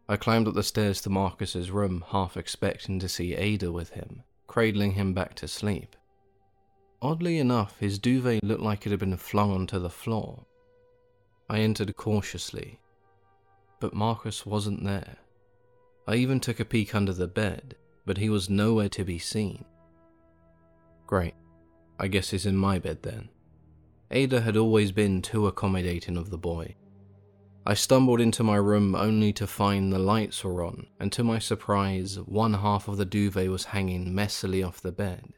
I 0.09 0.17
climbed 0.17 0.47
up 0.47 0.53
the 0.53 0.63
stairs 0.63 1.01
to 1.01 1.09
Marcus's 1.09 1.71
room, 1.71 2.03
half 2.09 2.35
expecting 2.35 2.99
to 2.99 3.09
see 3.09 3.35
Ada 3.35 3.71
with 3.71 3.91
him, 3.91 4.23
cradling 4.47 4.91
him 4.91 5.13
back 5.13 5.33
to 5.35 5.47
sleep. 5.47 5.95
Oddly 7.01 7.39
enough, 7.39 7.79
his 7.79 7.97
duvet 7.97 8.43
looked 8.43 8.61
like 8.61 8.85
it 8.85 8.89
had 8.89 8.99
been 8.99 9.15
flung 9.15 9.51
onto 9.51 9.79
the 9.79 9.89
floor. 9.89 10.45
I 11.49 11.59
entered 11.59 11.95
cautiously, 11.95 12.79
but 13.79 13.93
Marcus 13.93 14.45
wasn't 14.45 14.83
there. 14.83 15.17
I 16.07 16.15
even 16.15 16.39
took 16.39 16.59
a 16.59 16.65
peek 16.65 16.93
under 16.93 17.13
the 17.13 17.27
bed, 17.27 17.75
but 18.05 18.17
he 18.17 18.29
was 18.29 18.49
nowhere 18.49 18.89
to 18.89 19.03
be 19.03 19.19
seen. 19.19 19.65
Great. 21.07 21.33
I 21.99 22.07
guess 22.07 22.31
he's 22.31 22.45
in 22.45 22.57
my 22.57 22.79
bed 22.79 23.03
then. 23.03 23.29
Ada 24.11 24.41
had 24.41 24.57
always 24.57 24.91
been 24.91 25.21
too 25.21 25.47
accommodating 25.47 26.17
of 26.17 26.29
the 26.29 26.37
boy. 26.37 26.75
I 27.65 27.73
stumbled 27.73 28.21
into 28.21 28.43
my 28.43 28.57
room 28.57 28.93
only 28.93 29.33
to 29.33 29.47
find 29.47 29.91
the 29.91 29.99
lights 29.99 30.43
were 30.43 30.63
on, 30.63 30.85
and 30.99 31.11
to 31.13 31.23
my 31.23 31.39
surprise, 31.39 32.19
one 32.19 32.53
half 32.53 32.87
of 32.87 32.97
the 32.97 33.05
duvet 33.05 33.49
was 33.49 33.65
hanging 33.65 34.13
messily 34.13 34.65
off 34.65 34.81
the 34.81 34.91
bed. 34.91 35.33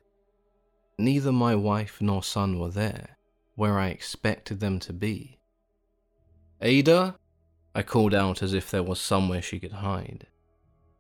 Neither 1.00 1.32
my 1.32 1.56
wife 1.56 2.02
nor 2.02 2.22
son 2.24 2.60
were 2.60 2.72
there, 2.72 3.18
where 3.56 3.80
I 3.80 3.88
expected 3.88 4.60
them 4.60 4.80
to 4.80 4.92
be. 4.92 5.40
Ada? 6.62 7.16
I 7.74 7.84
called 7.84 8.14
out 8.14 8.42
as 8.42 8.54
if 8.54 8.70
there 8.72 8.84
was 8.84 9.00
somewhere 9.00 9.42
she 9.42 9.60
could 9.60 9.74
hide. 9.74 10.28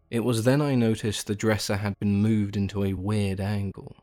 It 0.09 0.21
was 0.21 0.45
then 0.45 0.61
I 0.61 0.75
noticed 0.75 1.27
the 1.27 1.35
dresser 1.35 1.77
had 1.77 1.99
been 1.99 2.21
moved 2.21 2.55
into 2.55 2.85
a 2.85 2.93
weird 2.93 3.41
angle. 3.41 3.97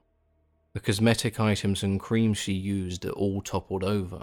The 0.75 0.81
cosmetic 0.81 1.39
items 1.39 1.85
and 1.85 2.01
creams 2.01 2.37
she 2.37 2.53
used 2.53 3.07
all 3.07 3.41
toppled 3.41 3.85
over. 3.85 4.23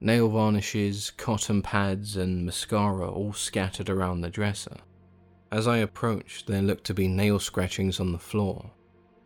Nail 0.00 0.28
varnishes, 0.28 1.10
cotton 1.10 1.60
pads, 1.60 2.16
and 2.16 2.46
mascara 2.46 3.10
all 3.10 3.32
scattered 3.32 3.90
around 3.90 4.20
the 4.20 4.30
dresser. 4.30 4.76
As 5.50 5.66
I 5.66 5.78
approached, 5.78 6.46
there 6.46 6.62
looked 6.62 6.84
to 6.84 6.94
be 6.94 7.08
nail 7.08 7.40
scratchings 7.40 7.98
on 7.98 8.12
the 8.12 8.18
floor. 8.18 8.70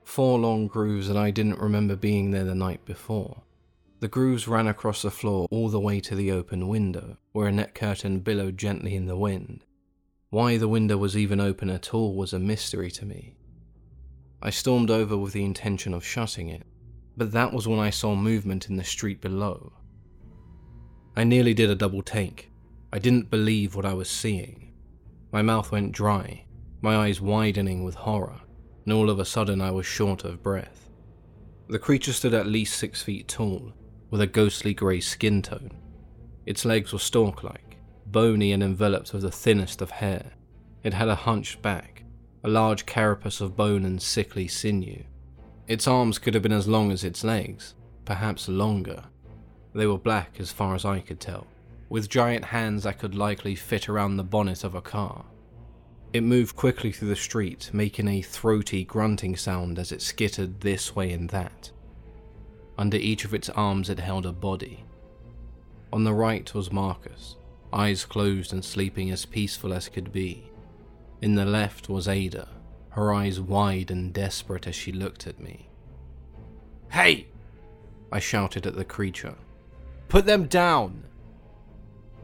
Four 0.02 0.38
long 0.38 0.66
grooves 0.66 1.08
that 1.08 1.16
I 1.16 1.30
didn't 1.30 1.58
remember 1.58 1.94
being 1.94 2.30
there 2.30 2.44
the 2.44 2.54
night 2.54 2.84
before. 2.86 3.42
The 4.00 4.08
grooves 4.08 4.48
ran 4.48 4.66
across 4.66 5.02
the 5.02 5.10
floor 5.10 5.46
all 5.50 5.68
the 5.68 5.80
way 5.80 6.00
to 6.00 6.14
the 6.14 6.32
open 6.32 6.68
window, 6.68 7.18
where 7.32 7.48
a 7.48 7.52
net 7.52 7.74
curtain 7.74 8.20
billowed 8.20 8.56
gently 8.56 8.94
in 8.94 9.06
the 9.06 9.16
wind. 9.16 9.64
Why 10.30 10.56
the 10.56 10.68
window 10.68 10.96
was 10.96 11.16
even 11.16 11.38
open 11.38 11.68
at 11.68 11.92
all 11.92 12.14
was 12.14 12.32
a 12.32 12.38
mystery 12.38 12.90
to 12.92 13.04
me. 13.04 13.36
I 14.42 14.50
stormed 14.50 14.90
over 14.90 15.16
with 15.16 15.32
the 15.32 15.44
intention 15.44 15.94
of 15.94 16.04
shutting 16.04 16.48
it, 16.48 16.64
but 17.16 17.32
that 17.32 17.52
was 17.52 17.66
when 17.66 17.78
I 17.78 17.90
saw 17.90 18.14
movement 18.14 18.68
in 18.68 18.76
the 18.76 18.84
street 18.84 19.20
below. 19.20 19.72
I 21.16 21.24
nearly 21.24 21.54
did 21.54 21.70
a 21.70 21.74
double 21.74 22.02
take. 22.02 22.50
I 22.92 22.98
didn't 22.98 23.30
believe 23.30 23.74
what 23.74 23.86
I 23.86 23.94
was 23.94 24.08
seeing. 24.08 24.74
My 25.32 25.42
mouth 25.42 25.72
went 25.72 25.92
dry, 25.92 26.44
my 26.82 26.96
eyes 26.96 27.20
widening 27.20 27.82
with 27.84 27.94
horror, 27.94 28.40
and 28.84 28.92
all 28.92 29.10
of 29.10 29.18
a 29.18 29.24
sudden 29.24 29.60
I 29.60 29.70
was 29.70 29.86
short 29.86 30.24
of 30.24 30.42
breath. 30.42 30.90
The 31.68 31.78
creature 31.78 32.12
stood 32.12 32.34
at 32.34 32.46
least 32.46 32.78
six 32.78 33.02
feet 33.02 33.26
tall, 33.26 33.72
with 34.10 34.20
a 34.20 34.26
ghostly 34.26 34.72
grey 34.74 35.00
skin 35.00 35.42
tone. 35.42 35.72
Its 36.44 36.64
legs 36.64 36.92
were 36.92 36.98
stalk 36.98 37.42
like, 37.42 37.78
bony 38.06 38.52
and 38.52 38.62
enveloped 38.62 39.12
with 39.12 39.22
the 39.22 39.32
thinnest 39.32 39.82
of 39.82 39.90
hair. 39.90 40.32
It 40.84 40.94
had 40.94 41.08
a 41.08 41.14
hunched 41.16 41.60
back, 41.62 42.04
a 42.46 42.48
large 42.48 42.86
carapace 42.86 43.40
of 43.40 43.56
bone 43.56 43.84
and 43.84 44.00
sickly 44.00 44.46
sinew. 44.46 45.02
Its 45.66 45.88
arms 45.88 46.16
could 46.16 46.32
have 46.32 46.44
been 46.44 46.52
as 46.52 46.68
long 46.68 46.92
as 46.92 47.02
its 47.02 47.24
legs, 47.24 47.74
perhaps 48.04 48.48
longer. 48.48 49.02
They 49.74 49.88
were 49.88 49.98
black 49.98 50.36
as 50.38 50.52
far 50.52 50.76
as 50.76 50.84
I 50.84 51.00
could 51.00 51.18
tell, 51.18 51.48
with 51.88 52.08
giant 52.08 52.44
hands 52.44 52.84
that 52.84 53.00
could 53.00 53.16
likely 53.16 53.56
fit 53.56 53.88
around 53.88 54.16
the 54.16 54.22
bonnet 54.22 54.62
of 54.62 54.76
a 54.76 54.80
car. 54.80 55.24
It 56.12 56.20
moved 56.20 56.54
quickly 56.54 56.92
through 56.92 57.08
the 57.08 57.16
street, 57.16 57.70
making 57.72 58.06
a 58.06 58.22
throaty 58.22 58.84
grunting 58.84 59.34
sound 59.34 59.76
as 59.76 59.90
it 59.90 60.00
skittered 60.00 60.60
this 60.60 60.94
way 60.94 61.10
and 61.10 61.28
that. 61.30 61.72
Under 62.78 62.96
each 62.96 63.24
of 63.24 63.34
its 63.34 63.50
arms 63.50 63.90
it 63.90 63.98
held 63.98 64.24
a 64.24 64.32
body. 64.32 64.84
On 65.92 66.04
the 66.04 66.14
right 66.14 66.54
was 66.54 66.70
Marcus, 66.70 67.34
eyes 67.72 68.04
closed 68.04 68.52
and 68.52 68.64
sleeping 68.64 69.10
as 69.10 69.26
peaceful 69.26 69.72
as 69.72 69.88
could 69.88 70.12
be. 70.12 70.52
In 71.22 71.34
the 71.34 71.44
left 71.44 71.88
was 71.88 72.08
Ada, 72.08 72.48
her 72.90 73.12
eyes 73.12 73.40
wide 73.40 73.90
and 73.90 74.12
desperate 74.12 74.66
as 74.66 74.74
she 74.74 74.92
looked 74.92 75.26
at 75.26 75.40
me. 75.40 75.68
Hey! 76.90 77.28
I 78.12 78.18
shouted 78.18 78.66
at 78.66 78.76
the 78.76 78.84
creature. 78.84 79.34
Put 80.08 80.26
them 80.26 80.46
down! 80.46 81.04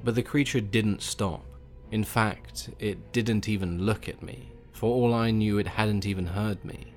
But 0.05 0.15
the 0.15 0.23
creature 0.23 0.61
didn't 0.61 1.03
stop. 1.03 1.45
In 1.91 2.05
fact, 2.05 2.71
it 2.79 3.13
didn't 3.13 3.49
even 3.49 3.85
look 3.85 4.09
at 4.09 4.23
me. 4.23 4.53
For 4.73 4.91
all 4.91 5.15
I 5.15 5.31
knew, 5.31 5.59
it 5.59 5.67
hadn't 5.67 6.07
even 6.07 6.27
heard 6.27 6.65
me. 6.65 6.95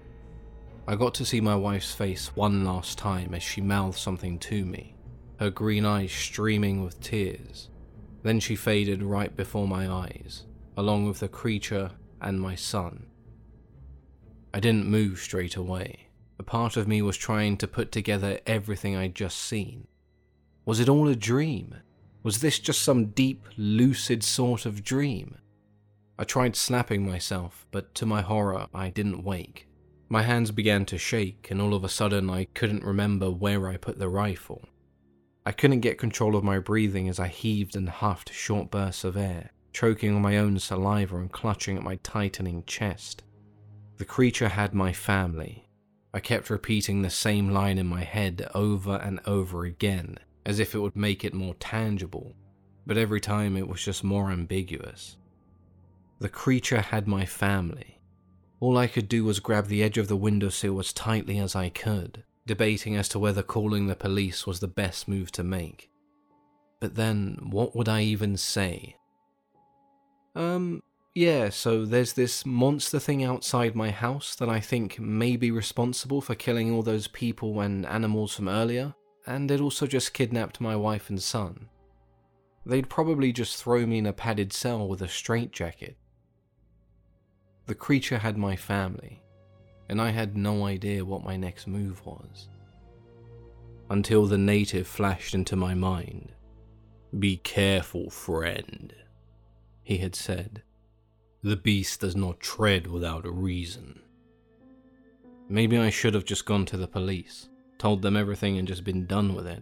I 0.88 0.96
got 0.96 1.14
to 1.16 1.26
see 1.26 1.42
my 1.42 1.56
wife's 1.56 1.94
face 1.94 2.36
one 2.36 2.64
last 2.64 2.98
time 2.98 3.34
as 3.34 3.44
she 3.44 3.60
mouthed 3.60 3.98
something 3.98 4.40
to 4.40 4.66
me, 4.66 4.96
her 5.40 5.50
green 5.50 5.86
eyes 5.86 6.12
streaming 6.12 6.84
with 6.84 7.02
tears. 7.02 7.70
Then 8.24 8.40
she 8.40 8.56
faded 8.56 9.04
right 9.04 9.36
before 9.36 9.68
my 9.68 9.90
eyes, 9.90 10.45
along 10.78 11.08
with 11.08 11.20
the 11.20 11.28
creature 11.28 11.92
and 12.22 12.40
my 12.40 12.56
son. 12.56 13.06
I 14.54 14.60
didn't 14.60 14.86
move 14.86 15.20
straight 15.20 15.56
away. 15.56 16.08
A 16.40 16.44
part 16.44 16.78
of 16.78 16.88
me 16.88 17.02
was 17.02 17.18
trying 17.18 17.58
to 17.58 17.68
put 17.68 17.92
together 17.92 18.40
everything 18.46 18.96
I'd 18.96 19.16
just 19.16 19.38
seen. 19.38 19.88
Was 20.66 20.80
it 20.80 20.90
all 20.90 21.08
a 21.08 21.16
dream? 21.16 21.76
Was 22.24 22.40
this 22.40 22.60
just 22.60 22.82
some 22.82 23.08
deep, 23.08 23.46
lucid 23.58 24.24
sort 24.24 24.66
of 24.66 24.84
dream? 24.84 25.38
I 26.18 26.24
tried 26.24 26.56
slapping 26.56 27.06
myself, 27.08 27.68
but 27.72 27.94
to 27.96 28.06
my 28.06 28.22
horror, 28.22 28.68
I 28.74 28.90
didn't 28.90 29.24
wake. 29.24 29.68
My 30.10 30.24
hands 30.24 30.52
began 30.52 30.86
to 30.86 30.98
shake, 30.98 31.50
and 31.52 31.62
all 31.62 31.74
of 31.74 31.84
a 31.84 31.90
sudden, 31.90 32.30
I 32.30 32.46
couldn't 32.54 32.84
remember 32.84 33.30
where 33.30 33.68
I 33.68 33.78
put 33.78 34.00
the 34.00 34.10
rifle. 34.10 34.64
I 35.46 35.52
couldn't 35.52 35.82
get 35.82 35.98
control 35.98 36.36
of 36.36 36.44
my 36.44 36.60
breathing 36.60 37.10
as 37.10 37.20
I 37.20 37.28
heaved 37.28 37.76
and 37.76 37.90
huffed 37.90 38.34
short 38.34 38.72
bursts 38.72 39.04
of 39.04 39.18
air, 39.18 39.52
choking 39.76 40.16
on 40.16 40.22
my 40.22 40.38
own 40.38 40.58
saliva 40.58 41.18
and 41.18 41.34
clutching 41.34 41.76
at 41.76 41.84
my 41.84 41.98
tightening 41.98 42.64
chest. 42.66 43.24
The 43.98 44.06
creature 44.06 44.48
had 44.48 44.74
my 44.74 44.94
family. 44.94 45.68
I 46.14 46.22
kept 46.22 46.50
repeating 46.50 47.02
the 47.02 47.10
same 47.10 47.50
line 47.50 47.78
in 47.78 47.86
my 47.86 48.06
head 48.06 48.48
over 48.56 48.96
and 48.96 49.20
over 49.26 49.66
again, 49.66 50.18
as 50.46 50.60
if 50.60 50.74
it 50.74 50.80
would 50.80 50.96
make 50.96 51.26
it 51.26 51.34
more 51.34 51.56
tangible, 51.56 52.34
but 52.88 52.98
every 52.98 53.20
time 53.20 53.58
it 53.58 53.68
was 53.68 53.84
just 53.84 54.02
more 54.02 54.32
ambiguous. 54.32 55.18
The 56.20 56.30
creature 56.30 56.80
had 56.80 57.06
my 57.06 57.26
family. 57.26 58.00
All 58.62 58.78
I 58.78 58.88
could 58.88 59.10
do 59.10 59.26
was 59.26 59.42
grab 59.42 59.68
the 59.68 59.84
edge 59.84 59.98
of 59.98 60.08
the 60.08 60.16
windowsill 60.16 60.80
as 60.80 60.94
tightly 60.94 61.38
as 61.38 61.54
I 61.54 61.68
could, 61.68 62.24
debating 62.46 62.96
as 62.96 63.10
to 63.10 63.20
whether 63.20 63.44
calling 63.44 63.88
the 63.88 63.96
police 63.96 64.48
was 64.48 64.62
the 64.62 64.70
best 64.70 65.10
move 65.10 65.34
to 65.34 65.44
make. 65.44 65.90
But 66.80 66.96
then, 66.96 67.40
what 67.50 67.76
would 67.76 67.90
I 67.90 68.04
even 68.04 68.38
say? 68.38 68.96
Um, 70.36 70.84
yeah, 71.14 71.50
so 71.50 71.86
there's 71.86 72.14
this 72.14 72.46
monster 72.46 73.00
thing 73.00 73.24
outside 73.24 73.74
my 73.74 73.90
house 73.90 74.36
that 74.36 74.50
I 74.50 74.60
think 74.60 75.00
may 75.00 75.38
be 75.38 75.50
responsible 75.50 76.20
for 76.20 76.36
killing 76.36 76.72
all 76.72 76.84
those 76.84 77.08
people 77.08 77.62
and 77.62 77.86
animals 77.86 78.36
from 78.36 78.50
earlier, 78.50 78.94
and 79.26 79.50
it 79.50 79.62
also 79.62 79.88
just 79.88 80.14
kidnapped 80.14 80.60
my 80.60 80.76
wife 80.76 81.10
and 81.10 81.22
son. 81.22 81.70
They'd 82.66 82.90
probably 82.90 83.32
just 83.32 83.64
throw 83.64 83.86
me 83.86 84.00
in 84.00 84.08
a 84.08 84.14
padded 84.14 84.52
cell 84.52 84.88
with 84.88 85.02
a 85.02 85.08
straitjacket. 85.08 85.96
The 87.68 87.76
creature 87.76 88.18
had 88.18 88.38
my 88.38 88.58
family, 88.58 89.24
and 89.88 90.02
I 90.02 90.10
had 90.10 90.36
no 90.36 90.66
idea 90.66 91.06
what 91.06 91.24
my 91.24 91.38
next 91.38 91.66
move 91.66 92.06
was. 92.06 92.50
Until 93.90 94.26
the 94.26 94.38
native 94.38 94.88
flashed 94.88 95.34
into 95.34 95.56
my 95.56 95.76
mind. 95.76 96.34
Be 97.18 97.38
careful, 97.38 98.10
friend, 98.10 98.94
he 99.86 99.98
had 100.00 100.16
said. 100.16 100.64
The 101.44 101.56
beast 101.56 102.02
does 102.02 102.16
not 102.16 102.40
tread 102.40 102.88
without 102.88 103.26
a 103.26 103.32
reason. 103.32 104.02
Maybe 105.48 105.78
I 105.78 105.92
should 105.92 106.16
have 106.16 106.26
just 106.26 106.46
gone 106.46 106.66
to 106.66 106.78
the 106.78 106.88
police, 106.88 107.50
told 107.78 108.02
them 108.02 108.18
everything 108.18 108.58
and 108.58 108.68
just 108.68 108.84
been 108.84 109.06
done 109.06 109.36
with 109.36 109.46
it. 109.46 109.62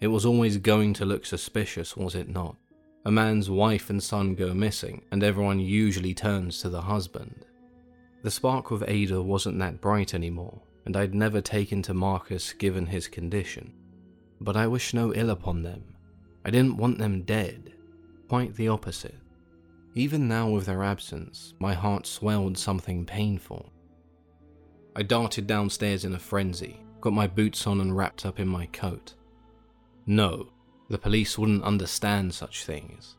It 0.00 0.08
was 0.08 0.26
always 0.26 0.56
going 0.56 0.94
to 0.94 1.04
look 1.04 1.24
suspicious, 1.24 1.96
was 1.96 2.16
it 2.16 2.28
not? 2.28 2.56
A 3.04 3.12
man's 3.12 3.48
wife 3.48 3.88
and 3.88 4.02
son 4.02 4.34
go 4.34 4.52
missing, 4.52 5.02
and 5.12 5.22
everyone 5.22 5.60
usually 5.60 6.12
turns 6.12 6.60
to 6.60 6.68
the 6.68 6.82
husband. 6.82 7.44
The 8.24 8.30
spark 8.32 8.72
with 8.72 8.82
Ada 8.88 9.22
wasn't 9.22 9.60
that 9.60 9.80
bright 9.80 10.12
anymore, 10.12 10.60
and 10.86 10.96
I'd 10.96 11.14
never 11.14 11.40
taken 11.40 11.82
to 11.82 11.94
Marcus 11.94 12.52
given 12.52 12.86
his 12.86 13.06
condition. 13.06 13.74
But 14.40 14.56
I 14.56 14.66
wish 14.66 14.92
no 14.92 15.14
ill 15.14 15.30
upon 15.30 15.62
them. 15.62 15.94
I 16.44 16.50
didn't 16.50 16.78
want 16.78 16.98
them 16.98 17.22
dead. 17.22 17.74
Quite 18.28 18.56
the 18.56 18.66
opposite. 18.66 19.21
Even 19.94 20.26
now, 20.26 20.48
with 20.48 20.66
their 20.66 20.82
absence, 20.82 21.52
my 21.58 21.74
heart 21.74 22.06
swelled 22.06 22.56
something 22.56 23.04
painful. 23.04 23.70
I 24.96 25.02
darted 25.02 25.46
downstairs 25.46 26.04
in 26.04 26.14
a 26.14 26.18
frenzy, 26.18 26.80
got 27.00 27.12
my 27.12 27.26
boots 27.26 27.66
on 27.66 27.80
and 27.80 27.94
wrapped 27.96 28.24
up 28.24 28.40
in 28.40 28.48
my 28.48 28.66
coat. 28.66 29.14
No, 30.06 30.48
the 30.88 30.98
police 30.98 31.38
wouldn't 31.38 31.64
understand 31.64 32.32
such 32.34 32.64
things. 32.64 33.16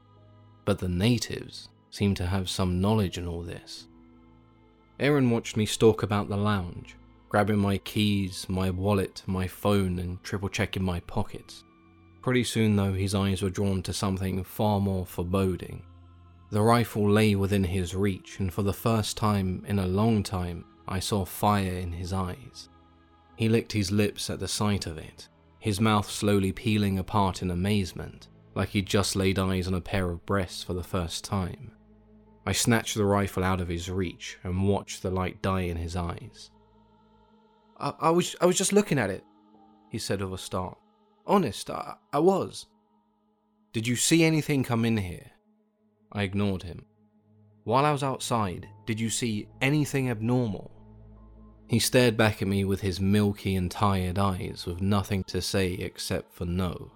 But 0.65 0.80
the 0.80 0.89
natives 0.89 1.69
seemed 1.91 2.17
to 2.17 2.26
have 2.26 2.49
some 2.49 2.82
knowledge 2.82 3.17
in 3.17 3.28
all 3.28 3.41
this. 3.41 3.88
Aaron 4.99 5.30
watched 5.30 5.57
me 5.57 5.65
stalk 5.65 6.01
about 6.01 6.28
the 6.28 6.38
lounge, 6.38 6.95
grabbing 7.30 7.57
my 7.57 7.78
keys, 7.80 8.47
my 8.49 8.69
wallet, 8.71 9.21
my 9.28 9.47
phone, 9.47 9.99
and 9.99 10.21
triple 10.24 10.49
checking 10.49 10.84
my 10.84 10.99
pockets. 11.01 11.63
Pretty 12.21 12.43
soon, 12.43 12.76
though, 12.76 12.93
his 12.93 13.13
eyes 13.13 13.41
were 13.41 13.49
drawn 13.49 13.84
to 13.84 13.93
something 13.93 14.43
far 14.43 14.80
more 14.80 15.05
foreboding. 15.05 15.84
The 16.54 16.62
rifle 16.62 17.10
lay 17.10 17.34
within 17.34 17.64
his 17.64 17.95
reach, 17.95 18.39
and 18.39 18.54
for 18.54 18.62
the 18.62 18.72
first 18.72 19.18
time 19.18 19.66
in 19.68 19.80
a 19.80 19.88
long 19.88 20.22
time, 20.22 20.66
I 20.88 20.99
saw 20.99 21.26
fire 21.26 21.80
in 21.80 21.91
his 21.91 22.14
eyes. 22.14 22.70
He 23.36 23.49
licked 23.49 23.72
his 23.72 23.89
lips 23.89 24.30
at 24.30 24.39
the 24.39 24.47
sight 24.47 24.86
of 24.86 24.99
it, 24.99 25.30
his 25.58 25.82
mouth 25.82 26.08
slowly 26.08 26.51
peeling 26.51 26.99
apart 26.99 27.41
in 27.41 27.49
amazement, 27.49 28.28
like 28.54 28.70
he'd 28.70 28.86
just 28.86 29.16
laid 29.16 29.39
eyes 29.39 29.68
on 29.68 29.74
a 29.74 29.82
pair 29.82 30.12
of 30.12 30.28
breasts 30.28 30.62
for 30.62 30.76
the 30.76 30.84
first 30.84 31.24
time. 31.24 31.72
I 32.45 32.51
snatched 32.51 32.97
the 32.97 33.04
rifle 33.04 33.43
out 33.43 33.60
of 33.60 33.68
his 33.68 33.89
reach 33.89 34.38
and 34.43 34.70
watched 34.70 35.01
the 35.01 35.10
light 35.10 35.41
die 35.41 35.62
in 35.62 35.78
his 35.78 35.95
eyes. 35.95 36.51
I, 37.80 37.93
I 37.99 38.10
was 38.12 38.36
I 38.39 38.45
was 38.45 38.60
just 38.60 38.74
looking 38.74 38.99
at 38.99 39.10
it, 39.10 39.24
he 39.89 39.97
said 39.97 40.22
with 40.22 40.36
a 40.36 40.38
start. 40.38 40.78
Honest, 41.26 41.72
I, 41.72 41.95
I 42.14 42.20
was. 42.20 42.68
Did 43.72 43.88
you 43.88 43.95
see 43.95 44.24
anything 44.24 44.64
come 44.64 44.86
in 44.86 44.97
here? 44.97 45.32
I 46.14 46.24
ignored 46.24 46.64
him. 46.64 46.86
While 47.64 47.86
I 47.86 47.91
was 47.91 48.03
outside, 48.03 48.68
did 48.86 48.99
you 48.99 49.09
see 49.09 49.47
anything 49.61 50.09
abnormal? 50.09 50.72
He 51.68 51.80
stared 51.80 52.16
back 52.16 52.41
at 52.41 52.47
me 52.47 52.66
with 52.66 52.82
his 52.82 52.99
milky 52.99 53.55
and 53.55 53.72
tired 53.72 54.20
eyes, 54.20 54.66
with 54.66 54.82
nothing 54.82 55.24
to 55.26 55.41
say 55.41 55.74
except 55.74 56.34
for 56.34 56.45
no. 56.45 56.91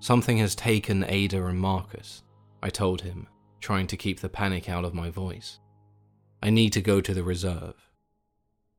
Something 0.00 0.38
has 0.38 0.54
taken 0.56 1.04
Ada 1.04 1.46
and 1.46 1.60
Marcus, 1.60 2.24
I 2.62 2.70
told 2.70 3.02
him, 3.02 3.28
trying 3.60 3.86
to 3.86 3.96
keep 3.96 4.20
the 4.20 4.28
panic 4.28 4.68
out 4.68 4.84
of 4.84 4.94
my 4.94 5.10
voice. 5.10 5.60
I 6.42 6.50
need 6.50 6.72
to 6.72 6.80
go 6.80 7.00
to 7.00 7.14
the 7.14 7.22
reserve. 7.22 7.74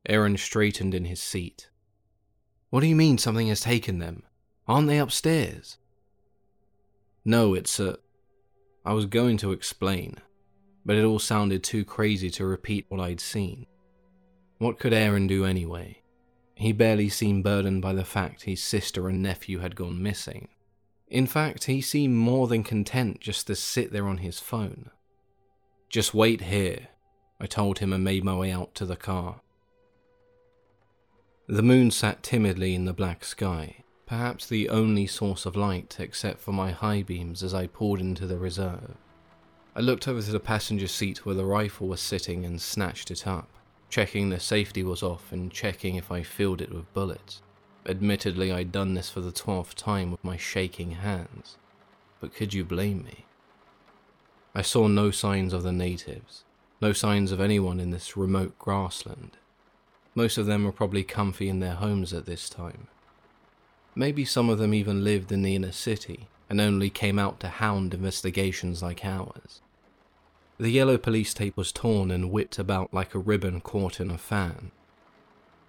Aaron 0.06 0.36
straightened 0.36 0.94
in 0.94 1.06
his 1.06 1.22
seat. 1.22 1.70
What 2.68 2.80
do 2.80 2.86
you 2.86 2.96
mean 2.96 3.16
something 3.16 3.48
has 3.48 3.60
taken 3.60 4.00
them? 4.00 4.24
Aren't 4.68 4.88
they 4.88 4.98
upstairs? 4.98 5.78
No, 7.24 7.54
it's 7.54 7.80
a. 7.80 7.98
I 8.84 8.92
was 8.92 9.06
going 9.06 9.38
to 9.38 9.52
explain, 9.52 10.18
but 10.84 10.96
it 10.96 11.04
all 11.04 11.18
sounded 11.18 11.64
too 11.64 11.84
crazy 11.84 12.30
to 12.30 12.44
repeat 12.44 12.86
what 12.88 13.00
I'd 13.00 13.20
seen. 13.20 13.66
What 14.58 14.78
could 14.78 14.92
Aaron 14.92 15.26
do 15.26 15.44
anyway? 15.44 16.02
He 16.54 16.72
barely 16.72 17.08
seemed 17.08 17.44
burdened 17.44 17.82
by 17.82 17.94
the 17.94 18.04
fact 18.04 18.42
his 18.42 18.62
sister 18.62 19.08
and 19.08 19.22
nephew 19.22 19.58
had 19.58 19.74
gone 19.74 20.02
missing. 20.02 20.48
In 21.08 21.26
fact, 21.26 21.64
he 21.64 21.80
seemed 21.80 22.14
more 22.14 22.46
than 22.46 22.62
content 22.62 23.20
just 23.20 23.46
to 23.46 23.56
sit 23.56 23.92
there 23.92 24.06
on 24.06 24.18
his 24.18 24.38
phone. 24.38 24.90
Just 25.88 26.14
wait 26.14 26.42
here, 26.42 26.88
I 27.40 27.46
told 27.46 27.78
him 27.78 27.92
and 27.92 28.04
made 28.04 28.24
my 28.24 28.36
way 28.36 28.50
out 28.50 28.74
to 28.76 28.86
the 28.86 28.96
car. 28.96 29.40
The 31.46 31.62
moon 31.62 31.90
sat 31.90 32.22
timidly 32.22 32.74
in 32.74 32.84
the 32.84 32.94
black 32.94 33.24
sky, 33.24 33.83
perhaps 34.06 34.46
the 34.46 34.68
only 34.68 35.06
source 35.06 35.46
of 35.46 35.56
light 35.56 35.96
except 35.98 36.40
for 36.40 36.52
my 36.52 36.70
high 36.70 37.02
beams 37.02 37.42
as 37.42 37.54
I 37.54 37.66
pulled 37.66 38.00
into 38.00 38.26
the 38.26 38.38
reserve. 38.38 38.96
I 39.74 39.80
looked 39.80 40.06
over 40.06 40.22
to 40.22 40.30
the 40.30 40.40
passenger 40.40 40.88
seat 40.88 41.24
where 41.24 41.34
the 41.34 41.44
rifle 41.44 41.88
was 41.88 42.00
sitting 42.00 42.44
and 42.44 42.60
snatched 42.60 43.10
it 43.10 43.26
up 43.26 43.48
checking 43.94 44.28
the 44.28 44.40
safety 44.40 44.82
was 44.82 45.04
off 45.04 45.30
and 45.30 45.52
checking 45.52 45.94
if 45.94 46.10
I 46.10 46.24
filled 46.24 46.60
it 46.60 46.74
with 46.74 46.92
bullets. 46.92 47.42
Admittedly, 47.86 48.50
I'd 48.50 48.72
done 48.72 48.94
this 48.94 49.08
for 49.08 49.20
the 49.20 49.30
twelfth 49.30 49.76
time 49.76 50.10
with 50.10 50.24
my 50.24 50.36
shaking 50.36 50.90
hands, 50.90 51.58
but 52.20 52.34
could 52.34 52.52
you 52.52 52.64
blame 52.64 53.04
me? 53.04 53.24
I 54.52 54.62
saw 54.62 54.88
no 54.88 55.12
signs 55.12 55.52
of 55.52 55.62
the 55.62 55.70
natives, 55.70 56.42
no 56.80 56.92
signs 56.92 57.30
of 57.30 57.40
anyone 57.40 57.78
in 57.78 57.92
this 57.92 58.16
remote 58.16 58.58
grassland. 58.58 59.36
Most 60.16 60.38
of 60.38 60.46
them 60.46 60.64
were 60.64 60.72
probably 60.72 61.04
comfy 61.04 61.48
in 61.48 61.60
their 61.60 61.74
homes 61.74 62.12
at 62.12 62.26
this 62.26 62.48
time. 62.48 62.88
Maybe 63.96 64.24
some 64.24 64.50
of 64.50 64.58
them 64.58 64.74
even 64.74 65.04
lived 65.04 65.30
in 65.30 65.42
the 65.42 65.54
inner 65.54 65.72
city 65.72 66.28
and 66.50 66.60
only 66.60 66.90
came 66.90 67.18
out 67.18 67.40
to 67.40 67.48
hound 67.48 67.94
investigations 67.94 68.82
like 68.82 69.04
ours. 69.04 69.60
The 70.58 70.70
yellow 70.70 70.98
police 70.98 71.34
tape 71.34 71.56
was 71.56 71.72
torn 71.72 72.10
and 72.10 72.30
whipped 72.30 72.58
about 72.58 72.92
like 72.94 73.14
a 73.14 73.18
ribbon 73.18 73.60
caught 73.60 74.00
in 74.00 74.10
a 74.10 74.18
fan. 74.18 74.70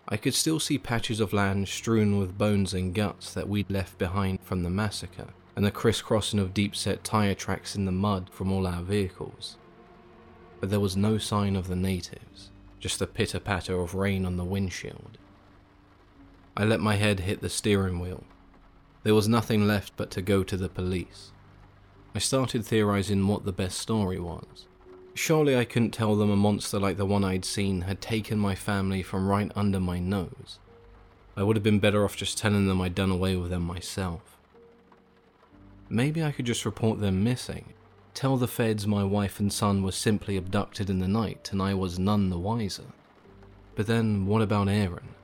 I 0.08 0.18
could 0.18 0.36
still 0.36 0.60
see 0.60 0.78
patches 0.78 1.20
of 1.20 1.34
land 1.34 1.68
strewn 1.68 2.20
with 2.20 2.38
bones 2.38 2.74
and 2.74 2.94
guts 2.94 3.34
that 3.34 3.50
we'd 3.50 3.72
left 3.72 3.98
behind 3.98 4.42
from 4.42 4.62
the 4.62 4.70
massacre, 4.70 5.30
and 5.56 5.66
the 5.66 5.72
crisscrossing 5.72 6.40
of 6.40 6.54
deep 6.54 6.76
set 6.76 7.04
tyre 7.04 7.34
tracks 7.34 7.76
in 7.76 7.86
the 7.86 7.92
mud 7.92 8.30
from 8.32 8.52
all 8.52 8.68
our 8.68 8.84
vehicles. 8.84 9.58
But 10.60 10.70
there 10.70 10.80
was 10.80 10.96
no 10.96 11.18
sign 11.18 11.56
of 11.56 11.68
the 11.68 11.76
natives, 11.76 12.52
just 12.80 13.00
the 13.00 13.08
pitter 13.08 13.40
patter 13.40 13.80
of 13.80 13.96
rain 13.96 14.26
on 14.26 14.38
the 14.38 14.46
windshield. 14.46 15.18
I 16.58 16.64
let 16.64 16.80
my 16.80 16.96
head 16.96 17.22
hit 17.22 17.42
the 17.42 17.50
steering 17.50 18.00
wheel. 18.00 18.24
There 19.04 19.16
was 19.16 19.28
nothing 19.28 19.68
left 19.68 19.94
but 19.98 20.10
to 20.12 20.22
go 20.22 20.44
to 20.44 20.56
the 20.56 20.70
police. 20.70 21.32
I 22.16 22.20
started 22.20 22.66
theorizing 22.66 23.28
what 23.28 23.44
the 23.44 23.52
best 23.52 23.78
story 23.78 24.20
was. 24.20 24.68
Surely 25.14 25.58
I 25.58 25.66
couldn't 25.66 25.92
tell 25.92 26.16
them 26.16 26.32
a 26.32 26.36
monster 26.36 26.80
like 26.80 26.96
the 26.96 27.06
one 27.06 27.26
I'd 27.26 27.44
seen 27.44 27.82
had 27.82 28.00
taken 28.00 28.40
my 28.40 28.56
family 28.56 29.04
from 29.04 29.28
right 29.28 29.52
under 29.56 29.82
my 29.82 30.00
nose. 30.00 30.60
I 31.36 31.44
would 31.44 31.58
have 31.58 31.64
been 31.64 31.80
better 31.80 32.06
off 32.06 32.16
just 32.16 32.38
telling 32.38 32.68
them 32.68 32.80
I'd 32.80 32.96
done 32.96 33.12
away 33.12 33.36
with 33.36 33.50
them 33.50 33.64
myself. 33.64 34.38
Maybe 35.90 36.24
I 36.24 36.32
could 36.32 36.46
just 36.46 36.66
report 36.66 37.02
them 37.02 37.24
missing. 37.24 37.74
Tell 38.14 38.38
the 38.38 38.48
feds 38.48 38.88
my 38.88 39.04
wife 39.04 39.42
and 39.42 39.52
son 39.52 39.84
were 39.84 39.92
simply 39.92 40.38
abducted 40.38 40.90
in 40.90 41.00
the 41.00 41.08
night 41.08 41.50
and 41.52 41.62
I 41.62 41.74
was 41.74 42.00
none 42.00 42.30
the 42.30 42.40
wiser. 42.40 42.94
But 43.76 43.88
then, 43.88 44.26
what 44.26 44.42
about 44.42 44.70
Aaron? 44.70 45.15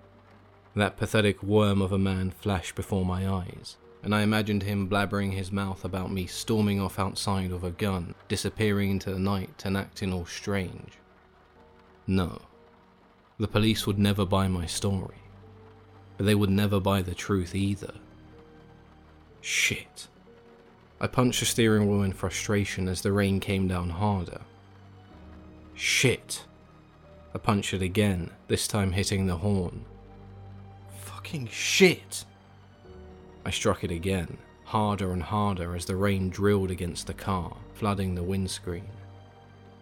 That 0.76 0.95
pathetic 0.95 1.43
worm 1.43 1.82
of 1.82 1.91
a 1.91 1.97
man 1.97 2.32
flashed 2.32 2.76
before 2.76 3.03
my 3.03 3.28
eyes, 3.28 3.78
and 4.03 4.15
I 4.15 4.22
imagined 4.22 4.63
him 4.63 4.88
blabbering 4.88 5.34
his 5.34 5.51
mouth 5.51 5.84
about 5.84 6.11
me 6.11 6.26
storming 6.26 6.80
off 6.80 6.97
outside 6.97 7.51
with 7.51 7.63
a 7.63 7.72
gun, 7.72 8.15
disappearing 8.30 8.91
into 8.91 9.11
the 9.11 9.19
night, 9.19 9.63
and 9.65 9.76
acting 9.76 10.13
all 10.13 10.26
strange. 10.26 10.93
No, 12.07 12.41
the 13.38 13.49
police 13.49 13.86
would 13.86 13.99
never 13.99 14.26
buy 14.26 14.47
my 14.47 14.65
story, 14.65 15.22
but 16.15 16.26
they 16.26 16.36
would 16.36 16.49
never 16.49 16.80
buy 16.80 17.01
the 17.01 17.15
truth 17.15 17.53
either. 17.53 17.93
Shit. 19.41 20.07
I 21.01 21.07
punched 21.07 21.39
the 21.39 21.47
steering 21.47 21.89
wheel 21.89 22.03
in 22.03 22.13
frustration 22.13 22.88
as 22.88 23.01
the 23.01 23.11
rain 23.11 23.39
came 23.39 23.67
down 23.67 23.89
harder. 23.89 24.41
Shit. 25.74 26.45
I 27.34 27.39
punched 27.39 27.74
it 27.74 27.82
again, 27.82 28.30
this 28.47 28.67
time 28.67 28.91
hitting 28.91 29.26
the 29.26 29.38
horn. 29.38 29.86
Fucking 31.32 31.47
shit. 31.47 32.25
I 33.45 33.51
struck 33.51 33.86
it 33.86 33.91
again, 33.91 34.38
harder 34.65 35.13
and 35.13 35.23
harder 35.23 35.77
as 35.77 35.86
the 35.86 35.95
rain 35.95 36.29
drilled 36.29 36.69
against 36.69 37.07
the 37.07 37.13
car, 37.13 37.55
flooding 37.73 38.15
the 38.15 38.21
windscreen. 38.21 38.89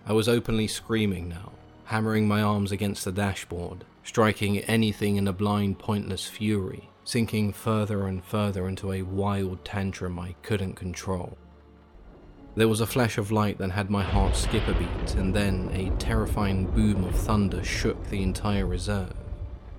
I 0.06 0.14
was 0.14 0.30
openly 0.30 0.68
screaming 0.68 1.28
now, 1.28 1.54
hammering 1.86 2.28
my 2.28 2.43
arms 2.43 2.72
against 2.72 3.04
the 3.04 3.12
dashboard, 3.12 3.84
striking 4.04 4.60
anything 4.60 5.16
in 5.16 5.28
a 5.28 5.34
blind, 5.34 5.80
pointless 5.80 6.28
fury, 6.28 6.88
sinking 7.04 7.54
further 7.54 8.06
and 8.06 8.24
further 8.24 8.68
into 8.68 8.93
a 8.93 9.02
wild 9.02 9.66
tantrum 9.66 10.20
I 10.20 10.36
couldn't 10.43 10.76
control. 10.76 11.36
There 12.54 12.68
was 12.68 12.82
a 12.82 12.86
flash 12.86 13.18
of 13.18 13.32
light 13.32 13.58
that 13.58 13.72
had 13.72 13.89
my 13.89 14.04
heart 14.04 14.36
skip 14.36 14.68
a 14.68 14.74
beat, 14.74 15.16
and 15.16 15.36
then 15.36 15.72
a 15.74 15.89
terrifying 15.97 16.68
boom 16.68 17.06
of 17.06 17.16
thunder 17.16 17.64
shook 17.64 18.08
the 18.12 18.22
entire 18.22 18.68
reserve. 18.68 19.16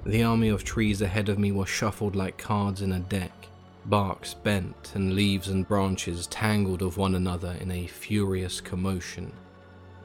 The 0.05 0.23
army 0.23 0.49
of 0.49 0.65
trees 0.65 1.03
ahead 1.03 1.29
of 1.29 1.39
me 1.39 1.53
were 1.53 1.67
shuffled 1.67 2.17
like 2.17 2.39
cards 2.39 2.81
in 2.81 2.93
a 2.93 3.01
deck, 3.01 3.33
barks 3.85 4.33
bent, 4.33 4.93
and 4.95 5.15
leaves 5.15 5.49
and 5.49 5.69
branches 5.69 6.27
tangled 6.27 6.81
of 6.81 6.97
one 6.97 7.15
another 7.15 7.55
in 7.61 7.71
a 7.71 7.87
furious 7.87 8.61
commotion. 8.61 9.33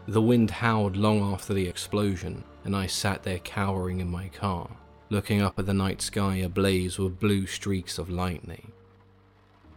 The 0.07 0.21
wind 0.21 0.51
howled 0.51 0.97
long 0.97 1.21
after 1.33 1.53
the 1.53 1.67
explosion, 1.67 2.43
and 2.65 2.75
I 2.75 2.87
sat 2.87 3.23
there 3.23 3.39
cowering 3.39 4.01
in 4.01 4.11
my 4.11 4.27
car, 4.27 4.69
looking 5.09 5.41
up 5.41 5.57
at 5.57 5.65
the 5.65 5.73
night 5.73 6.01
sky 6.01 6.35
ablaze 6.37 6.99
with 6.99 7.19
blue 7.19 7.47
streaks 7.47 7.97
of 7.97 8.09
lightning. 8.09 8.71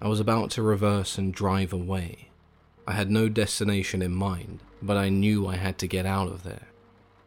I 0.03 0.09
was 0.09 0.21
about 0.21 0.51
to 0.51 0.63
reverse 0.63 1.17
and 1.17 1.33
drive 1.33 1.73
away. 1.73 2.29
I 2.87 2.93
had 2.93 3.11
no 3.11 3.29
destination 3.29 4.03
in 4.03 4.15
mind, 4.15 4.61
but 4.83 4.97
I 4.97 5.11
knew 5.11 5.47
I 5.47 5.57
had 5.57 5.79
to 5.79 5.87
get 5.87 6.07
out 6.07 6.29
of 6.29 6.43
there. 6.43 6.69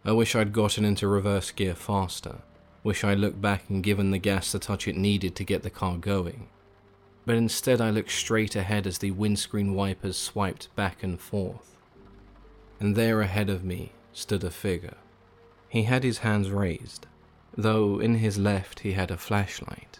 I 0.03 0.11
wish 0.11 0.35
I'd 0.35 0.53
gotten 0.53 0.83
into 0.83 1.07
reverse 1.07 1.51
gear 1.51 1.75
faster. 1.75 2.39
Wish 2.83 3.03
I'd 3.03 3.19
looked 3.19 3.41
back 3.41 3.69
and 3.69 3.83
given 3.83 4.11
the 4.11 4.17
gas 4.17 4.51
the 4.51 4.59
touch 4.59 4.87
it 4.87 4.95
needed 4.95 5.35
to 5.35 5.43
get 5.43 5.63
the 5.63 5.69
car 5.69 5.97
going. 5.97 6.47
But 7.25 7.35
instead, 7.35 7.79
I 7.79 7.91
looked 7.91 8.11
straight 8.11 8.55
ahead 8.55 8.87
as 8.87 8.97
the 8.97 9.11
windscreen 9.11 9.75
wipers 9.75 10.17
swiped 10.17 10.75
back 10.75 11.03
and 11.03 11.19
forth 11.19 11.71
and 12.81 12.95
there 12.95 13.21
ahead 13.21 13.47
of 13.47 13.63
me 13.63 13.91
stood 14.11 14.43
a 14.43 14.49
figure. 14.49 14.97
He 15.69 15.83
had 15.83 16.03
his 16.03 16.17
hands 16.17 16.49
raised, 16.49 17.05
though 17.55 17.99
in 17.99 18.15
his 18.15 18.39
left 18.39 18.79
he 18.79 18.93
had 18.93 19.11
a 19.11 19.17
flashlight. 19.17 19.99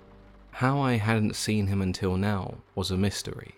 How 0.50 0.82
I 0.82 0.94
hadn't 0.94 1.36
seen 1.36 1.68
him 1.68 1.80
until 1.80 2.18
now 2.18 2.56
was 2.74 2.90
a 2.90 2.98
mystery. 2.98 3.54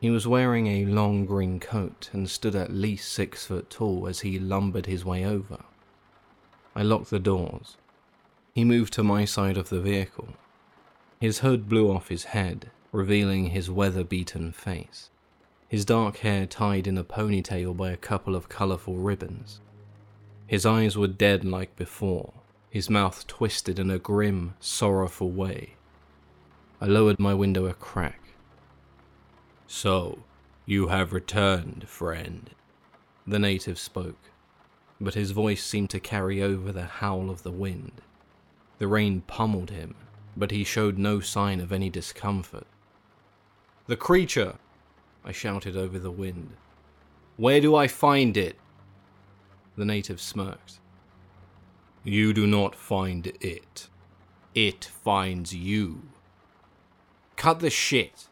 He 0.00 0.08
was 0.08 0.26
wearing 0.26 0.66
a 0.66 0.86
long 0.86 1.26
green 1.26 1.60
coat 1.60 2.08
and 2.14 2.28
stood 2.30 2.56
at 2.56 2.72
least 2.72 3.12
six 3.12 3.44
foot 3.44 3.68
tall 3.68 4.08
as 4.08 4.20
he 4.20 4.38
lumbered 4.38 4.86
his 4.86 5.04
way 5.04 5.26
over. 5.26 5.58
I 6.74 6.82
locked 6.82 7.10
the 7.10 7.18
doors. 7.18 7.76
He 8.58 8.64
moved 8.64 8.92
to 8.94 9.04
my 9.04 9.24
side 9.24 9.56
of 9.56 9.68
the 9.68 9.78
vehicle. 9.78 10.30
His 11.20 11.38
hood 11.38 11.68
blew 11.68 11.92
off 11.92 12.08
his 12.08 12.24
head, 12.34 12.72
revealing 12.90 13.50
his 13.50 13.70
weather 13.70 14.02
beaten 14.02 14.50
face 14.50 15.10
his 15.68 15.84
dark 15.84 16.16
hair 16.16 16.44
tied 16.44 16.88
in 16.88 16.98
a 16.98 17.04
ponytail 17.04 17.76
by 17.76 17.92
a 17.92 17.96
couple 17.96 18.34
of 18.34 18.48
colourful 18.48 18.96
ribbons. 18.96 19.60
His 20.48 20.66
eyes 20.66 20.98
were 20.98 21.06
dead 21.06 21.44
like 21.44 21.76
before, 21.76 22.32
his 22.68 22.90
mouth 22.90 23.28
twisted 23.28 23.78
in 23.78 23.92
a 23.92 23.98
grim, 24.00 24.54
sorrowful 24.58 25.30
way. 25.30 25.76
I 26.80 26.86
lowered 26.86 27.20
my 27.20 27.34
window 27.34 27.66
a 27.66 27.74
crack. 27.74 28.20
So, 29.68 30.24
you 30.66 30.88
have 30.88 31.12
returned, 31.12 31.88
friend. 31.88 32.50
The 33.24 33.38
native 33.38 33.78
spoke, 33.78 34.32
but 35.00 35.14
his 35.14 35.30
voice 35.30 35.62
seemed 35.62 35.90
to 35.90 36.00
carry 36.00 36.42
over 36.42 36.72
the 36.72 36.86
howl 36.86 37.30
of 37.30 37.44
the 37.44 37.52
wind. 37.52 38.02
The 38.78 38.88
rain 38.88 39.22
pummeled 39.26 39.70
him, 39.70 39.94
but 40.36 40.50
he 40.50 40.64
showed 40.64 40.98
no 40.98 41.20
sign 41.20 41.60
of 41.60 41.72
any 41.72 41.90
discomfort. 41.90 42.66
The 43.86 43.96
creature! 43.96 44.56
I 45.24 45.32
shouted 45.32 45.76
over 45.76 45.98
the 45.98 46.10
wind. 46.10 46.52
Where 47.36 47.60
do 47.60 47.74
I 47.74 47.88
find 47.88 48.36
it? 48.36 48.56
The 49.76 49.84
native 49.84 50.20
smirked. 50.20 50.78
You 52.04 52.32
do 52.32 52.46
not 52.46 52.74
find 52.74 53.26
it. 53.40 53.88
It 54.54 54.84
finds 54.84 55.54
you. 55.54 56.02
Cut 57.36 57.60
the 57.60 57.70
shit, 57.70 58.26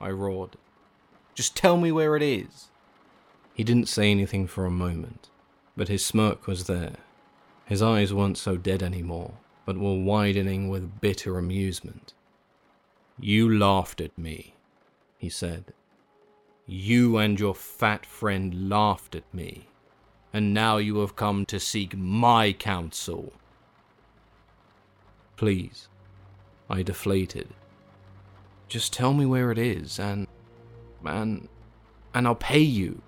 I 0.00 0.10
roared. 0.10 0.56
Just 1.34 1.56
tell 1.56 1.76
me 1.76 1.90
where 1.92 2.16
it 2.16 2.22
is. 2.22 2.68
He 3.54 3.64
didn't 3.64 3.88
say 3.88 4.10
anything 4.10 4.46
for 4.46 4.64
a 4.64 4.70
moment, 4.70 5.28
but 5.76 5.88
his 5.88 6.04
smirk 6.04 6.46
was 6.46 6.66
there. 6.66 6.96
His 7.66 7.82
eyes 7.82 8.12
weren't 8.12 8.38
so 8.38 8.56
dead 8.56 8.82
anymore, 8.82 9.34
but 9.72 9.80
were 9.80 9.94
widening 9.94 10.68
with 10.68 11.00
bitter 11.00 11.38
amusement. 11.38 12.12
You 13.18 13.58
laughed 13.58 14.02
at 14.02 14.18
me, 14.18 14.54
he 15.16 15.30
said. 15.30 15.72
You 16.66 17.16
and 17.16 17.40
your 17.40 17.54
fat 17.54 18.04
friend 18.04 18.68
laughed 18.68 19.14
at 19.14 19.32
me, 19.32 19.68
and 20.30 20.52
now 20.52 20.76
you 20.76 20.98
have 20.98 21.16
come 21.16 21.46
to 21.46 21.58
seek 21.58 21.96
my 21.96 22.52
counsel. 22.52 23.32
Please, 25.36 25.88
I 26.68 26.82
deflated. 26.82 27.48
Just 28.68 28.92
tell 28.92 29.14
me 29.14 29.24
where 29.24 29.50
it 29.50 29.58
is, 29.58 29.98
and. 29.98 30.26
and. 31.02 31.48
and 32.12 32.26
I'll 32.26 32.34
pay 32.34 32.60
you. 32.60 33.00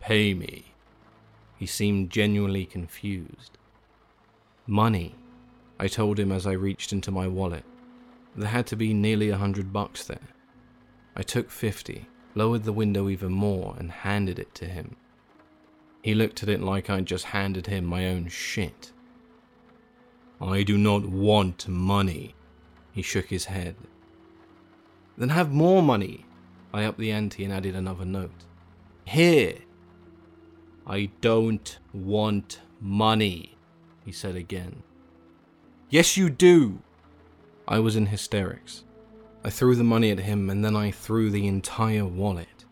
Pay 0.00 0.32
me. 0.32 0.66
He 1.58 1.66
seemed 1.66 2.10
genuinely 2.10 2.66
confused. 2.66 3.58
Money, 4.70 5.16
I 5.80 5.88
told 5.88 6.20
him 6.20 6.30
as 6.30 6.46
I 6.46 6.52
reached 6.52 6.92
into 6.92 7.10
my 7.10 7.26
wallet. 7.26 7.64
There 8.36 8.48
had 8.48 8.68
to 8.68 8.76
be 8.76 8.94
nearly 8.94 9.28
a 9.28 9.36
hundred 9.36 9.72
bucks 9.72 10.04
there. 10.04 10.28
I 11.16 11.22
took 11.24 11.50
50, 11.50 12.06
lowered 12.36 12.62
the 12.62 12.72
window 12.72 13.08
even 13.08 13.32
more, 13.32 13.74
and 13.80 13.90
handed 13.90 14.38
it 14.38 14.54
to 14.54 14.66
him. 14.66 14.94
He 16.04 16.14
looked 16.14 16.44
at 16.44 16.48
it 16.48 16.60
like 16.60 16.88
I'd 16.88 17.06
just 17.06 17.24
handed 17.24 17.66
him 17.66 17.84
my 17.84 18.06
own 18.06 18.28
shit. 18.28 18.92
I 20.40 20.62
do 20.62 20.78
not 20.78 21.04
want 21.04 21.66
money. 21.66 22.36
He 22.92 23.02
shook 23.02 23.26
his 23.26 23.46
head. 23.46 23.74
Then 25.18 25.30
have 25.30 25.50
more 25.50 25.82
money. 25.82 26.26
I 26.72 26.84
upped 26.84 27.00
the 27.00 27.10
ante 27.10 27.42
and 27.42 27.52
added 27.52 27.74
another 27.74 28.04
note. 28.04 28.44
Here. 29.04 29.56
I 30.86 31.10
don't 31.20 31.76
want 31.92 32.60
money, 32.80 33.56
he 34.04 34.12
said 34.12 34.36
again. 34.36 34.82
Yes, 35.88 36.16
you 36.16 36.30
do. 36.30 36.80
I 37.66 37.78
was 37.78 37.96
in 37.96 38.06
hysterics. 38.06 38.84
I 39.44 39.50
threw 39.50 39.74
the 39.74 39.84
money 39.84 40.10
at 40.10 40.20
him 40.20 40.50
and 40.50 40.64
then 40.64 40.76
I 40.76 40.90
threw 40.90 41.30
the 41.30 41.46
entire 41.46 42.04
wallet. 42.04 42.64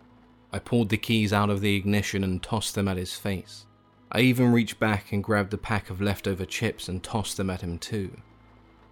I 0.53 0.59
pulled 0.59 0.89
the 0.89 0.97
keys 0.97 1.33
out 1.33 1.51
of 1.51 1.61
the 1.61 1.77
ignition 1.77 2.25
and 2.25 2.43
tossed 2.43 2.75
them 2.75 2.89
at 2.89 2.97
his 2.97 3.15
face. 3.15 3.67
I 4.11 4.21
even 4.21 4.53
reached 4.53 4.81
back 4.81 5.13
and 5.13 5.23
grabbed 5.23 5.53
a 5.53 5.59
pack 5.59 5.91
of 5.91 6.01
leftover 6.01 6.47
chips 6.47 6.89
and 6.89 7.03
tossed 7.03 7.37
them 7.37 7.51
at 7.51 7.61
him 7.61 7.79
too. 7.79 8.17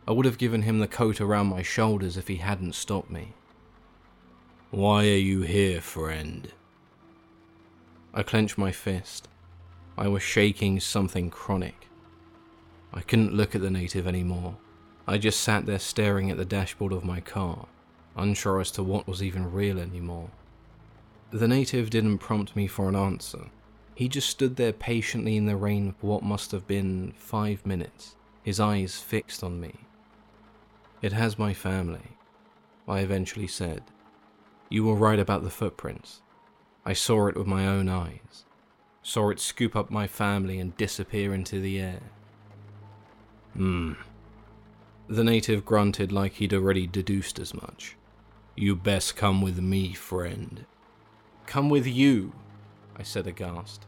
I 0.07 0.13
would 0.13 0.27
have 0.27 0.39
given 0.39 0.63
him 0.63 0.79
the 0.79 0.87
coat 0.87 1.21
around 1.21 1.49
my 1.49 1.63
shoulders 1.63 2.17
if 2.17 2.29
he 2.29 2.37
hadn't 2.37 2.75
stopped 2.75 3.11
me. 3.11 3.35
Why 4.71 5.05
are 5.05 5.17
you 5.17 5.43
here, 5.43 5.81
friend? 5.81 6.53
I 8.13 8.23
clenched 8.23 8.59
my 8.59 8.73
fist. 8.73 9.29
I 9.97 10.09
was 10.09 10.23
shaking 10.23 10.81
something 10.81 11.31
chronic. 11.31 11.86
I 12.93 13.01
couldn't 13.01 13.35
look 13.35 13.55
at 13.55 13.61
the 13.61 13.71
native 13.71 14.07
anymore. 14.07 14.57
I 15.07 15.19
just 15.19 15.41
sat 15.41 15.67
there 15.67 15.79
staring 15.79 16.31
at 16.31 16.37
the 16.37 16.45
dashboard 16.45 16.93
of 16.93 17.05
my 17.05 17.21
car, 17.21 17.67
unsure 18.17 18.61
as 18.61 18.71
to 18.73 18.83
what 18.83 19.07
was 19.07 19.23
even 19.23 19.53
real 19.53 19.79
anymore. 19.79 20.31
The 21.31 21.49
native 21.49 21.91
didn't 21.91 22.19
prompt 22.19 22.57
me 22.57 22.67
for 22.67 22.89
an 22.89 22.97
answer. 22.97 23.47
He 23.95 24.09
just 24.09 24.29
stood 24.29 24.57
there 24.57 24.73
patiently 24.73 25.37
in 25.37 25.47
the 25.47 25.57
rain 25.57 25.95
for 25.99 26.07
what 26.07 26.23
must 26.23 26.53
have 26.53 26.67
been 26.67 27.13
five 27.17 27.65
minutes, 27.65 28.17
his 28.43 28.61
eyes 28.61 28.99
fixed 28.99 29.43
on 29.43 29.61
me. 29.61 29.75
It 31.03 31.13
has 31.13 31.39
my 31.39 31.55
family. 31.55 32.17
I 32.89 33.01
eventually 33.01 33.47
said. 33.47 33.83
You 34.69 34.85
were 34.85 34.95
right 34.95 35.19
about 35.19 35.43
the 35.43 35.51
footprints. 35.51 36.23
I 36.85 36.93
saw 36.93 37.27
it 37.27 37.37
with 37.37 37.47
my 37.47 37.67
own 37.67 37.89
eyes. 37.89 38.45
Saw 39.03 39.31
it 39.31 39.41
scoop 39.41 39.77
up 39.77 39.91
my 39.91 40.07
family 40.07 40.59
and 40.59 40.77
disappear 40.77 41.35
into 41.35 41.61
the 41.61 41.81
air. 41.81 42.03
Hmm. 43.57 43.93
The 45.09 45.25
native 45.25 45.65
grunted 45.65 46.13
like 46.13 46.35
he'd 46.35 46.53
already 46.53 46.87
deduced 46.87 47.39
as 47.39 47.55
much. 47.55 47.97
You 48.55 48.77
best 48.77 49.17
come 49.17 49.41
with 49.41 49.59
me, 49.59 49.95
friend. 49.95 50.67
Come 51.47 51.71
with 51.71 51.87
you, 51.87 52.33
I 52.97 53.03
said 53.03 53.27
aghast. 53.27 53.87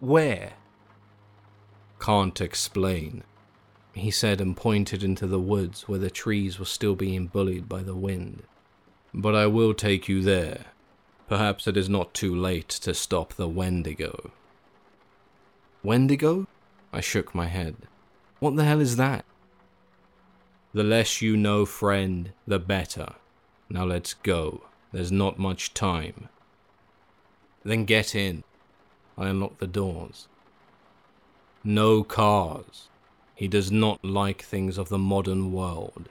Where? 0.00 0.54
Can't 2.00 2.40
explain, 2.40 3.24
he 3.94 4.10
said 4.10 4.40
and 4.40 4.56
pointed 4.56 5.02
into 5.02 5.26
the 5.26 5.40
woods 5.40 5.88
where 5.88 5.98
the 5.98 6.10
trees 6.10 6.58
were 6.58 6.64
still 6.64 6.94
being 6.94 7.26
bullied 7.26 7.68
by 7.68 7.82
the 7.82 7.94
wind. 7.94 8.42
But 9.14 9.34
I 9.34 9.46
will 9.46 9.74
take 9.74 10.08
you 10.08 10.22
there. 10.22 10.66
Perhaps 11.28 11.66
it 11.66 11.76
is 11.76 11.88
not 11.88 12.14
too 12.14 12.34
late 12.34 12.68
to 12.68 12.94
stop 12.94 13.34
the 13.34 13.48
Wendigo. 13.48 14.32
Wendigo? 15.82 16.46
I 16.92 17.00
shook 17.00 17.34
my 17.34 17.46
head. 17.46 17.76
What 18.42 18.56
the 18.56 18.64
hell 18.64 18.80
is 18.80 18.96
that? 18.96 19.24
The 20.74 20.82
less 20.82 21.22
you 21.22 21.36
know, 21.36 21.64
friend, 21.64 22.32
the 22.44 22.58
better. 22.58 23.12
Now 23.70 23.84
let's 23.84 24.14
go. 24.14 24.62
There's 24.90 25.12
not 25.12 25.38
much 25.38 25.74
time. 25.74 26.28
Then 27.62 27.84
get 27.84 28.16
in. 28.16 28.42
I 29.16 29.28
unlocked 29.28 29.60
the 29.60 29.68
doors. 29.68 30.26
No 31.62 32.02
cars. 32.02 32.88
He 33.36 33.46
does 33.46 33.70
not 33.70 34.04
like 34.04 34.42
things 34.42 34.76
of 34.76 34.88
the 34.88 34.98
modern 34.98 35.52
world. 35.52 36.08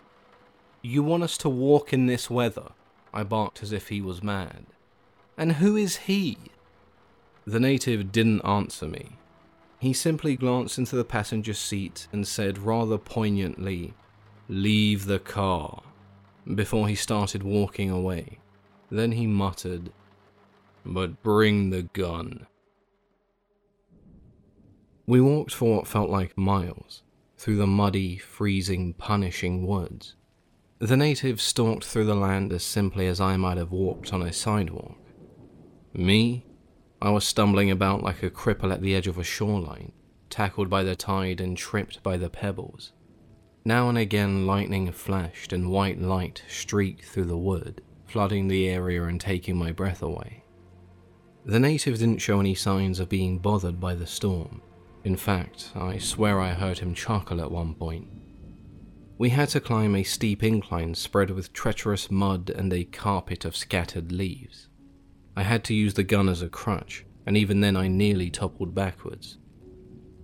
You 0.82 1.04
want 1.04 1.24
us 1.24 1.38
to 1.40 1.50
walk 1.50 1.92
in 1.92 2.06
this 2.06 2.30
weather? 2.30 2.70
I 3.14 3.24
barked 3.24 3.62
as 3.62 3.74
if 3.74 3.90
he 3.90 4.00
was 4.00 4.24
mad. 4.24 4.68
And 5.38 5.52
who 5.58 5.76
is 5.76 6.08
he? 6.08 6.38
The 7.46 7.60
native 7.60 8.14
didn't 8.14 8.46
answer 8.46 8.88
me. 8.88 9.18
He 9.82 9.94
simply 9.94 10.36
glanced 10.36 10.78
into 10.78 10.96
the 10.96 11.04
passenger 11.04 11.56
seat 11.56 12.08
and 12.14 12.28
said 12.28 12.60
rather 12.60 13.00
poignantly, 13.00 13.96
Leave 14.48 15.06
the 15.06 15.18
car, 15.18 15.82
before 16.54 16.88
he 16.88 16.94
started 16.94 17.42
walking 17.42 17.90
away. 17.90 18.38
Then 18.92 19.14
he 19.14 19.26
muttered, 19.26 19.92
But 20.86 21.24
bring 21.24 21.72
the 21.72 21.82
gun. 21.82 22.46
We 25.08 25.20
walked 25.20 25.56
for 25.56 25.78
what 25.78 25.88
felt 25.88 26.12
like 26.12 26.38
miles, 26.38 27.02
through 27.40 27.58
the 27.58 27.66
muddy, 27.66 28.20
freezing, 28.20 28.94
punishing 28.94 29.66
woods. 29.66 30.14
The 30.78 30.96
natives 30.96 31.42
stalked 31.42 31.86
through 31.86 32.06
the 32.06 32.14
land 32.14 32.54
as 32.54 32.64
simply 32.64 33.08
as 33.08 33.20
I 33.20 33.36
might 33.36 33.58
have 33.58 33.72
walked 33.72 34.14
on 34.14 34.22
a 34.22 34.32
sidewalk. 34.32 35.00
Me? 35.92 36.46
I 37.02 37.10
was 37.10 37.26
stumbling 37.26 37.72
about 37.72 38.04
like 38.04 38.22
a 38.22 38.30
cripple 38.30 38.72
at 38.72 38.82
the 38.82 38.94
edge 38.96 39.08
of 39.08 39.18
a 39.18 39.24
shoreline, 39.24 39.92
tackled 40.30 40.70
by 40.70 40.84
the 40.84 40.96
tide 40.96 41.42
and 41.42 41.58
tripped 41.58 42.04
by 42.04 42.18
the 42.18 42.30
pebbles. 42.30 42.92
Now 43.66 43.90
and 43.90 43.98
again, 43.98 44.46
lightning 44.46 44.92
flashed 44.92 45.54
and 45.54 45.72
white 45.72 46.00
light 46.00 46.44
streaked 46.48 47.06
through 47.06 47.26
the 47.26 47.38
wood, 47.38 47.82
flooding 48.06 48.48
the 48.48 48.68
area 48.68 49.04
and 49.04 49.20
taking 49.20 49.58
my 49.58 49.72
breath 49.72 50.02
away. 50.02 50.44
The 51.46 51.60
native 51.60 51.98
didn't 51.98 52.20
show 52.20 52.40
any 52.40 52.54
signs 52.54 53.00
of 53.00 53.10
being 53.10 53.40
bothered 53.40 53.80
by 53.80 53.96
the 53.96 54.06
storm, 54.06 54.62
in 55.04 55.16
fact, 55.16 55.72
I 55.76 55.98
swear 55.98 56.40
I 56.40 56.54
heard 56.54 56.80
him 56.80 56.94
chuckle 56.94 57.42
at 57.42 57.52
one 57.52 57.74
point. 57.74 58.08
We 59.18 59.30
had 59.30 59.50
to 59.50 59.60
climb 59.60 59.96
a 59.96 60.04
steep 60.04 60.44
incline 60.44 60.96
spread 60.96 61.32
with 61.32 61.54
treacherous 61.54 62.12
mud 62.12 62.52
and 62.56 62.72
a 62.72 62.84
carpet 62.84 63.46
of 63.46 63.56
scattered 63.56 64.12
leaves. 64.12 64.68
I 65.36 65.44
had 65.44 65.64
to 65.66 65.74
use 65.74 65.94
the 65.94 66.04
gun 66.04 66.28
as 66.28 66.42
a 66.42 66.50
crutch, 66.50 67.06
and 67.26 67.38
even 67.38 67.62
then 67.62 67.76
I 67.78 67.88
nearly 67.88 68.30
toppled 68.30 68.76
backwards. 68.76 69.38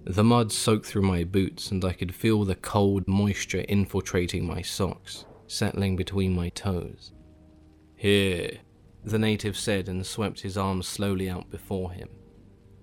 The 0.03 0.23
mud 0.23 0.51
soaked 0.51 0.85
through 0.85 1.03
my 1.03 1.23
boots, 1.23 1.71
and 1.71 1.83
I 1.83 1.93
could 1.93 2.15
feel 2.15 2.43
the 2.43 2.55
cold 2.55 3.07
moisture 3.07 3.65
infiltrating 3.67 4.45
my 4.45 4.61
socks, 4.61 5.25
settling 5.47 5.95
between 5.95 6.35
my 6.35 6.49
toes. 6.49 7.11
Here, 7.95 8.59
the 9.03 9.19
native 9.19 9.57
said 9.57 9.89
and 9.89 10.05
swept 10.05 10.41
his 10.41 10.57
arms 10.57 10.87
slowly 10.87 11.29
out 11.29 11.49
before 11.49 11.91
him. 11.91 12.09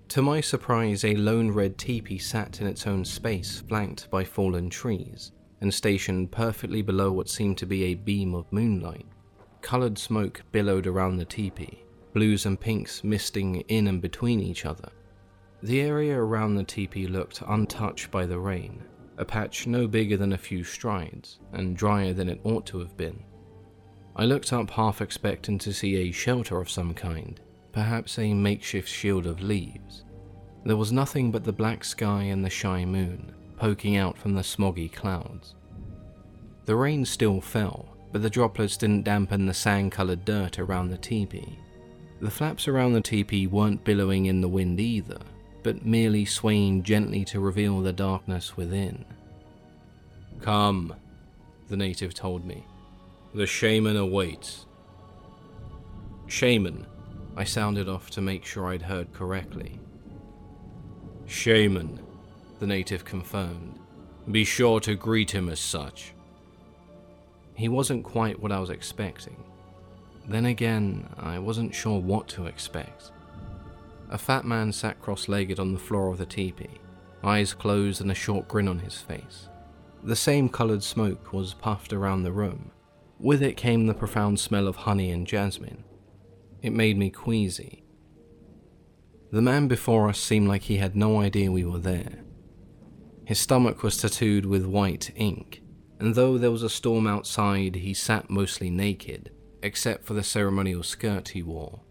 To 0.09 0.21
my 0.21 0.41
surprise, 0.41 1.03
a 1.03 1.15
lone 1.15 1.51
red 1.51 1.77
teepee 1.77 2.19
sat 2.19 2.61
in 2.61 2.67
its 2.67 2.85
own 2.85 3.05
space, 3.05 3.61
flanked 3.67 4.09
by 4.09 4.23
fallen 4.23 4.69
trees, 4.69 5.31
and 5.61 5.73
stationed 5.73 6.31
perfectly 6.31 6.81
below 6.81 7.11
what 7.11 7.29
seemed 7.29 7.57
to 7.59 7.65
be 7.65 7.85
a 7.85 7.95
beam 7.95 8.35
of 8.35 8.51
moonlight. 8.51 9.07
Coloured 9.61 9.97
smoke 9.97 10.43
billowed 10.51 10.85
around 10.85 11.17
the 11.17 11.25
teepee, 11.25 11.84
blues 12.15 12.45
and 12.45 12.57
pinks 12.57 13.03
misting 13.03 13.57
in 13.67 13.87
and 13.87 14.01
between 14.01 14.39
each 14.39 14.65
other. 14.65 14.89
The 15.61 15.81
area 15.81 16.17
around 16.17 16.55
the 16.55 16.63
teepee 16.63 17.07
looked 17.07 17.43
untouched 17.45 18.09
by 18.09 18.25
the 18.25 18.39
rain, 18.39 18.81
a 19.17 19.25
patch 19.25 19.67
no 19.67 19.85
bigger 19.85 20.15
than 20.15 20.31
a 20.31 20.37
few 20.37 20.63
strides, 20.63 21.39
and 21.51 21.75
drier 21.75 22.13
than 22.13 22.29
it 22.29 22.39
ought 22.45 22.65
to 22.67 22.79
have 22.79 22.95
been. 22.95 23.21
I 24.15 24.23
looked 24.23 24.53
up 24.53 24.69
half 24.69 25.01
expecting 25.01 25.59
to 25.59 25.73
see 25.73 25.97
a 25.97 26.11
shelter 26.13 26.61
of 26.61 26.69
some 26.69 26.93
kind, 26.93 27.41
perhaps 27.73 28.17
a 28.17 28.33
makeshift 28.33 28.87
shield 28.87 29.27
of 29.27 29.41
leaves. 29.41 30.05
There 30.63 30.77
was 30.77 30.93
nothing 30.93 31.31
but 31.31 31.43
the 31.43 31.51
black 31.51 31.83
sky 31.83 32.23
and 32.23 32.45
the 32.45 32.49
shy 32.49 32.85
moon, 32.85 33.35
poking 33.57 33.97
out 33.97 34.17
from 34.17 34.35
the 34.35 34.41
smoggy 34.41 34.89
clouds. 34.89 35.55
The 36.63 36.77
rain 36.77 37.03
still 37.03 37.41
fell, 37.41 37.97
but 38.13 38.21
the 38.21 38.29
droplets 38.29 38.77
didn't 38.77 39.03
dampen 39.03 39.47
the 39.47 39.53
sand 39.53 39.91
coloured 39.91 40.23
dirt 40.23 40.59
around 40.59 40.91
the 40.91 40.97
teepee. 40.97 41.59
The 42.21 42.31
flaps 42.31 42.67
around 42.67 42.93
the 42.93 43.01
teepee 43.01 43.47
weren't 43.47 43.83
billowing 43.83 44.25
in 44.25 44.41
the 44.41 44.47
wind 44.47 44.79
either, 44.79 45.19
but 45.63 45.85
merely 45.85 46.25
swaying 46.25 46.83
gently 46.83 47.25
to 47.25 47.39
reveal 47.39 47.81
the 47.81 47.93
darkness 47.93 48.55
within. 48.55 49.05
Come, 50.41 50.95
the 51.67 51.77
native 51.77 52.13
told 52.13 52.45
me. 52.45 52.65
The 53.33 53.45
shaman 53.45 53.97
awaits. 53.97 54.65
Shaman, 56.27 56.85
I 57.35 57.43
sounded 57.43 57.89
off 57.89 58.09
to 58.11 58.21
make 58.21 58.45
sure 58.45 58.67
I'd 58.67 58.81
heard 58.81 59.11
correctly. 59.13 59.79
Shaman, 61.25 61.99
the 62.59 62.67
native 62.67 63.03
confirmed. 63.03 63.79
Be 64.31 64.43
sure 64.43 64.79
to 64.81 64.95
greet 64.95 65.31
him 65.31 65.49
as 65.49 65.59
such. 65.59 66.13
He 67.55 67.67
wasn't 67.69 68.03
quite 68.03 68.39
what 68.39 68.51
I 68.51 68.59
was 68.59 68.69
expecting. 68.69 69.43
Then 70.27 70.45
again, 70.45 71.07
I 71.17 71.39
wasn't 71.39 71.75
sure 71.75 71.99
what 71.99 72.27
to 72.29 72.47
expect. 72.47 73.11
A 74.09 74.17
fat 74.17 74.45
man 74.45 74.71
sat 74.71 75.01
cross 75.01 75.27
legged 75.27 75.59
on 75.59 75.73
the 75.73 75.79
floor 75.79 76.09
of 76.09 76.17
the 76.17 76.25
teepee, 76.25 76.79
eyes 77.23 77.53
closed 77.53 78.01
and 78.01 78.11
a 78.11 78.15
short 78.15 78.47
grin 78.47 78.67
on 78.67 78.79
his 78.79 78.97
face. 78.97 79.49
The 80.03 80.15
same 80.15 80.49
coloured 80.49 80.83
smoke 80.83 81.33
was 81.33 81.53
puffed 81.53 81.93
around 81.93 82.23
the 82.23 82.31
room. 82.31 82.71
With 83.19 83.41
it 83.41 83.57
came 83.57 83.87
the 83.87 83.93
profound 83.93 84.39
smell 84.39 84.67
of 84.67 84.75
honey 84.75 85.09
and 85.11 85.25
jasmine. 85.25 85.83
It 86.61 86.73
made 86.73 86.97
me 86.97 87.09
queasy. 87.09 87.83
The 89.31 89.41
man 89.41 89.67
before 89.67 90.07
us 90.09 90.19
seemed 90.19 90.47
like 90.47 90.63
he 90.63 90.77
had 90.77 90.95
no 90.95 91.19
idea 91.19 91.51
we 91.51 91.65
were 91.65 91.79
there. 91.79 92.23
His 93.25 93.39
stomach 93.39 93.81
was 93.81 93.97
tattooed 93.97 94.45
with 94.45 94.65
white 94.65 95.11
ink, 95.15 95.61
and 95.99 96.13
though 96.13 96.37
there 96.37 96.51
was 96.51 96.63
a 96.63 96.69
storm 96.69 97.07
outside, 97.07 97.75
he 97.75 97.93
sat 97.93 98.29
mostly 98.29 98.69
naked, 98.69 99.31
except 99.65 100.05
for 100.05 100.13
the 100.13 100.23
ceremonial 100.23 100.83
skirt 100.83 101.29
he 101.29 101.41
wore. 101.41 101.81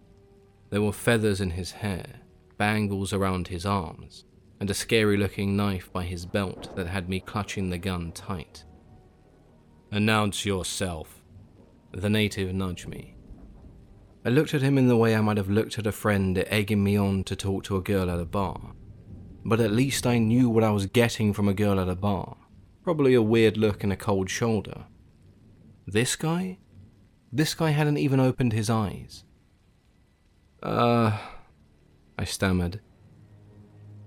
There 0.70 0.80
were 0.80 0.92
feathers 0.92 1.40
in 1.40 1.50
his 1.50 1.72
hair, 1.72 2.20
bangles 2.56 3.12
around 3.12 3.48
his 3.48 3.66
arms, 3.66 4.24
and 4.60 4.70
a 4.70 4.74
scary 4.74 5.16
looking 5.16 5.56
knife 5.56 5.92
by 5.92 6.04
his 6.04 6.24
belt 6.24 6.74
that 6.76 6.86
had 6.86 7.08
me 7.08 7.18
clutching 7.18 7.70
the 7.70 7.78
gun 7.78 8.12
tight. 8.12 8.64
Announce 9.90 10.46
yourself. 10.46 11.24
The 11.90 12.08
native 12.08 12.54
nudged 12.54 12.86
me. 12.86 13.16
I 14.24 14.28
looked 14.28 14.54
at 14.54 14.62
him 14.62 14.78
in 14.78 14.86
the 14.86 14.96
way 14.96 15.16
I 15.16 15.20
might 15.20 15.36
have 15.36 15.50
looked 15.50 15.76
at 15.76 15.86
a 15.86 15.92
friend 15.92 16.44
egging 16.46 16.82
me 16.82 16.96
on 16.96 17.24
to 17.24 17.34
talk 17.34 17.64
to 17.64 17.76
a 17.76 17.82
girl 17.82 18.08
at 18.08 18.20
a 18.20 18.24
bar. 18.24 18.72
But 19.44 19.58
at 19.58 19.72
least 19.72 20.06
I 20.06 20.18
knew 20.18 20.48
what 20.48 20.64
I 20.64 20.70
was 20.70 20.86
getting 20.86 21.32
from 21.32 21.48
a 21.48 21.54
girl 21.54 21.80
at 21.80 21.88
a 21.88 21.96
bar. 21.96 22.36
Probably 22.84 23.14
a 23.14 23.22
weird 23.22 23.56
look 23.56 23.82
and 23.82 23.92
a 23.92 23.96
cold 23.96 24.30
shoulder. 24.30 24.84
This 25.86 26.14
guy? 26.14 26.58
This 27.36 27.52
guy 27.52 27.70
hadn't 27.70 27.96
even 27.96 28.20
opened 28.20 28.52
his 28.52 28.70
eyes. 28.70 29.24
Uh, 30.62 31.18
I 32.16 32.22
stammered. 32.22 32.80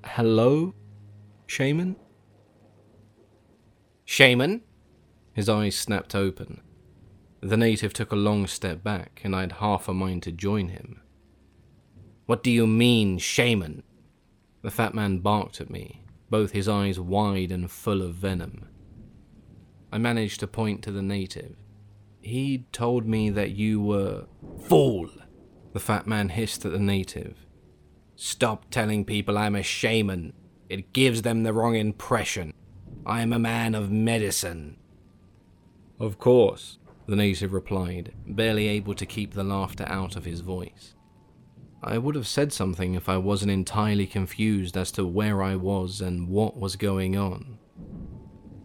Hello, 0.05 0.73
shaman? 1.45 1.97
Shaman? 4.05 4.61
His 5.34 5.49
eyes 5.49 5.75
snapped 5.75 6.15
open. 6.15 6.61
The 7.41 7.57
native 7.57 7.91
took 7.91 8.13
a 8.13 8.15
long 8.15 8.47
step 8.47 8.82
back, 8.82 9.19
and 9.25 9.36
I 9.36 9.41
had 9.41 9.51
half 9.53 9.89
a 9.89 9.93
mind 9.93 10.23
to 10.23 10.32
join 10.32 10.69
him. 10.69 11.01
What 12.28 12.43
do 12.43 12.49
you 12.49 12.65
mean, 12.65 13.17
shaman? 13.17 13.84
The 14.61 14.71
fat 14.71 14.93
man 14.93 15.19
barked 15.19 15.59
at 15.59 15.69
me, 15.69 16.05
both 16.30 16.53
his 16.53 16.69
eyes 16.69 16.97
wide 16.97 17.51
and 17.51 17.69
full 17.69 18.01
of 18.01 18.13
venom. 18.13 18.69
I 19.91 19.97
managed 19.97 20.39
to 20.39 20.47
point 20.47 20.82
to 20.84 20.93
the 20.93 21.01
native. 21.01 21.57
He 22.28 22.65
told 22.73 23.07
me 23.07 23.30
that 23.30 23.51
you 23.51 23.80
were. 23.80 24.25
Fool! 24.65 25.09
The 25.71 25.80
fat 25.80 26.05
man 26.05 26.28
hissed 26.28 26.65
at 26.65 26.73
the 26.73 26.78
native. 26.78 27.45
Stop 28.17 28.69
telling 28.69 29.05
people 29.05 29.38
I'm 29.38 29.55
a 29.55 29.63
shaman. 29.63 30.34
It 30.67 30.91
gives 30.91 31.21
them 31.21 31.43
the 31.43 31.53
wrong 31.53 31.75
impression. 31.75 32.53
I 33.05 33.21
am 33.21 33.32
a 33.32 33.39
man 33.39 33.73
of 33.73 33.91
medicine. 33.91 34.75
Of 36.01 36.19
course, 36.19 36.80
the 37.07 37.15
native 37.15 37.53
replied, 37.53 38.11
barely 38.28 38.67
able 38.67 38.95
to 38.95 39.05
keep 39.05 39.34
the 39.34 39.45
laughter 39.45 39.86
out 39.88 40.17
of 40.17 40.25
his 40.25 40.41
voice. 40.41 40.95
I 41.82 41.97
would 41.97 42.15
have 42.15 42.28
said 42.28 42.51
something 42.51 42.93
if 42.93 43.07
I 43.07 43.15
wasn't 43.15 43.51
entirely 43.51 44.05
confused 44.05 44.75
as 44.75 44.91
to 44.91 45.07
where 45.07 45.41
I 45.41 45.55
was 45.55 46.01
and 46.01 46.28
what 46.28 46.57
was 46.57 46.75
going 46.75 47.15
on. 47.15 47.57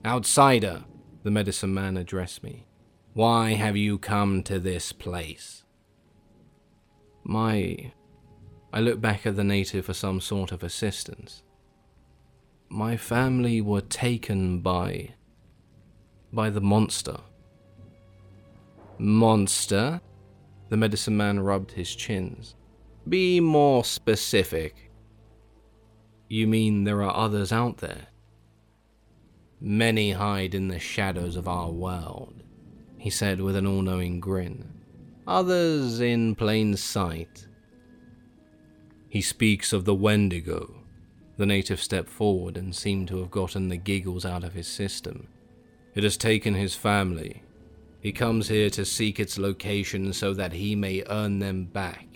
Outsider, 0.05 0.83
the 1.23 1.31
medicine 1.31 1.73
man 1.73 1.97
addressed 1.97 2.43
me. 2.43 2.67
Why 3.15 3.53
have 3.53 3.77
you 3.77 3.99
come 3.99 4.43
to 4.45 4.59
this 4.59 4.91
place? 4.91 5.65
My. 7.25 7.93
I 8.73 8.81
looked 8.81 9.03
back 9.03 9.27
at 9.27 9.37
the 9.37 9.45
native 9.45 9.85
for 9.85 9.93
some 9.93 10.19
sort 10.19 10.51
of 10.51 10.63
assistance. 10.63 11.43
My 12.71 12.97
family 12.97 13.61
were 13.61 13.83
taken 13.83 14.61
by. 14.61 15.11
by 16.33 16.49
the 16.49 16.63
monster. 16.63 17.19
Monster? 18.97 20.01
The 20.71 20.79
medicine 20.79 21.19
man 21.19 21.41
rubbed 21.41 21.73
his 21.73 21.95
chins. 21.95 22.55
Be 23.07 23.41
more 23.41 23.85
specific. 23.85 24.91
You 26.29 26.47
mean 26.47 26.85
there 26.85 27.03
are 27.03 27.15
others 27.15 27.53
out 27.53 27.79
there? 27.79 28.07
Many 29.61 30.13
hide 30.13 30.55
in 30.55 30.69
the 30.69 30.79
shadows 30.79 31.37
of 31.37 31.47
our 31.47 31.71
world, 31.71 32.43
he 33.03 33.11
said 33.11 33.41
with 33.41 33.57
an 33.57 33.67
all 33.67 33.83
knowing 33.83 34.21
grin. 34.21 34.65
Others 35.27 36.01
in 36.01 36.37
plain 36.37 36.77
sight. 36.77 37.49
He 39.09 39.21
speaks 39.21 39.73
of 39.73 39.85
the 39.85 39.95
Wendigo. 39.95 40.85
The 41.37 41.45
native 41.45 41.83
stepped 41.83 42.09
forward 42.09 42.57
and 42.57 42.73
seemed 42.73 43.09
to 43.09 43.19
have 43.19 43.33
gotten 43.33 43.67
the 43.67 43.77
giggles 43.77 44.25
out 44.25 44.45
of 44.45 44.55
his 44.55 44.69
system. 44.69 45.27
It 45.97 46.05
has 46.05 46.17
taken 46.17 46.55
his 46.55 46.77
family. 46.77 47.43
He 48.01 48.13
comes 48.13 48.47
here 48.47 48.71
to 48.71 48.85
seek 48.85 49.19
its 49.19 49.37
location 49.37 50.13
so 50.13 50.33
that 50.35 50.53
he 50.53 50.77
may 50.77 51.03
earn 51.09 51.41
them 51.41 51.65
back. 51.65 52.07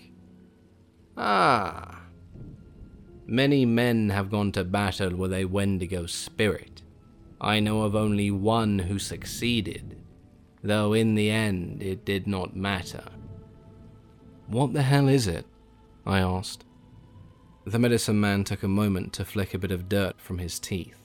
Ah. 1.17 1.99
Many 3.25 3.65
men 3.65 4.07
have 4.11 4.31
gone 4.31 4.53
to 4.53 4.63
battle 4.63 5.17
with 5.17 5.33
a 5.33 5.43
Wendigo 5.43 6.05
spirit. 6.05 6.81
I 7.41 7.59
know 7.59 7.81
of 7.81 7.93
only 7.93 8.31
one 8.31 8.79
who 8.79 8.99
succeeded, 8.99 9.97
though 10.67 10.93
in 10.93 11.15
the 11.15 11.29
end 11.29 11.81
it 11.81 12.05
did 12.05 12.27
not 12.27 12.55
matter. 12.55 13.03
What 14.47 14.73
the 14.73 14.83
hell 14.83 15.07
is 15.07 15.27
it? 15.27 15.45
I 16.05 16.19
asked. 16.19 16.65
The 17.65 17.79
medicine 17.79 18.19
man 18.19 18.43
took 18.43 18.63
a 18.63 18.67
moment 18.67 19.13
to 19.13 19.25
flick 19.25 19.53
a 19.53 19.57
bit 19.57 19.71
of 19.71 19.89
dirt 19.89 20.21
from 20.21 20.37
his 20.37 20.59
teeth. 20.59 21.03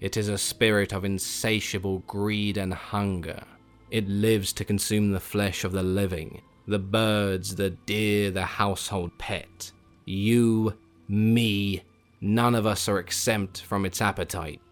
It 0.00 0.16
is 0.16 0.28
a 0.28 0.38
spirit 0.38 0.92
of 0.92 1.04
insatiable 1.04 2.00
greed 2.06 2.56
and 2.56 2.74
hunger. 2.74 3.42
It 3.90 4.08
lives 4.08 4.52
to 4.54 4.64
consume 4.64 5.12
the 5.12 5.20
flesh 5.20 5.64
of 5.64 5.72
the 5.72 5.82
living 5.82 6.42
the 6.66 6.78
birds, 6.78 7.56
the 7.56 7.70
deer, 7.70 8.30
the 8.30 8.44
household 8.44 9.16
pet. 9.18 9.70
You, 10.06 10.74
me, 11.08 11.82
none 12.22 12.54
of 12.54 12.64
us 12.64 12.88
are 12.88 12.98
exempt 12.98 13.60
from 13.60 13.84
its 13.84 14.00
appetite. 14.00 14.62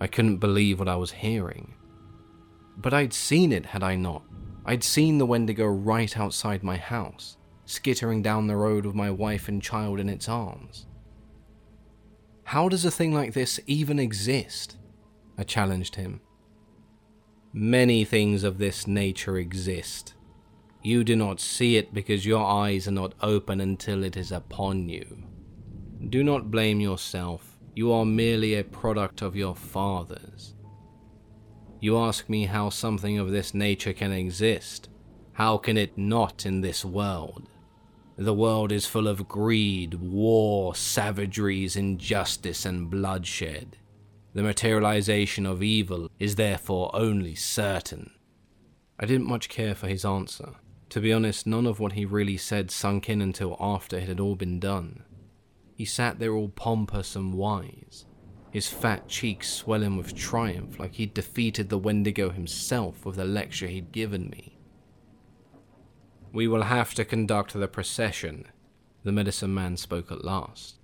I 0.00 0.06
couldn't 0.06 0.36
believe 0.36 0.78
what 0.78 0.88
I 0.88 0.96
was 0.96 1.12
hearing. 1.12 1.74
But 2.76 2.94
I'd 2.94 3.12
seen 3.12 3.52
it, 3.52 3.66
had 3.66 3.82
I 3.82 3.96
not? 3.96 4.22
I'd 4.64 4.84
seen 4.84 5.18
the 5.18 5.26
Wendigo 5.26 5.66
right 5.66 6.16
outside 6.18 6.62
my 6.62 6.76
house, 6.76 7.36
skittering 7.66 8.22
down 8.22 8.46
the 8.46 8.56
road 8.56 8.86
with 8.86 8.94
my 8.94 9.10
wife 9.10 9.48
and 9.48 9.62
child 9.62 10.00
in 10.00 10.08
its 10.08 10.28
arms. 10.28 10.86
How 12.44 12.68
does 12.68 12.84
a 12.84 12.90
thing 12.90 13.12
like 13.12 13.34
this 13.34 13.60
even 13.66 13.98
exist? 13.98 14.76
I 15.38 15.44
challenged 15.44 15.96
him. 15.96 16.20
Many 17.52 18.04
things 18.04 18.42
of 18.42 18.58
this 18.58 18.86
nature 18.86 19.38
exist, 19.38 20.14
you 20.82 21.02
do 21.02 21.16
not 21.16 21.40
see 21.40 21.76
it 21.76 21.94
because 21.94 22.26
your 22.26 22.44
eyes 22.44 22.86
are 22.86 22.92
not 22.92 23.14
open 23.22 23.60
until 23.60 24.04
it 24.04 24.16
is 24.16 24.30
upon 24.30 24.88
you. 24.88 25.22
Do 26.10 26.22
not 26.22 26.50
blame 26.50 26.78
yourself, 26.78 27.58
you 27.74 27.90
are 27.90 28.04
merely 28.04 28.54
a 28.54 28.64
product 28.64 29.22
of 29.22 29.34
your 29.34 29.54
fathers. 29.56 30.53
You 31.80 31.98
ask 31.98 32.28
me 32.28 32.46
how 32.46 32.70
something 32.70 33.18
of 33.18 33.30
this 33.30 33.54
nature 33.54 33.92
can 33.92 34.12
exist. 34.12 34.88
How 35.34 35.58
can 35.58 35.76
it 35.76 35.98
not 35.98 36.46
in 36.46 36.60
this 36.60 36.84
world? 36.84 37.48
The 38.16 38.34
world 38.34 38.70
is 38.70 38.86
full 38.86 39.08
of 39.08 39.28
greed, 39.28 39.94
war, 39.94 40.74
savageries, 40.74 41.74
injustice, 41.74 42.64
and 42.64 42.88
bloodshed. 42.88 43.76
The 44.34 44.42
materialization 44.42 45.46
of 45.46 45.62
evil 45.62 46.10
is 46.18 46.36
therefore 46.36 46.94
only 46.94 47.34
certain. 47.34 48.12
I 48.98 49.06
didn't 49.06 49.26
much 49.26 49.48
care 49.48 49.74
for 49.74 49.88
his 49.88 50.04
answer. 50.04 50.54
To 50.90 51.00
be 51.00 51.12
honest, 51.12 51.46
none 51.46 51.66
of 51.66 51.80
what 51.80 51.92
he 51.92 52.04
really 52.04 52.36
said 52.36 52.70
sunk 52.70 53.10
in 53.10 53.20
until 53.20 53.56
after 53.58 53.98
it 53.98 54.08
had 54.08 54.20
all 54.20 54.36
been 54.36 54.60
done. 54.60 55.02
He 55.74 55.84
sat 55.84 56.20
there 56.20 56.34
all 56.34 56.48
pompous 56.48 57.16
and 57.16 57.34
wise, 57.34 58.06
his 58.54 58.68
fat 58.68 59.08
cheeks 59.08 59.52
swelling 59.52 59.96
with 59.96 60.14
triumph 60.14 60.78
like 60.78 60.94
he'd 60.94 61.12
defeated 61.12 61.68
the 61.68 61.76
Wendigo 61.76 62.30
himself 62.30 63.04
with 63.04 63.16
the 63.16 63.24
lecture 63.24 63.66
he'd 63.66 63.90
given 63.90 64.30
me. 64.30 64.56
We 66.32 66.46
will 66.46 66.62
have 66.62 66.94
to 66.94 67.04
conduct 67.04 67.52
the 67.52 67.66
procession, 67.66 68.46
the 69.02 69.10
medicine 69.10 69.52
man 69.52 69.76
spoke 69.76 70.12
at 70.12 70.24
last. 70.24 70.76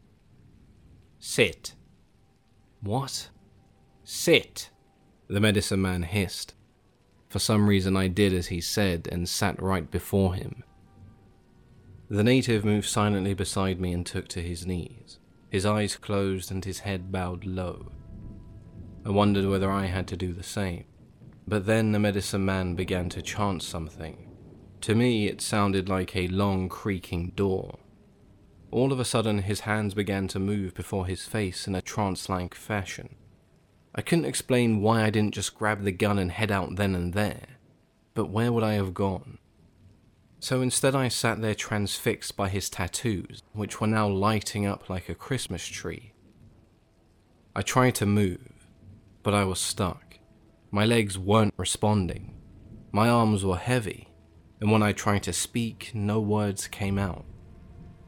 Sit. 1.20 1.74
What? 2.80 3.28
Sit, 4.02 4.70
the 5.28 5.38
medicine 5.38 5.80
man 5.80 6.02
hissed. 6.02 6.54
For 7.28 7.38
some 7.38 7.68
reason, 7.68 7.96
I 7.96 8.08
did 8.08 8.34
as 8.34 8.48
he 8.48 8.60
said 8.60 9.08
and 9.12 9.28
sat 9.28 9.62
right 9.62 9.88
before 9.88 10.34
him. 10.34 10.64
The 12.08 12.24
native 12.24 12.64
moved 12.64 12.88
silently 12.88 13.32
beside 13.32 13.80
me 13.80 13.92
and 13.92 14.04
took 14.04 14.26
to 14.28 14.42
his 14.42 14.66
knees, 14.66 15.19
his 15.50 15.66
eyes 15.66 15.96
closed 15.96 16.50
and 16.50 16.64
his 16.64 16.80
head 16.80 17.12
bowed 17.12 17.44
low. 17.44 17.90
I 19.04 19.10
wondered 19.10 19.46
whether 19.46 19.70
I 19.70 19.86
had 19.86 20.06
to 20.08 20.16
do 20.16 20.32
the 20.32 20.42
same. 20.42 20.84
But 21.46 21.66
then 21.66 21.90
the 21.90 21.98
medicine 21.98 22.44
man 22.44 22.76
began 22.76 23.08
to 23.10 23.22
chant 23.22 23.64
something. 23.64 24.30
To 24.82 24.94
me, 24.94 25.26
it 25.26 25.40
sounded 25.40 25.88
like 25.88 26.14
a 26.14 26.28
long, 26.28 26.68
creaking 26.68 27.32
door. 27.34 27.80
All 28.70 28.92
of 28.92 29.00
a 29.00 29.04
sudden, 29.04 29.40
his 29.40 29.60
hands 29.60 29.94
began 29.94 30.28
to 30.28 30.38
move 30.38 30.74
before 30.74 31.06
his 31.06 31.24
face 31.24 31.66
in 31.66 31.74
a 31.74 31.82
trance 31.82 32.28
like 32.28 32.54
fashion. 32.54 33.16
I 33.94 34.02
couldn't 34.02 34.26
explain 34.26 34.80
why 34.80 35.02
I 35.02 35.10
didn't 35.10 35.34
just 35.34 35.56
grab 35.56 35.82
the 35.82 35.90
gun 35.90 36.20
and 36.20 36.30
head 36.30 36.52
out 36.52 36.76
then 36.76 36.94
and 36.94 37.12
there, 37.12 37.58
but 38.14 38.30
where 38.30 38.52
would 38.52 38.62
I 38.62 38.74
have 38.74 38.94
gone? 38.94 39.38
So 40.40 40.62
instead, 40.62 40.94
I 40.94 41.08
sat 41.08 41.40
there 41.40 41.54
transfixed 41.54 42.36
by 42.36 42.48
his 42.48 42.68
tattoos, 42.68 43.42
which 43.52 43.80
were 43.80 43.86
now 43.86 44.08
lighting 44.08 44.66
up 44.66 44.88
like 44.88 45.08
a 45.08 45.14
Christmas 45.14 45.66
tree. 45.66 46.12
I 47.54 47.62
tried 47.62 47.94
to 47.96 48.06
move, 48.06 48.66
but 49.22 49.34
I 49.34 49.44
was 49.44 49.60
stuck. 49.60 50.18
My 50.70 50.84
legs 50.84 51.18
weren't 51.18 51.54
responding. 51.56 52.34
My 52.90 53.08
arms 53.08 53.44
were 53.44 53.56
heavy, 53.56 54.08
and 54.60 54.72
when 54.72 54.82
I 54.82 54.92
tried 54.92 55.22
to 55.24 55.32
speak, 55.32 55.92
no 55.94 56.20
words 56.20 56.66
came 56.66 56.98
out. 56.98 57.24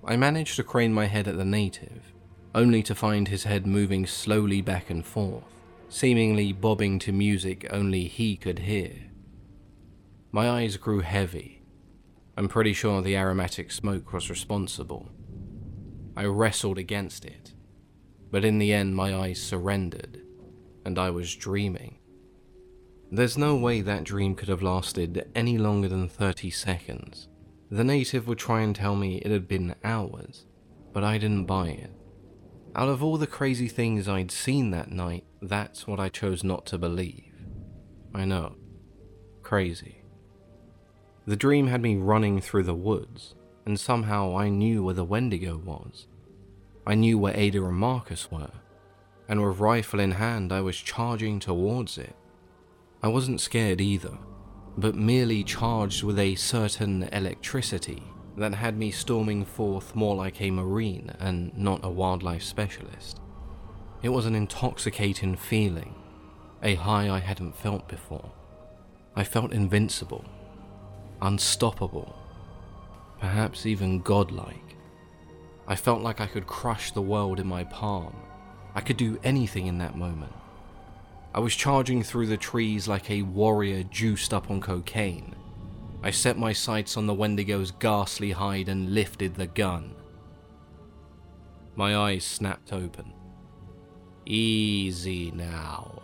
I 0.05 0.17
managed 0.17 0.57
to 0.57 0.65
crane 0.65 0.93
my 0.93 1.07
head 1.07 1.29
at 1.29 1.37
the 1.37 1.45
native, 1.45 2.13
only 2.55 2.83
to 2.85 2.95
find 2.95 3.29
his 3.29 3.45
head 3.45 3.67
moving 3.67 4.07
slowly 4.07 4.61
back 4.61 4.91
and 4.91 5.05
forth 5.05 5.45
seemingly 5.93 6.55
bobbing 6.55 6.99
to 6.99 7.13
music 7.13 7.67
only 7.71 8.05
he 8.05 8.35
could 8.35 8.61
hear. 8.61 8.95
My 10.33 10.49
eyes 10.49 10.79
grew 10.79 11.01
heavy. 11.01 11.62
I'm 12.37 12.49
pretty 12.49 12.73
sure 12.73 13.03
the 13.03 13.17
aromatic 13.17 13.71
smoke 13.71 14.13
was 14.13 14.31
responsible. 14.31 15.11
I 16.17 16.25
wrestled 16.25 16.79
against 16.79 17.25
it, 17.25 17.53
but 18.31 18.45
in 18.45 18.59
the 18.59 18.73
end 18.73 18.97
my 18.97 19.15
eyes 19.15 19.41
surrendered, 19.41 20.23
and 20.85 20.99
I 20.99 21.11
was 21.11 21.35
dreaming. 21.35 21.99
There's 23.11 23.37
no 23.37 23.57
way 23.57 23.83
that 23.83 24.05
dream 24.05 24.35
could 24.35 24.49
have 24.49 24.63
lasted 24.63 25.31
any 25.35 25.59
longer 25.59 25.89
than 25.89 26.09
30 26.09 26.51
seconds. 26.51 27.29
The 27.71 27.85
native 27.85 28.27
would 28.27 28.39
try 28.39 28.63
and 28.63 28.75
tell 28.75 28.97
me 28.97 29.19
it 29.19 29.31
had 29.31 29.47
been 29.47 29.75
hours, 29.85 30.47
but 30.95 31.05
I 31.05 31.19
didn't 31.19 31.45
buy 31.45 31.69
it. 31.69 31.91
Out 32.75 32.89
of 32.89 33.03
all 33.03 33.19
the 33.19 33.27
crazy 33.27 33.69
things 33.69 34.09
I'd 34.09 34.31
seen 34.31 34.71
that 34.71 34.91
night, 34.91 35.25
that's 35.43 35.87
what 35.87 36.01
I 36.01 36.09
chose 36.09 36.43
not 36.43 36.65
to 36.67 36.79
believe. 36.79 37.35
I 38.15 38.25
know. 38.25 38.57
Crazy. 39.43 40.02
The 41.27 41.37
dream 41.37 41.69
had 41.69 41.83
me 41.83 41.97
running 41.97 42.41
through 42.41 42.65
the 42.65 42.75
woods, 42.75 43.35
and 43.65 43.79
somehow 43.79 44.37
I 44.37 44.49
knew 44.49 44.83
where 44.83 44.95
the 44.95 45.05
Wendigo 45.05 45.57
was. 45.57 46.07
I 46.85 46.97
knew 46.97 47.17
where 47.17 47.37
Ada 47.37 47.65
and 47.65 47.77
Marcus 47.77 48.31
were, 48.31 48.51
and 49.29 49.41
with 49.41 49.61
rifle 49.61 50.01
in 50.01 50.13
hand, 50.13 50.53
I 50.53 50.61
was 50.61 50.77
charging 50.77 51.39
towards 51.39 51.97
it. 51.97 52.17
I 53.03 53.09
wasn't 53.09 53.41
scared 53.41 53.81
either. 53.81 54.19
but 54.77 54.95
merely 54.95 55.45
charged 55.45 56.03
with 56.03 56.19
a 56.19 56.35
certain 56.35 57.05
electricity 57.13 58.03
that 58.37 58.55
had 58.55 58.79
me 58.79 58.91
storming 58.91 59.45
forth 59.45 59.95
more 59.95 60.17
like 60.17 60.41
a 60.41 60.51
marine 60.51 61.13
and 61.19 61.57
not 61.57 61.85
a 61.85 61.91
wildlife 61.91 62.43
specialist. 62.43 63.21
It 64.03 64.09
was 64.09 64.27
an 64.27 64.35
intoxicating 64.35 65.37
feeling, 65.37 65.95
a 66.63 66.75
high 66.75 67.11
I 67.11 67.19
hadn't 67.19 67.57
felt 67.57 67.89
before. 67.89 68.33
I 69.15 69.25
felt 69.25 69.53
invincible, 69.53 70.25
unstoppable, 71.23 72.15
perhaps 73.21 73.65
even 73.65 74.01
godlike. 74.01 74.77
I 75.67 75.77
felt 75.77 76.03
like 76.03 76.21
I 76.21 76.27
could 76.27 76.47
crush 76.47 76.91
the 76.91 77.01
world 77.01 77.39
in 77.39 77.47
my 77.47 77.65
palm. 77.65 78.15
I 78.75 78.81
could 78.81 78.97
do 78.97 79.19
anything 79.23 79.69
in 79.69 79.79
that 79.79 79.97
moment. 79.97 80.33
I 81.35 81.41
was 81.41 81.55
charging 81.55 82.03
through 82.03 82.27
the 82.27 82.37
trees 82.37 82.89
like 82.89 83.11
a 83.11 83.23
warrior 83.23 83.85
juiced 83.85 84.35
up 84.35 84.51
on 84.51 84.61
cocaine. 84.61 85.37
I 86.03 86.11
set 86.11 86.37
my 86.37 86.53
sights 86.53 86.97
on 86.97 87.07
the 87.07 87.15
Wendigo's 87.15 87.71
ghastly 87.71 88.33
hide 88.33 88.69
and 88.69 88.93
lifted 88.93 89.37
the 89.37 89.47
gun. 89.47 89.95
My 91.77 91.97
eyes 91.97 92.25
snapped 92.25 92.73
open. 92.73 93.13
Easy 94.27 95.31
now, 95.31 96.03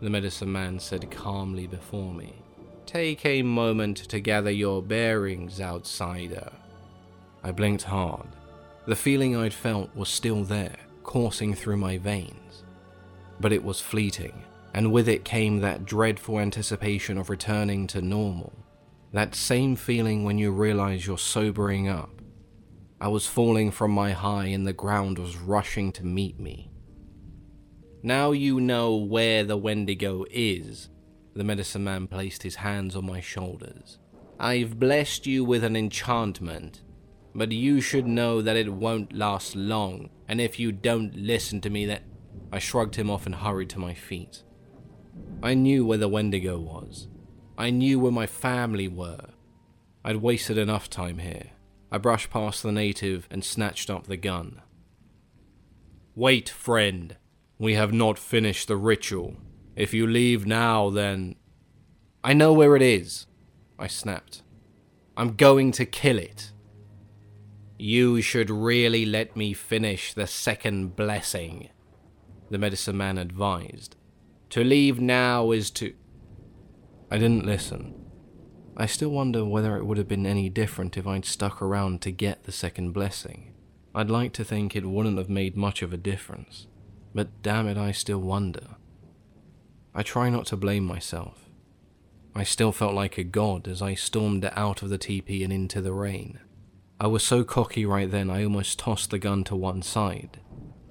the 0.00 0.10
medicine 0.10 0.50
man 0.50 0.80
said 0.80 1.10
calmly 1.10 1.66
before 1.66 2.14
me. 2.14 2.39
Take 2.90 3.24
a 3.24 3.42
moment 3.42 3.98
to 4.08 4.18
gather 4.18 4.50
your 4.50 4.82
bearings, 4.82 5.60
outsider. 5.60 6.50
I 7.40 7.52
blinked 7.52 7.84
hard. 7.84 8.26
The 8.86 8.96
feeling 8.96 9.36
I'd 9.36 9.54
felt 9.54 9.94
was 9.94 10.08
still 10.08 10.42
there, 10.42 10.74
coursing 11.04 11.54
through 11.54 11.76
my 11.76 11.98
veins. 11.98 12.64
But 13.38 13.52
it 13.52 13.62
was 13.62 13.80
fleeting, 13.80 14.42
and 14.74 14.90
with 14.90 15.08
it 15.08 15.24
came 15.24 15.60
that 15.60 15.84
dreadful 15.84 16.40
anticipation 16.40 17.16
of 17.16 17.30
returning 17.30 17.86
to 17.86 18.02
normal. 18.02 18.52
That 19.12 19.36
same 19.36 19.76
feeling 19.76 20.24
when 20.24 20.38
you 20.38 20.50
realize 20.50 21.06
you're 21.06 21.16
sobering 21.16 21.88
up. 21.88 22.10
I 23.00 23.06
was 23.06 23.24
falling 23.24 23.70
from 23.70 23.92
my 23.92 24.10
high 24.10 24.46
and 24.46 24.66
the 24.66 24.72
ground 24.72 25.20
was 25.20 25.36
rushing 25.36 25.92
to 25.92 26.04
meet 26.04 26.40
me. 26.40 26.72
Now 28.02 28.32
you 28.32 28.60
know 28.60 28.96
where 28.96 29.44
the 29.44 29.56
Wendigo 29.56 30.24
is. 30.28 30.89
The 31.34 31.44
medicine 31.44 31.84
man 31.84 32.06
placed 32.06 32.42
his 32.42 32.56
hands 32.56 32.96
on 32.96 33.06
my 33.06 33.20
shoulders. 33.20 33.98
I've 34.38 34.80
blessed 34.80 35.26
you 35.26 35.44
with 35.44 35.62
an 35.64 35.76
enchantment, 35.76 36.82
but 37.34 37.52
you 37.52 37.80
should 37.80 38.06
know 38.06 38.42
that 38.42 38.56
it 38.56 38.72
won't 38.72 39.12
last 39.12 39.54
long, 39.54 40.10
and 40.26 40.40
if 40.40 40.58
you 40.58 40.72
don't 40.72 41.14
listen 41.14 41.60
to 41.60 41.70
me, 41.70 41.86
that. 41.86 42.02
I 42.52 42.58
shrugged 42.58 42.96
him 42.96 43.10
off 43.10 43.26
and 43.26 43.34
hurried 43.34 43.70
to 43.70 43.78
my 43.78 43.94
feet. 43.94 44.42
I 45.42 45.54
knew 45.54 45.86
where 45.86 45.98
the 45.98 46.08
Wendigo 46.08 46.58
was. 46.58 47.06
I 47.56 47.70
knew 47.70 48.00
where 48.00 48.12
my 48.12 48.26
family 48.26 48.88
were. 48.88 49.26
I'd 50.04 50.16
wasted 50.16 50.58
enough 50.58 50.90
time 50.90 51.18
here. 51.18 51.50
I 51.92 51.98
brushed 51.98 52.30
past 52.30 52.62
the 52.62 52.72
native 52.72 53.28
and 53.30 53.44
snatched 53.44 53.90
up 53.90 54.06
the 54.06 54.16
gun. 54.16 54.62
Wait, 56.14 56.48
friend, 56.48 57.16
we 57.58 57.74
have 57.74 57.92
not 57.92 58.18
finished 58.18 58.68
the 58.68 58.76
ritual. 58.76 59.36
If 59.76 59.94
you 59.94 60.06
leave 60.06 60.46
now, 60.46 60.90
then. 60.90 61.36
I 62.22 62.34
know 62.34 62.52
where 62.52 62.76
it 62.76 62.82
is, 62.82 63.26
I 63.78 63.86
snapped. 63.86 64.42
I'm 65.16 65.36
going 65.36 65.72
to 65.72 65.86
kill 65.86 66.18
it. 66.18 66.52
You 67.78 68.20
should 68.20 68.50
really 68.50 69.06
let 69.06 69.36
me 69.36 69.54
finish 69.54 70.12
the 70.12 70.26
second 70.26 70.96
blessing, 70.96 71.70
the 72.50 72.58
medicine 72.58 72.98
man 72.98 73.16
advised. 73.16 73.96
To 74.50 74.62
leave 74.62 75.00
now 75.00 75.50
is 75.50 75.70
to. 75.72 75.94
I 77.10 77.16
didn't 77.16 77.46
listen. 77.46 77.94
I 78.76 78.86
still 78.86 79.10
wonder 79.10 79.44
whether 79.44 79.76
it 79.76 79.84
would 79.84 79.98
have 79.98 80.08
been 80.08 80.26
any 80.26 80.48
different 80.48 80.96
if 80.96 81.06
I'd 81.06 81.24
stuck 81.24 81.62
around 81.62 82.02
to 82.02 82.10
get 82.10 82.44
the 82.44 82.52
second 82.52 82.92
blessing. 82.92 83.54
I'd 83.94 84.10
like 84.10 84.32
to 84.34 84.44
think 84.44 84.74
it 84.74 84.86
wouldn't 84.86 85.18
have 85.18 85.28
made 85.28 85.56
much 85.56 85.82
of 85.82 85.92
a 85.92 85.96
difference. 85.96 86.66
But 87.14 87.42
damn 87.42 87.66
it, 87.66 87.76
I 87.76 87.92
still 87.92 88.20
wonder. 88.20 88.76
I 89.94 90.02
try 90.02 90.30
not 90.30 90.46
to 90.46 90.56
blame 90.56 90.84
myself. 90.84 91.48
I 92.34 92.44
still 92.44 92.72
felt 92.72 92.94
like 92.94 93.18
a 93.18 93.24
god 93.24 93.66
as 93.66 93.82
I 93.82 93.94
stormed 93.94 94.48
out 94.54 94.82
of 94.82 94.88
the 94.88 94.98
teepee 94.98 95.42
and 95.42 95.52
into 95.52 95.80
the 95.80 95.92
rain. 95.92 96.38
I 97.00 97.06
was 97.06 97.22
so 97.22 97.44
cocky 97.44 97.84
right 97.84 98.10
then 98.10 98.30
I 98.30 98.44
almost 98.44 98.78
tossed 98.78 99.10
the 99.10 99.18
gun 99.18 99.44
to 99.44 99.56
one 99.56 99.82
side. 99.82 100.40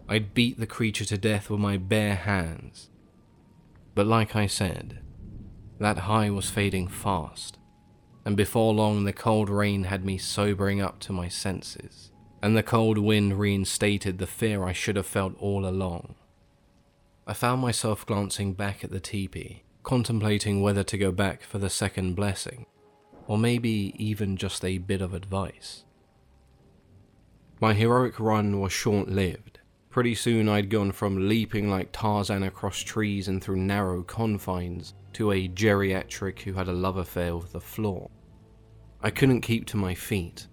I'd 0.07 0.33
beat 0.33 0.59
the 0.59 0.67
creature 0.67 1.05
to 1.05 1.17
death 1.17 1.49
with 1.49 1.59
my 1.59 1.77
bare 1.77 2.15
hands. 2.15 2.89
But 3.95 4.07
like 4.07 4.35
I 4.35 4.47
said, 4.47 4.99
that 5.79 5.99
high 5.99 6.29
was 6.29 6.49
fading 6.49 6.87
fast, 6.87 7.57
and 8.25 8.35
before 8.35 8.73
long 8.73 9.03
the 9.03 9.13
cold 9.13 9.49
rain 9.49 9.85
had 9.85 10.03
me 10.03 10.17
sobering 10.17 10.81
up 10.81 10.99
to 11.01 11.13
my 11.13 11.27
senses 11.27 12.11
and 12.41 12.55
the 12.55 12.63
cold 12.63 12.97
wind 12.97 13.39
reinstated 13.39 14.17
the 14.17 14.27
fear 14.27 14.63
I 14.63 14.73
should 14.73 14.95
have 14.95 15.05
felt 15.05 15.35
all 15.39 15.65
along. 15.65 16.15
I 17.30 17.34
found 17.34 17.61
myself 17.61 18.07
glancing 18.07 18.53
back 18.53 18.84
at 18.84 18.89
the 18.89 18.99
teepee, 18.99 19.61
contemplating 19.84 20.63
whether 20.63 20.84
to 20.86 20.97
go 20.97 21.11
back 21.11 21.43
for 21.43 21.59
the 21.59 21.69
second 21.69 22.15
blessing, 22.15 22.65
or 23.27 23.38
maybe 23.38 23.93
even 23.99 24.36
just 24.36 24.65
a 24.65 24.80
bit 24.80 24.99
of 24.99 25.13
advice. 25.13 25.84
My 27.61 27.75
heroic 27.75 28.19
run 28.19 28.59
was 28.59 28.71
short 28.71 29.09
lived. 29.09 29.59
Pretty 29.91 30.15
soon 30.15 30.49
I'd 30.49 30.71
gone 30.71 30.91
from 30.91 31.30
leaping 31.30 31.69
like 31.69 31.91
Tarzan 31.91 32.41
across 32.41 32.80
trees 32.80 33.27
and 33.27 33.43
through 33.43 33.57
narrow 33.57 34.01
confines 34.01 34.95
to 35.13 35.32
a 35.32 35.47
geriatric 35.47 36.39
who 36.39 36.53
had 36.53 36.67
a 36.67 36.73
love 36.73 36.97
affair 36.97 37.38
with 37.38 37.51
the 37.51 37.61
floor. 37.61 38.09
I 39.03 39.11
couldn't 39.11 39.41
keep 39.41 39.67
to 39.67 39.77
my 39.77 39.93
feet, 39.93 40.47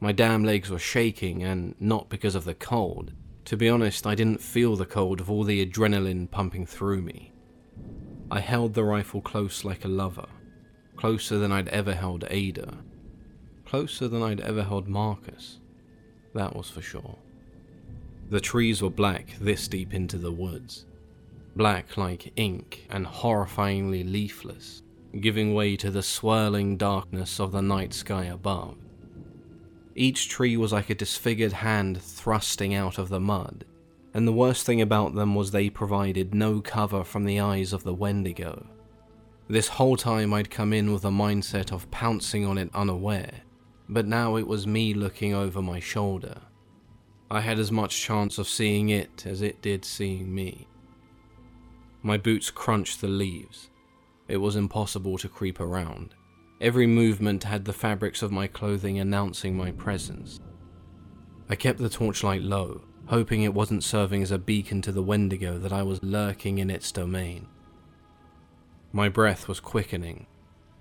my 0.00 0.12
damn 0.12 0.44
legs 0.44 0.68
were 0.68 0.78
shaking, 0.78 1.42
and 1.42 1.74
not 1.80 2.10
because 2.10 2.34
of 2.34 2.44
the 2.44 2.54
cold. 2.54 3.14
To 3.46 3.56
be 3.56 3.68
honest, 3.68 4.06
I 4.06 4.14
didn't 4.14 4.40
feel 4.40 4.76
the 4.76 4.86
cold 4.86 5.20
of 5.20 5.30
all 5.30 5.44
the 5.44 5.64
adrenaline 5.64 6.30
pumping 6.30 6.66
through 6.66 7.02
me. 7.02 7.32
I 8.30 8.40
held 8.40 8.74
the 8.74 8.84
rifle 8.84 9.20
close 9.20 9.64
like 9.64 9.84
a 9.84 9.88
lover, 9.88 10.28
closer 10.96 11.38
than 11.38 11.50
I'd 11.50 11.68
ever 11.68 11.94
held 11.94 12.24
Ada, 12.30 12.78
closer 13.64 14.06
than 14.06 14.22
I'd 14.22 14.40
ever 14.40 14.62
held 14.62 14.86
Marcus. 14.86 15.58
That 16.34 16.54
was 16.54 16.70
for 16.70 16.82
sure. 16.82 17.18
The 18.28 18.40
trees 18.40 18.82
were 18.82 18.90
black 18.90 19.34
this 19.40 19.66
deep 19.66 19.92
into 19.92 20.16
the 20.16 20.30
woods, 20.30 20.86
black 21.56 21.96
like 21.96 22.32
ink 22.36 22.86
and 22.88 23.04
horrifyingly 23.04 24.04
leafless, 24.04 24.82
giving 25.18 25.54
way 25.54 25.74
to 25.76 25.90
the 25.90 26.04
swirling 26.04 26.76
darkness 26.76 27.40
of 27.40 27.50
the 27.50 27.62
night 27.62 27.92
sky 27.92 28.26
above. 28.26 28.76
Each 29.94 30.28
tree 30.28 30.56
was 30.56 30.72
like 30.72 30.90
a 30.90 30.94
disfigured 30.94 31.52
hand 31.52 32.00
thrusting 32.00 32.74
out 32.74 32.98
of 32.98 33.08
the 33.08 33.20
mud, 33.20 33.64
and 34.14 34.26
the 34.26 34.32
worst 34.32 34.64
thing 34.64 34.80
about 34.80 35.14
them 35.14 35.34
was 35.34 35.50
they 35.50 35.68
provided 35.68 36.34
no 36.34 36.60
cover 36.60 37.04
from 37.04 37.24
the 37.24 37.40
eyes 37.40 37.72
of 37.72 37.82
the 37.82 37.94
Wendigo. 37.94 38.66
This 39.48 39.68
whole 39.68 39.96
time 39.96 40.32
I'd 40.32 40.50
come 40.50 40.72
in 40.72 40.92
with 40.92 41.04
a 41.04 41.10
mindset 41.10 41.72
of 41.72 41.90
pouncing 41.90 42.46
on 42.46 42.56
it 42.56 42.70
unaware, 42.72 43.40
but 43.88 44.06
now 44.06 44.36
it 44.36 44.46
was 44.46 44.66
me 44.66 44.94
looking 44.94 45.34
over 45.34 45.60
my 45.60 45.80
shoulder. 45.80 46.40
I 47.30 47.40
had 47.40 47.58
as 47.58 47.72
much 47.72 48.00
chance 48.00 48.38
of 48.38 48.48
seeing 48.48 48.90
it 48.90 49.26
as 49.26 49.42
it 49.42 49.60
did 49.60 49.84
seeing 49.84 50.32
me. 50.34 50.68
My 52.02 52.16
boots 52.16 52.50
crunched 52.50 53.00
the 53.00 53.08
leaves. 53.08 53.70
It 54.28 54.38
was 54.38 54.56
impossible 54.56 55.18
to 55.18 55.28
creep 55.28 55.60
around. 55.60 56.14
Every 56.60 56.86
movement 56.86 57.44
had 57.44 57.64
the 57.64 57.72
fabrics 57.72 58.20
of 58.20 58.30
my 58.30 58.46
clothing 58.46 58.98
announcing 58.98 59.56
my 59.56 59.70
presence. 59.72 60.40
I 61.48 61.56
kept 61.56 61.78
the 61.78 61.88
torchlight 61.88 62.42
low, 62.42 62.82
hoping 63.06 63.42
it 63.42 63.54
wasn't 63.54 63.82
serving 63.82 64.22
as 64.22 64.30
a 64.30 64.38
beacon 64.38 64.82
to 64.82 64.92
the 64.92 65.02
Wendigo 65.02 65.58
that 65.58 65.72
I 65.72 65.82
was 65.82 66.02
lurking 66.02 66.58
in 66.58 66.68
its 66.68 66.92
domain. 66.92 67.48
My 68.92 69.08
breath 69.08 69.48
was 69.48 69.58
quickening. 69.58 70.26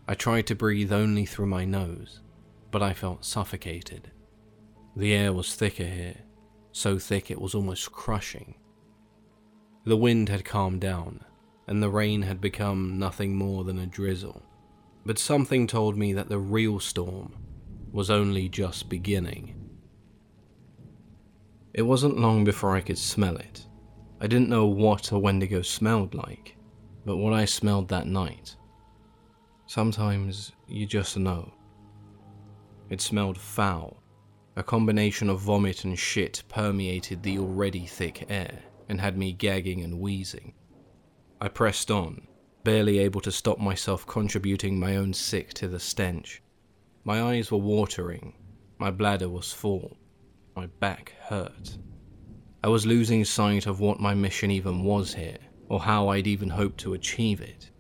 I 0.05 0.15
tried 0.15 0.47
to 0.47 0.55
breathe 0.55 0.91
only 0.91 1.25
through 1.25 1.47
my 1.47 1.63
nose, 1.63 2.19
but 2.71 2.83
I 2.83 2.93
felt 2.93 3.23
suffocated. 3.23 4.11
The 4.97 5.13
air 5.13 5.31
was 5.31 5.55
thicker 5.55 5.85
here, 5.85 6.17
so 6.73 6.99
thick 6.99 7.31
it 7.31 7.39
was 7.39 7.55
almost 7.55 7.93
crushing. 7.93 8.55
The 9.85 9.95
wind 9.95 10.27
had 10.27 10.43
calmed 10.43 10.81
down, 10.81 11.23
and 11.67 11.81
the 11.81 11.89
rain 11.89 12.23
had 12.23 12.41
become 12.41 12.99
nothing 12.99 13.35
more 13.35 13.63
than 13.63 13.79
a 13.79 13.85
drizzle 13.85 14.43
but 15.05 15.17
something 15.17 15.67
told 15.67 15.97
me 15.97 16.13
that 16.13 16.29
the 16.29 16.39
real 16.39 16.79
storm 16.79 17.35
was 17.91 18.09
only 18.09 18.49
just 18.49 18.89
beginning. 18.89 19.55
It 21.73 21.83
wasn't 21.83 22.19
long 22.19 22.43
before 22.43 22.75
I 22.75 22.81
could 22.81 22.97
smell 22.97 23.37
it. 23.37 23.65
I 24.21 24.27
didn't 24.27 24.49
know 24.49 24.65
what 24.65 25.11
a 25.11 25.19
Wendigo 25.19 25.61
smelled 25.61 26.13
like, 26.13 26.57
but 27.05 27.17
what 27.17 27.33
I 27.33 27.45
smelled 27.45 27.87
that 27.89 28.07
night. 28.07 28.55
Sometimes 29.67 30.51
you 30.67 30.85
just 30.85 31.17
know. 31.17 31.53
It 32.89 33.01
smelled 33.01 33.37
foul. 33.37 34.01
A 34.55 34.63
combination 34.63 35.29
of 35.29 35.39
vomit 35.39 35.85
and 35.85 35.97
shit 35.97 36.43
permeated 36.49 37.23
the 37.23 37.39
already 37.39 37.85
thick 37.85 38.25
air 38.29 38.59
and 38.89 38.99
had 38.99 39.17
me 39.17 39.31
gagging 39.31 39.83
and 39.83 39.99
wheezing. 39.99 40.53
I 41.39 41.47
pressed 41.47 41.91
on, 41.91 42.27
barely 42.69 42.99
able 42.99 43.19
to 43.19 43.31
stop 43.31 43.57
myself 43.57 44.05
contributing 44.05 44.79
my 44.79 44.95
own 44.95 45.11
sick 45.11 45.55
to 45.55 45.67
the 45.67 45.79
stench. 45.79 46.39
My 47.03 47.19
eyes 47.19 47.49
were 47.49 47.57
watering, 47.57 48.33
my 48.77 48.91
bladder 48.91 49.27
was 49.27 49.51
full, 49.51 49.97
my 50.55 50.67
back 50.67 51.15
hurt. 51.19 51.79
I 52.63 52.67
was 52.67 52.85
losing 52.85 53.25
sight 53.25 53.65
of 53.65 53.79
what 53.79 53.99
my 53.99 54.13
mission 54.13 54.51
even 54.51 54.83
was 54.83 55.15
here, 55.15 55.39
or 55.67 55.79
how 55.79 56.09
I'd 56.09 56.27
even 56.27 56.49
hoped 56.49 56.77
to 56.81 56.93
achieve 56.93 57.41
it. 57.41 57.71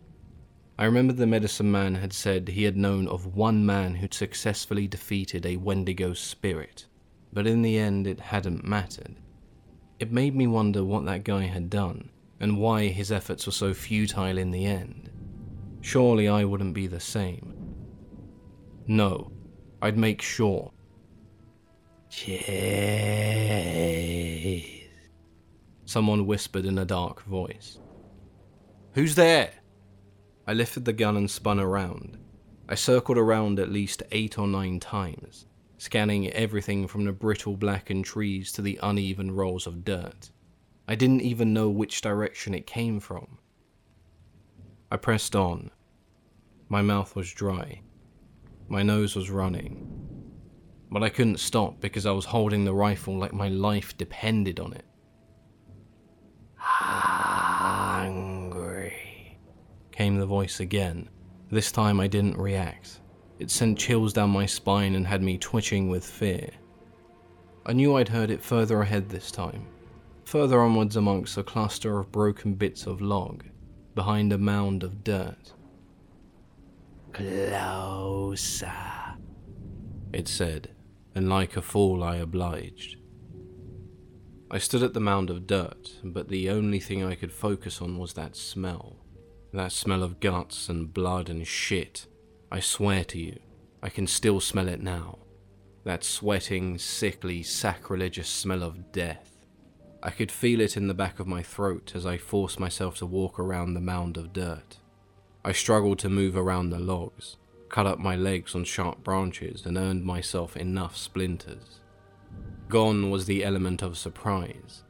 I 0.79 0.85
remembered 0.85 1.17
the 1.17 1.27
medicine 1.27 1.71
man 1.71 1.93
had 1.93 2.11
said 2.11 2.47
he 2.47 2.63
had 2.63 2.75
known 2.75 3.07
of 3.07 3.35
one 3.35 3.63
man 3.63 3.93
who'd 3.93 4.15
successfully 4.15 4.87
defeated 4.87 5.45
a 5.45 5.57
Wendigo 5.57 6.13
spirit, 6.15 6.87
but 7.31 7.45
in 7.45 7.61
the 7.61 7.77
end 7.77 8.07
it 8.07 8.19
hadn't 8.19 8.65
mattered. 8.65 9.17
It 9.99 10.11
made 10.11 10.35
me 10.35 10.47
wonder 10.47 10.83
what 10.83 11.05
that 11.05 11.23
guy 11.23 11.43
had 11.43 11.69
done, 11.69 12.09
and 12.39 12.57
why 12.57 12.87
his 12.87 13.11
efforts 13.11 13.45
were 13.45 13.51
so 13.51 13.73
futile 13.73 14.37
in 14.37 14.51
the 14.51 14.65
end. 14.65 15.09
Surely 15.81 16.27
I 16.27 16.43
wouldn't 16.43 16.73
be 16.73 16.87
the 16.87 16.99
same. 16.99 17.53
No, 18.87 19.31
I'd 19.81 19.97
make 19.97 20.21
sure. 20.21 20.71
Cheers. 22.09 22.39
Someone 25.85 26.25
whispered 26.25 26.65
in 26.65 26.77
a 26.77 26.85
dark 26.85 27.23
voice. 27.23 27.79
Who's 28.93 29.15
there? 29.15 29.51
I 30.47 30.53
lifted 30.53 30.85
the 30.85 30.93
gun 30.93 31.17
and 31.17 31.29
spun 31.29 31.59
around. 31.59 32.17
I 32.67 32.75
circled 32.75 33.17
around 33.17 33.59
at 33.59 33.71
least 33.71 34.03
eight 34.11 34.37
or 34.37 34.47
nine 34.47 34.79
times, 34.79 35.45
scanning 35.77 36.31
everything 36.31 36.87
from 36.87 37.05
the 37.05 37.11
brittle 37.11 37.55
blackened 37.55 38.05
trees 38.05 38.51
to 38.53 38.61
the 38.61 38.79
uneven 38.83 39.31
rolls 39.31 39.65
of 39.67 39.83
dirt. 39.83 40.31
I 40.89 40.95
didn't 40.95 41.21
even 41.21 41.53
know 41.53 41.69
which 41.69 42.01
direction 42.01 42.55
it 42.55 42.65
came 42.65 42.99
from. 42.99 43.37
I 44.89 44.97
pressed 44.97 45.35
on. 45.35 45.69
My 46.67 46.81
mouth 46.81 47.15
was 47.15 47.31
dry. 47.31 47.81
My 48.67 48.81
nose 48.81 49.15
was 49.15 49.29
running. 49.29 49.87
But 50.89 51.03
I 51.03 51.09
couldn't 51.09 51.39
stop 51.39 51.79
because 51.79 52.07
I 52.07 52.11
was 52.11 52.25
holding 52.25 52.65
the 52.65 52.73
rifle 52.73 53.15
like 53.15 53.33
my 53.33 53.49
life 53.49 53.95
depended 53.99 54.59
on 54.59 54.73
it. 54.73 54.85
Angry 58.01 59.37
came 59.91 60.17
the 60.17 60.25
voice 60.25 60.59
again. 60.59 61.07
This 61.51 61.71
time 61.71 61.99
I 61.99 62.07
didn't 62.07 62.39
react. 62.39 63.01
It 63.37 63.51
sent 63.51 63.77
chills 63.77 64.11
down 64.11 64.31
my 64.31 64.47
spine 64.47 64.95
and 64.95 65.05
had 65.05 65.21
me 65.21 65.37
twitching 65.37 65.87
with 65.87 66.03
fear. 66.03 66.49
I 67.63 67.73
knew 67.73 67.95
I'd 67.95 68.09
heard 68.09 68.31
it 68.31 68.41
further 68.41 68.81
ahead 68.81 69.07
this 69.07 69.29
time, 69.29 69.67
further 70.29 70.61
onwards 70.61 70.95
amongst 70.95 71.39
a 71.39 71.43
cluster 71.43 71.97
of 71.97 72.11
broken 72.11 72.53
bits 72.53 72.85
of 72.85 73.01
log, 73.01 73.43
behind 73.95 74.31
a 74.31 74.37
mound 74.37 74.83
of 74.83 75.03
dirt. 75.03 75.53
Closer, 77.11 78.71
it 80.13 80.27
said, 80.27 80.69
and 81.15 81.27
like 81.27 81.57
a 81.57 81.63
fool 81.63 82.03
I 82.03 82.17
obliged. 82.17 82.97
I 84.51 84.59
stood 84.59 84.83
at 84.83 84.93
the 84.93 84.99
mound 84.99 85.31
of 85.31 85.47
dirt, 85.47 85.95
but 86.03 86.27
the 86.27 86.51
only 86.51 86.79
thing 86.79 87.03
I 87.03 87.15
could 87.15 87.33
focus 87.33 87.81
on 87.81 87.97
was 87.97 88.13
that 88.13 88.35
smell. 88.35 88.97
That 89.51 89.71
smell 89.71 90.03
of 90.03 90.19
guts 90.19 90.69
and 90.69 90.93
blood 90.93 91.27
and 91.29 91.47
shit. 91.47 92.05
I 92.51 92.59
swear 92.59 93.03
to 93.05 93.17
you, 93.19 93.39
I 93.81 93.89
can 93.89 94.05
still 94.05 94.39
smell 94.39 94.67
it 94.67 94.79
now. 94.79 95.17
That 95.85 96.03
sweating, 96.03 96.77
sickly, 96.77 97.41
sacrilegious 97.41 98.29
smell 98.29 98.61
of 98.61 98.91
death. 98.91 99.38
I 100.01 100.11
could 100.11 100.31
feel 100.31 100.61
it 100.61 100.77
in 100.77 100.87
the 100.87 100.93
back 100.93 101.19
of 101.19 101.27
my 101.27 101.43
throat 101.43 101.91
as 101.93 102.05
I 102.05 102.17
forced 102.17 102.59
myself 102.59 102.97
to 102.97 103.05
walk 103.05 103.37
around 103.37 103.73
the 103.73 103.81
mound 103.81 104.15
of 104.15 104.31
dirt. 104.31 104.77
I 105.43 105.51
struggled 105.51 105.99
to 105.99 106.09
move 106.09 106.37
around 106.37 106.69
the 106.69 106.79
logs, 106.79 107.35
cut 107.67 107.85
up 107.85 107.99
my 107.99 108.15
legs 108.15 108.55
on 108.55 108.63
sharp 108.63 109.03
branches, 109.03 109.65
and 109.65 109.77
earned 109.77 110.05
myself 110.05 110.55
enough 110.55 110.95
splinters. 110.95 111.81
Gone 112.69 113.09
was 113.09 113.25
the 113.25 113.43
element 113.43 113.81
of 113.81 113.97
surprise, 113.97 114.83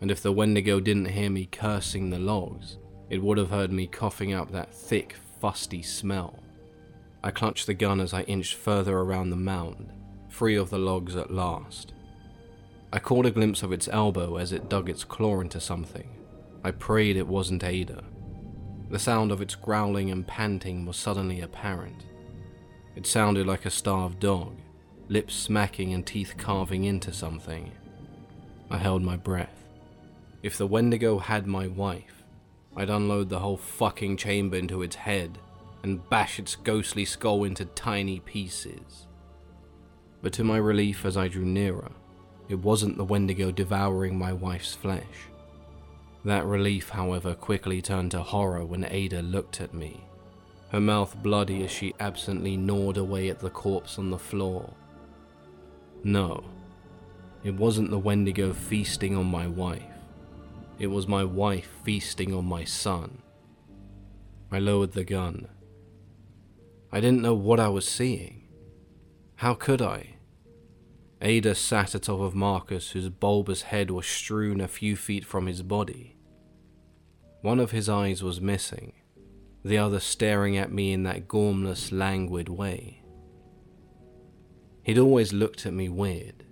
and 0.00 0.10
if 0.10 0.20
the 0.20 0.32
Wendigo 0.32 0.80
didn't 0.80 1.06
hear 1.06 1.30
me 1.30 1.46
cursing 1.46 2.10
the 2.10 2.18
logs, 2.18 2.76
it 3.08 3.22
would 3.22 3.38
have 3.38 3.50
heard 3.50 3.72
me 3.72 3.86
coughing 3.86 4.34
up 4.34 4.50
that 4.52 4.74
thick, 4.74 5.16
fusty 5.40 5.82
smell. 5.82 6.38
I 7.24 7.30
clutched 7.30 7.66
the 7.66 7.74
gun 7.74 8.00
as 8.00 8.12
I 8.12 8.22
inched 8.22 8.54
further 8.54 8.98
around 8.98 9.30
the 9.30 9.36
mound, 9.36 9.92
free 10.28 10.56
of 10.56 10.70
the 10.70 10.78
logs 10.78 11.16
at 11.16 11.30
last. 11.30 11.94
I 12.94 12.98
caught 12.98 13.24
a 13.24 13.30
glimpse 13.30 13.62
of 13.62 13.72
its 13.72 13.88
elbow 13.88 14.36
as 14.36 14.52
it 14.52 14.68
dug 14.68 14.90
its 14.90 15.02
claw 15.02 15.40
into 15.40 15.60
something. 15.60 16.08
I 16.62 16.72
prayed 16.72 17.16
it 17.16 17.26
wasn't 17.26 17.64
Ada. 17.64 18.04
The 18.90 18.98
sound 18.98 19.32
of 19.32 19.40
its 19.40 19.54
growling 19.54 20.10
and 20.10 20.26
panting 20.26 20.84
was 20.84 20.98
suddenly 20.98 21.40
apparent. 21.40 22.04
It 22.94 23.06
sounded 23.06 23.46
like 23.46 23.64
a 23.64 23.70
starved 23.70 24.20
dog, 24.20 24.58
lips 25.08 25.34
smacking 25.34 25.94
and 25.94 26.06
teeth 26.06 26.34
carving 26.36 26.84
into 26.84 27.14
something. 27.14 27.72
I 28.70 28.76
held 28.76 29.02
my 29.02 29.16
breath. 29.16 29.64
If 30.42 30.58
the 30.58 30.66
Wendigo 30.66 31.18
had 31.18 31.46
my 31.46 31.68
wife, 31.68 32.24
I'd 32.76 32.90
unload 32.90 33.30
the 33.30 33.38
whole 33.38 33.56
fucking 33.56 34.18
chamber 34.18 34.56
into 34.56 34.82
its 34.82 34.96
head 34.96 35.38
and 35.82 36.06
bash 36.10 36.38
its 36.38 36.56
ghostly 36.56 37.06
skull 37.06 37.44
into 37.44 37.64
tiny 37.64 38.20
pieces. 38.20 39.06
But 40.20 40.34
to 40.34 40.44
my 40.44 40.58
relief, 40.58 41.06
as 41.06 41.16
I 41.16 41.28
drew 41.28 41.46
nearer, 41.46 41.92
it 42.48 42.58
wasn't 42.58 42.96
the 42.96 43.04
Wendigo 43.04 43.50
devouring 43.50 44.18
my 44.18 44.32
wife's 44.32 44.74
flesh. 44.74 45.28
That 46.24 46.44
relief, 46.44 46.90
however, 46.90 47.34
quickly 47.34 47.82
turned 47.82 48.12
to 48.12 48.22
horror 48.22 48.64
when 48.64 48.84
Ada 48.84 49.22
looked 49.22 49.60
at 49.60 49.74
me, 49.74 50.04
her 50.70 50.80
mouth 50.80 51.16
bloody 51.22 51.64
as 51.64 51.70
she 51.70 51.94
absently 51.98 52.56
gnawed 52.56 52.96
away 52.96 53.28
at 53.28 53.40
the 53.40 53.50
corpse 53.50 53.98
on 53.98 54.10
the 54.10 54.18
floor. 54.18 54.72
No, 56.04 56.44
it 57.44 57.54
wasn't 57.54 57.90
the 57.90 57.98
Wendigo 57.98 58.52
feasting 58.52 59.16
on 59.16 59.26
my 59.26 59.48
wife. 59.48 59.82
It 60.78 60.86
was 60.86 61.08
my 61.08 61.24
wife 61.24 61.68
feasting 61.84 62.34
on 62.34 62.44
my 62.44 62.64
son. 62.64 63.22
I 64.50 64.58
lowered 64.58 64.92
the 64.92 65.04
gun. 65.04 65.48
I 66.92 67.00
didn't 67.00 67.22
know 67.22 67.34
what 67.34 67.58
I 67.58 67.68
was 67.68 67.86
seeing. 67.86 68.42
How 69.36 69.54
could 69.54 69.80
I? 69.80 70.16
Ada 71.24 71.54
sat 71.54 71.94
atop 71.94 72.20
of 72.20 72.34
Marcus, 72.34 72.90
whose 72.90 73.08
bulbous 73.08 73.62
head 73.62 73.92
was 73.92 74.06
strewn 74.06 74.60
a 74.60 74.66
few 74.66 74.96
feet 74.96 75.24
from 75.24 75.46
his 75.46 75.62
body. 75.62 76.16
One 77.42 77.60
of 77.60 77.70
his 77.70 77.88
eyes 77.88 78.24
was 78.24 78.40
missing, 78.40 78.92
the 79.64 79.78
other 79.78 80.00
staring 80.00 80.56
at 80.56 80.72
me 80.72 80.92
in 80.92 81.04
that 81.04 81.28
gormless, 81.28 81.92
languid 81.92 82.48
way. 82.48 83.02
He'd 84.82 84.98
always 84.98 85.32
looked 85.32 85.64
at 85.64 85.72
me 85.72 85.88
weird. 85.88 86.44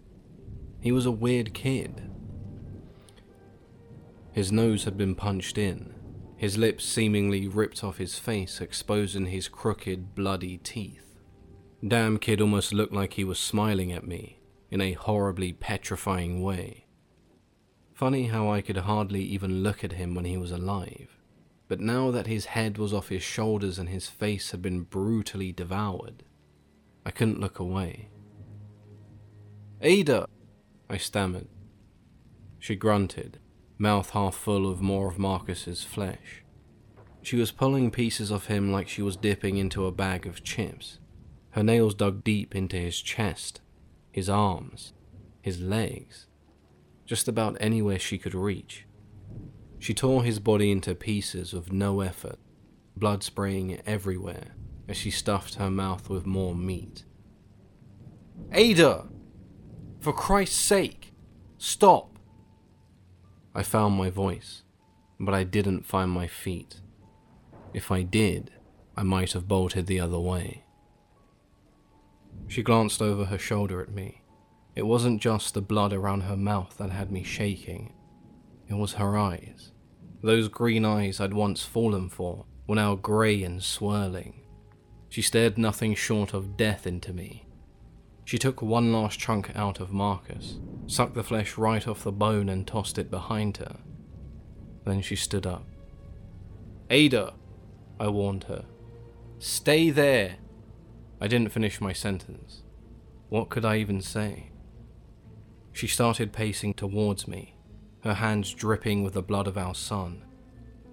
He 0.81 0.93
was 0.93 1.05
a 1.05 1.11
weird 1.11 1.53
kid. 1.53 2.09
His 4.33 4.53
nose 4.53 4.85
had 4.85 4.97
been 4.97 5.17
punched 5.17 5.59
in, 5.59 5.95
his 6.37 6.57
lips 6.57 6.85
seemingly 6.85 7.49
ripped 7.49 7.83
off 7.83 7.99
his 7.99 8.21
face, 8.21 8.61
exposing 8.61 9.27
his 9.27 9.49
crooked, 9.49 10.15
bloody 10.15 10.59
teeth. 10.59 11.17
Damn 11.87 12.19
kid 12.19 12.41
almost 12.41 12.73
looked 12.73 12.93
like 12.93 13.15
he 13.15 13.25
was 13.25 13.41
smiling 13.41 13.91
at 13.91 14.07
me, 14.07 14.40
in 14.71 14.81
a 14.81 14.93
horribly 14.93 15.53
petrifying 15.53 16.43
way. 16.43 16.87
Funny 17.93 18.27
how 18.27 18.51
I 18.51 18.63
could 18.63 18.79
hardly 18.79 19.23
even 19.23 19.63
look 19.63 19.85
at 19.85 19.93
him 19.93 20.15
when 20.15 20.25
he 20.25 20.37
was 20.37 20.53
alive, 20.53 21.19
but 21.69 21.81
now 21.81 22.11
that 22.11 22.27
his 22.27 22.47
head 22.47 22.79
was 22.79 22.95
off 22.95 23.09
his 23.09 23.23
shoulders 23.23 23.79
and 23.79 23.89
his 23.89 24.07
face 24.07 24.53
had 24.53 24.63
been 24.63 24.83
brutally 24.83 25.53
devoured, 25.53 26.23
I 27.05 27.11
couldn't 27.11 27.41
look 27.41 27.59
away. 27.59 28.09
Ada! 29.81 30.27
I 30.89 30.97
stammered. 30.97 31.49
She 32.59 32.77
grunted, 32.77 33.39
mouth 33.79 34.11
half 34.11 34.35
full 34.35 34.71
of 34.71 34.83
more 34.83 35.09
of 35.09 35.19
Marcus's 35.19 35.83
flesh. 35.85 36.43
She 37.23 37.37
was 37.37 37.51
pulling 37.51 37.91
pieces 37.91 38.31
of 38.31 38.47
him 38.47 38.73
like 38.73 38.89
she 38.89 39.03
was 39.03 39.17
dipping 39.17 39.57
into 39.57 39.87
a 39.87 39.93
bag 39.93 40.27
of 40.27 40.43
chips. 40.43 40.99
Her 41.51 41.63
nails 41.63 41.95
dug 41.95 42.25
deep 42.25 42.55
into 42.55 42.77
his 42.77 43.01
chest, 43.01 43.61
his 44.11 44.29
arms, 44.29 44.93
his 45.41 45.61
legs, 45.61 46.27
just 47.07 47.29
about 47.29 47.57
anywhere 47.61 47.99
she 47.99 48.19
could 48.19 48.35
reach. 48.35 48.87
She 49.79 49.95
tore 49.95 50.25
his 50.25 50.39
body 50.39 50.71
into 50.71 50.95
pieces 50.95 51.53
with 51.53 51.73
no 51.73 52.01
effort, 52.01 52.39
blood 52.97 53.23
spraying 53.23 53.81
everywhere 53.87 54.55
as 54.89 54.97
she 54.97 55.11
stuffed 55.11 55.55
her 55.55 55.71
mouth 55.71 56.11
with 56.11 56.27
more 56.27 56.55
meat. 56.55 57.05
Ada! 58.53 59.07
For 60.01 60.13
Christ's 60.13 60.59
sake! 60.59 61.13
Stop! 61.59 62.19
I 63.55 63.63
found 63.63 63.95
my 63.97 64.11
voice, 64.11 64.63
but 65.19 65.35
I 65.35 65.45
didn't 65.45 65.87
find 65.87 66.11
my 66.11 66.27
feet. 66.27 66.81
If 67.73 67.91
I 67.91 68.03
did, 68.03 68.51
I 68.97 69.03
might 69.03 69.33
have 69.33 69.49
bolted 69.49 69.87
the 69.87 70.01
other 70.01 70.19
way. 70.19 70.65
She 72.51 72.65
glanced 72.65 73.01
over 73.01 73.27
her 73.27 73.39
shoulder 73.39 73.81
at 73.81 73.93
me. 73.93 74.23
It 74.75 74.83
wasn't 74.83 75.23
just 75.23 75.55
the 75.55 75.61
blood 75.61 75.93
around 75.93 76.23
her 76.23 76.37
mouth 76.37 76.77
that 76.79 76.91
had 76.91 77.13
me 77.13 77.23
shaking, 77.23 77.93
it 78.69 78.75
was 78.75 78.95
her 78.95 79.17
eyes. 79.17 79.71
Those 80.21 80.49
green 80.49 80.85
eyes 80.85 81.21
I'd 81.21 81.33
once 81.33 81.63
fallen 81.63 82.09
for 82.09 82.47
were 82.67 82.75
now 82.75 82.97
grey 82.97 83.45
and 83.45 83.63
swirling. 83.63 84.43
She 85.09 85.23
stared 85.23 85.59
nothing 85.59 85.95
short 85.95 86.35
of 86.35 86.57
death 86.57 86.89
into 86.89 87.13
me. 87.13 87.47
She 88.25 88.37
took 88.37 88.61
one 88.61 88.93
last 88.93 89.21
chunk 89.21 89.53
out 89.55 89.79
of 89.79 89.93
Marcus, 89.93 90.59
sucked 90.89 91.15
the 91.15 91.23
flesh 91.23 91.57
right 91.57 91.87
off 91.87 92.03
the 92.03 92.11
bone 92.11 92.49
and 92.49 92.67
tossed 92.67 92.99
it 92.99 93.13
behind 93.13 93.59
her. 93.59 93.77
Then 94.85 95.03
she 95.03 95.15
stood 95.15 95.47
up. 95.47 95.67
Ada, 96.91 97.35
I 98.01 98.09
warned 98.09 98.45
her. 98.45 98.65
Stay 99.39 99.91
there. 99.91 100.39
I 101.21 101.29
didn't 101.29 101.53
finish 101.53 101.81
my 101.81 101.93
sentence. 101.93 102.63
What 103.29 103.51
could 103.51 103.65
I 103.65 103.77
even 103.77 104.01
say? 104.01 104.51
She 105.73 105.87
started 105.87 106.33
pacing 106.33 106.75
towards 106.75 107.29
me, 107.29 107.55
her 108.03 108.15
hands 108.15 108.55
dripping 108.55 109.03
with 109.03 109.13
the 109.13 109.23
blood 109.23 109.47
of 109.47 109.59
our 109.59 109.75
son. 109.75 110.23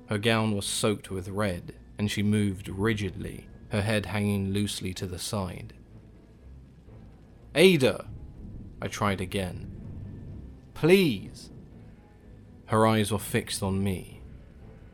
Her 0.08 0.18
gown 0.18 0.56
was 0.56 0.66
soaked 0.66 1.10
with 1.10 1.30
red, 1.30 1.74
and 1.98 2.12
she 2.12 2.24
moved 2.24 2.68
rigidly, 2.68 3.48
her 3.70 3.82
head 3.82 4.08
hanging 4.08 4.52
loosely 4.52 4.94
to 4.96 5.08
the 5.08 5.20
side. 5.20 5.74
Ada! 7.56 8.08
I 8.82 8.88
tried 8.88 9.22
again. 9.22 9.72
Please! 10.74 11.50
Her 12.68 12.86
eyes 12.86 13.12
were 13.12 13.18
fixed 13.18 13.64
on 13.64 13.84
me. 13.84 14.22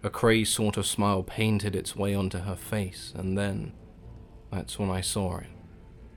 A 0.03 0.09
crazed 0.09 0.53
sort 0.53 0.77
of 0.77 0.85
smile 0.85 1.23
painted 1.23 1.75
its 1.75 1.95
way 1.95 2.13
onto 2.13 2.39
her 2.39 2.55
face, 2.55 3.13
and 3.15 3.37
then 3.37 3.73
that's 4.53 4.77
when 4.77 4.89
I 4.89 5.01
saw 5.01 5.37
it. 5.37 5.47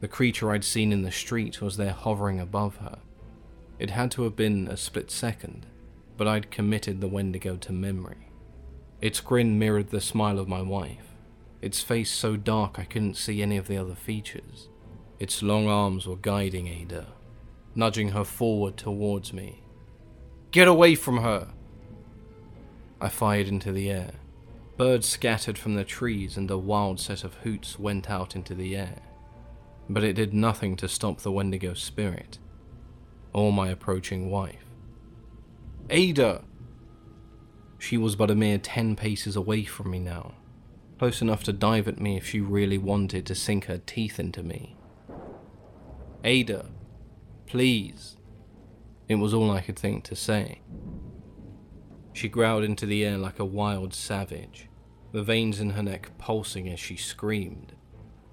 The 0.00 0.08
creature 0.08 0.50
I'd 0.50 0.64
seen 0.64 0.92
in 0.92 1.02
the 1.02 1.10
street 1.10 1.60
was 1.62 1.76
there 1.76 1.92
hovering 1.92 2.38
above 2.38 2.76
her. 2.76 2.98
It 3.78 3.90
had 3.90 4.10
to 4.12 4.22
have 4.22 4.36
been 4.36 4.68
a 4.68 4.76
split 4.76 5.10
second, 5.10 5.66
but 6.16 6.28
I'd 6.28 6.50
committed 6.50 7.00
the 7.00 7.08
Wendigo 7.08 7.56
to 7.56 7.72
memory. 7.72 8.30
Its 9.00 9.20
grin 9.20 9.58
mirrored 9.58 9.90
the 9.90 10.00
smile 10.00 10.38
of 10.38 10.48
my 10.48 10.62
wife, 10.62 11.14
its 11.60 11.82
face 11.82 12.10
so 12.10 12.36
dark 12.36 12.78
I 12.78 12.84
couldn't 12.84 13.16
see 13.16 13.42
any 13.42 13.56
of 13.56 13.68
the 13.68 13.76
other 13.76 13.94
features. 13.94 14.68
Its 15.18 15.42
long 15.42 15.66
arms 15.66 16.06
were 16.06 16.16
guiding 16.16 16.68
Ada, 16.68 17.06
nudging 17.74 18.10
her 18.10 18.24
forward 18.24 18.76
towards 18.76 19.32
me. 19.32 19.62
Get 20.50 20.68
away 20.68 20.94
from 20.94 21.18
her! 21.18 21.48
I 23.00 23.08
fired 23.08 23.48
into 23.48 23.72
the 23.72 23.90
air. 23.90 24.12
Birds 24.76 25.06
scattered 25.06 25.56
from 25.56 25.74
the 25.74 25.84
trees 25.84 26.36
and 26.36 26.50
a 26.50 26.58
wild 26.58 27.00
set 27.00 27.24
of 27.24 27.34
hoots 27.36 27.78
went 27.78 28.10
out 28.10 28.36
into 28.36 28.54
the 28.54 28.76
air. 28.76 29.00
But 29.88 30.04
it 30.04 30.12
did 30.14 30.34
nothing 30.34 30.76
to 30.76 30.88
stop 30.88 31.20
the 31.20 31.32
Wendigo 31.32 31.72
spirit, 31.72 32.38
or 33.32 33.52
my 33.52 33.68
approaching 33.68 34.30
wife. 34.30 34.64
Ada! 35.88 36.44
She 37.78 37.96
was 37.96 38.16
but 38.16 38.30
a 38.30 38.34
mere 38.34 38.58
ten 38.58 38.96
paces 38.96 39.36
away 39.36 39.64
from 39.64 39.90
me 39.90 39.98
now, 39.98 40.34
close 40.98 41.22
enough 41.22 41.42
to 41.44 41.52
dive 41.52 41.88
at 41.88 42.00
me 42.00 42.16
if 42.16 42.26
she 42.26 42.40
really 42.40 42.78
wanted 42.78 43.24
to 43.26 43.34
sink 43.34 43.66
her 43.66 43.78
teeth 43.78 44.18
into 44.18 44.42
me. 44.42 44.76
Ada, 46.24 46.66
please. 47.46 48.16
It 49.08 49.14
was 49.14 49.32
all 49.32 49.50
I 49.50 49.60
could 49.60 49.78
think 49.78 50.04
to 50.04 50.16
say. 50.16 50.60
She 52.16 52.30
growled 52.30 52.64
into 52.64 52.86
the 52.86 53.04
air 53.04 53.18
like 53.18 53.38
a 53.38 53.44
wild 53.44 53.92
savage, 53.92 54.70
the 55.12 55.22
veins 55.22 55.60
in 55.60 55.68
her 55.68 55.82
neck 55.82 56.12
pulsing 56.16 56.66
as 56.66 56.80
she 56.80 56.96
screamed. 56.96 57.74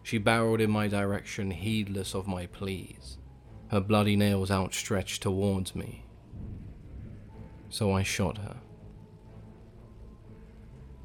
She 0.03 0.17
barreled 0.17 0.61
in 0.61 0.71
my 0.71 0.87
direction, 0.87 1.51
heedless 1.51 2.15
of 2.15 2.25
my 2.25 2.45
pleas, 2.45 3.17
her 3.71 3.81
bloody 3.81 4.15
nails 4.15 4.49
outstretched 4.49 5.21
towards 5.21 5.75
me. 5.75 6.05
So 7.67 7.91
I 7.91 8.03
shot 8.03 8.37
her. 8.37 8.55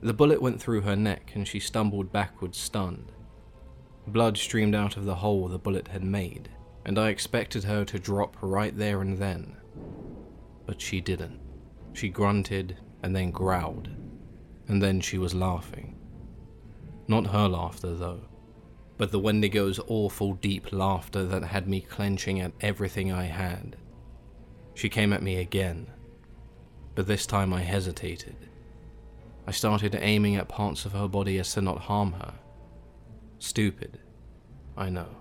The 0.00 0.14
bullet 0.14 0.40
went 0.40 0.62
through 0.62 0.82
her 0.82 0.94
neck 0.94 1.32
and 1.34 1.48
she 1.48 1.58
stumbled 1.58 2.12
backwards, 2.12 2.58
stunned. 2.58 3.10
Blood 4.06 4.38
streamed 4.38 4.76
out 4.76 4.96
of 4.96 5.04
the 5.04 5.16
hole 5.16 5.48
the 5.48 5.58
bullet 5.58 5.88
had 5.88 6.04
made, 6.04 6.48
and 6.84 6.96
I 6.96 7.08
expected 7.08 7.64
her 7.64 7.84
to 7.86 7.98
drop 7.98 8.36
right 8.40 8.78
there 8.78 9.00
and 9.00 9.18
then. 9.18 9.56
But 10.64 10.80
she 10.80 11.00
didn't. 11.00 11.47
She 11.98 12.10
grunted 12.10 12.76
and 13.02 13.16
then 13.16 13.32
growled, 13.32 13.88
and 14.68 14.80
then 14.80 15.00
she 15.00 15.18
was 15.18 15.34
laughing. 15.34 15.96
Not 17.08 17.26
her 17.26 17.48
laughter, 17.48 17.92
though, 17.92 18.20
but 18.96 19.10
the 19.10 19.18
Wendigo's 19.18 19.80
awful 19.88 20.34
deep 20.34 20.72
laughter 20.72 21.24
that 21.24 21.42
had 21.42 21.66
me 21.66 21.80
clenching 21.80 22.38
at 22.38 22.52
everything 22.60 23.10
I 23.10 23.24
had. 23.24 23.74
She 24.74 24.88
came 24.88 25.12
at 25.12 25.24
me 25.24 25.38
again, 25.38 25.88
but 26.94 27.08
this 27.08 27.26
time 27.26 27.52
I 27.52 27.62
hesitated. 27.62 28.48
I 29.48 29.50
started 29.50 29.98
aiming 30.00 30.36
at 30.36 30.48
parts 30.48 30.84
of 30.84 30.92
her 30.92 31.08
body 31.08 31.36
as 31.40 31.52
to 31.54 31.62
not 31.62 31.80
harm 31.80 32.12
her. 32.12 32.34
Stupid, 33.40 33.98
I 34.76 34.88
know. 34.88 35.16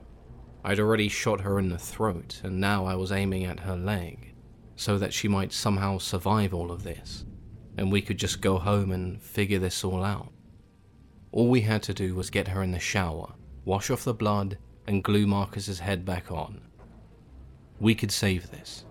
I'd 0.63 0.79
already 0.79 1.09
shot 1.09 1.41
her 1.41 1.57
in 1.57 1.69
the 1.69 1.79
throat, 1.79 2.39
and 2.43 2.61
now 2.61 2.85
I 2.85 2.93
was 2.93 3.11
aiming 3.11 3.45
at 3.45 3.61
her 3.61 3.75
leg, 3.75 4.35
so 4.77 4.97
that 4.97 5.13
she 5.13 5.27
might 5.27 5.51
somehow 5.51 5.97
survive 5.97 6.53
all 6.53 6.71
of 6.71 6.83
this, 6.83 7.25
and 7.77 7.91
we 7.91 8.01
could 8.01 8.17
just 8.17 8.39
go 8.39 8.57
home 8.57 8.93
and 8.93 9.21
figure 9.21 9.59
this 9.59 9.83
all 9.83 10.05
out. 10.05 10.31
All 11.33 11.49
we 11.49 11.61
had 11.61 11.83
to 11.83 11.93
do 11.93 12.15
was 12.15 12.29
get 12.29 12.47
her 12.47 12.63
in 12.63 12.71
the 12.71 12.79
shower, 12.79 13.33
wash 13.65 13.89
off 13.89 14.05
the 14.05 14.13
blood, 14.13 14.57
and 14.87 15.03
glue 15.03 15.27
Marcus's 15.27 15.79
head 15.79 16.05
back 16.05 16.31
on. 16.31 16.61
We 17.81 17.93
could 17.93 18.11
save 18.11 18.49
this. 18.49 18.85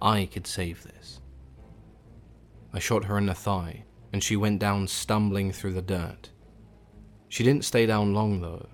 I 0.00 0.26
could 0.26 0.48
save 0.48 0.82
this. 0.82 1.20
I 2.72 2.80
shot 2.80 3.04
her 3.04 3.16
in 3.16 3.26
the 3.26 3.34
thigh, 3.34 3.84
and 4.12 4.24
she 4.24 4.34
went 4.34 4.58
down 4.58 4.88
stumbling 4.88 5.52
through 5.52 5.74
the 5.74 5.82
dirt. 5.82 6.30
She 7.28 7.44
didn't 7.44 7.64
stay 7.64 7.86
down 7.86 8.12
long 8.12 8.40
though, 8.40 8.66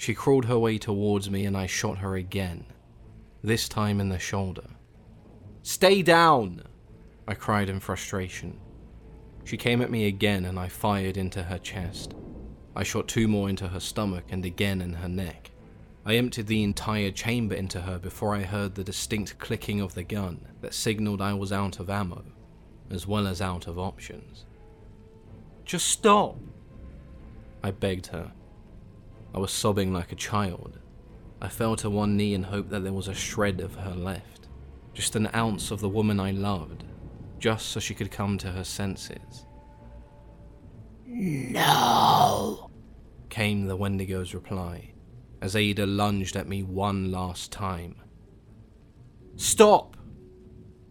she 0.00 0.14
crawled 0.14 0.46
her 0.46 0.58
way 0.58 0.78
towards 0.78 1.30
me 1.30 1.44
and 1.44 1.54
I 1.54 1.66
shot 1.66 1.98
her 1.98 2.16
again, 2.16 2.64
this 3.42 3.68
time 3.68 4.00
in 4.00 4.08
the 4.08 4.18
shoulder. 4.18 4.64
Stay 5.62 6.02
down! 6.02 6.62
I 7.28 7.34
cried 7.34 7.68
in 7.68 7.80
frustration. 7.80 8.58
She 9.44 9.56
came 9.56 9.82
at 9.82 9.90
me 9.90 10.06
again 10.06 10.44
and 10.44 10.58
I 10.58 10.68
fired 10.68 11.16
into 11.16 11.42
her 11.42 11.58
chest. 11.58 12.14
I 12.74 12.82
shot 12.82 13.08
two 13.08 13.28
more 13.28 13.48
into 13.48 13.68
her 13.68 13.80
stomach 13.80 14.24
and 14.30 14.44
again 14.44 14.80
in 14.80 14.94
her 14.94 15.08
neck. 15.08 15.50
I 16.04 16.16
emptied 16.16 16.46
the 16.46 16.62
entire 16.62 17.10
chamber 17.10 17.54
into 17.54 17.82
her 17.82 17.98
before 17.98 18.34
I 18.34 18.42
heard 18.42 18.74
the 18.74 18.84
distinct 18.84 19.38
clicking 19.38 19.80
of 19.80 19.94
the 19.94 20.02
gun 20.02 20.46
that 20.60 20.74
signaled 20.74 21.20
I 21.20 21.34
was 21.34 21.52
out 21.52 21.78
of 21.78 21.90
ammo, 21.90 22.24
as 22.90 23.06
well 23.06 23.26
as 23.26 23.42
out 23.42 23.66
of 23.66 23.78
options. 23.78 24.46
Just 25.64 25.86
stop! 25.86 26.36
I 27.62 27.70
begged 27.70 28.06
her, 28.08 28.32
I 29.34 29.38
was 29.38 29.52
sobbing 29.52 29.92
like 29.92 30.10
a 30.10 30.16
child. 30.16 30.78
I 31.40 31.48
fell 31.48 31.76
to 31.76 31.90
one 31.90 32.16
knee 32.16 32.34
and 32.34 32.46
hoped 32.46 32.70
that 32.70 32.82
there 32.82 32.92
was 32.92 33.08
a 33.08 33.14
shred 33.14 33.60
of 33.60 33.76
her 33.76 33.94
left, 33.94 34.39
just 34.94 35.16
an 35.16 35.28
ounce 35.34 35.70
of 35.70 35.80
the 35.80 35.88
woman 35.88 36.20
I 36.20 36.30
loved, 36.30 36.84
just 37.38 37.68
so 37.68 37.80
she 37.80 37.94
could 37.94 38.10
come 38.10 38.38
to 38.38 38.48
her 38.48 38.64
senses. 38.64 39.46
No, 41.06 42.70
came 43.28 43.66
the 43.66 43.76
Wendigo's 43.76 44.34
reply, 44.34 44.92
as 45.40 45.56
Ada 45.56 45.86
lunged 45.86 46.36
at 46.36 46.48
me 46.48 46.62
one 46.62 47.10
last 47.10 47.50
time. 47.50 47.96
Stop! 49.36 49.96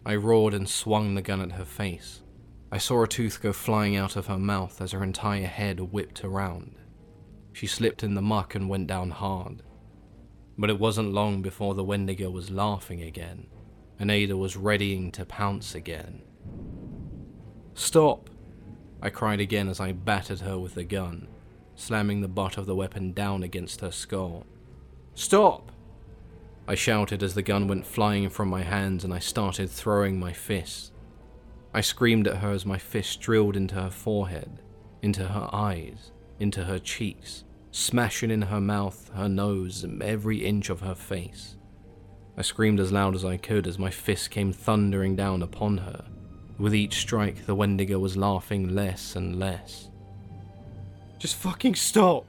I 0.05 0.15
roared 0.15 0.53
and 0.53 0.67
swung 0.67 1.15
the 1.15 1.21
gun 1.21 1.41
at 1.41 1.51
her 1.53 1.65
face. 1.65 2.21
I 2.71 2.77
saw 2.77 3.03
a 3.03 3.07
tooth 3.07 3.41
go 3.41 3.53
flying 3.53 3.95
out 3.95 4.15
of 4.15 4.27
her 4.27 4.37
mouth 4.37 4.81
as 4.81 4.91
her 4.91 5.03
entire 5.03 5.47
head 5.47 5.79
whipped 5.79 6.23
around. 6.23 6.75
She 7.51 7.67
slipped 7.67 8.03
in 8.03 8.13
the 8.13 8.21
muck 8.21 8.55
and 8.55 8.69
went 8.69 8.87
down 8.87 9.11
hard. 9.11 9.63
But 10.57 10.69
it 10.69 10.79
wasn't 10.79 11.13
long 11.13 11.41
before 11.41 11.73
the 11.73 11.83
Wendigo 11.83 12.29
was 12.29 12.51
laughing 12.51 13.01
again, 13.01 13.47
and 13.99 14.09
Ada 14.09 14.37
was 14.37 14.55
readying 14.55 15.11
to 15.11 15.25
pounce 15.25 15.75
again. 15.75 16.21
Stop! 17.73 18.29
I 19.01 19.09
cried 19.09 19.39
again 19.39 19.67
as 19.67 19.79
I 19.79 19.91
battered 19.91 20.39
her 20.39 20.57
with 20.57 20.75
the 20.75 20.83
gun, 20.83 21.27
slamming 21.75 22.21
the 22.21 22.27
butt 22.27 22.57
of 22.57 22.65
the 22.65 22.75
weapon 22.75 23.13
down 23.13 23.43
against 23.43 23.81
her 23.81 23.91
skull. 23.91 24.45
Stop! 25.15 25.71
I 26.67 26.75
shouted 26.75 27.23
as 27.23 27.33
the 27.33 27.41
gun 27.41 27.67
went 27.67 27.85
flying 27.85 28.29
from 28.29 28.47
my 28.47 28.63
hands 28.63 29.03
and 29.03 29.13
I 29.13 29.19
started 29.19 29.69
throwing 29.69 30.19
my 30.19 30.33
fists. 30.33 30.91
I 31.73 31.81
screamed 31.81 32.27
at 32.27 32.37
her 32.37 32.51
as 32.51 32.65
my 32.65 32.77
fists 32.77 33.15
drilled 33.15 33.55
into 33.55 33.75
her 33.75 33.89
forehead, 33.89 34.61
into 35.01 35.27
her 35.27 35.49
eyes, 35.51 36.11
into 36.39 36.65
her 36.65 36.79
cheeks, 36.79 37.43
smashing 37.71 38.31
in 38.31 38.43
her 38.43 38.61
mouth, 38.61 39.11
her 39.13 39.29
nose, 39.29 39.85
every 40.01 40.45
inch 40.45 40.69
of 40.69 40.81
her 40.81 40.95
face. 40.95 41.55
I 42.37 42.41
screamed 42.41 42.79
as 42.79 42.91
loud 42.91 43.15
as 43.15 43.25
I 43.25 43.37
could 43.37 43.67
as 43.67 43.77
my 43.77 43.89
fist 43.89 44.31
came 44.31 44.53
thundering 44.53 45.15
down 45.15 45.41
upon 45.41 45.79
her. 45.79 46.05
With 46.57 46.75
each 46.75 46.95
strike, 46.95 47.45
the 47.45 47.55
Wendigo 47.55 47.99
was 47.99 48.17
laughing 48.17 48.75
less 48.75 49.15
and 49.15 49.39
less. 49.39 49.89
Just 51.17 51.35
fucking 51.35 51.75
stop! 51.75 52.25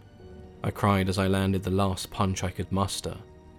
I 0.62 0.70
cried 0.70 1.08
as 1.08 1.18
I 1.18 1.26
landed 1.26 1.62
the 1.62 1.70
last 1.70 2.10
punch 2.10 2.44
I 2.44 2.50
could 2.50 2.70
muster, 2.70 3.16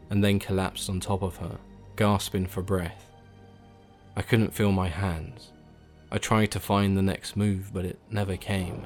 and 0.09 0.23
then 0.23 0.39
collapsed 0.39 0.89
on 0.89 0.99
top 0.99 1.23
of 1.23 1.37
her, 1.37 1.57
gasping 1.95 2.45
for 2.45 2.61
breath. 2.61 3.11
I 4.15 4.21
couldn't 4.21 4.53
feel 4.53 4.71
my 4.71 4.89
hands. 4.89 5.51
I 6.11 6.17
tried 6.17 6.51
to 6.51 6.59
find 6.59 6.97
the 6.97 7.01
next 7.01 7.37
move, 7.37 7.71
but 7.73 7.85
it 7.85 7.99
never 8.09 8.35
came. 8.35 8.85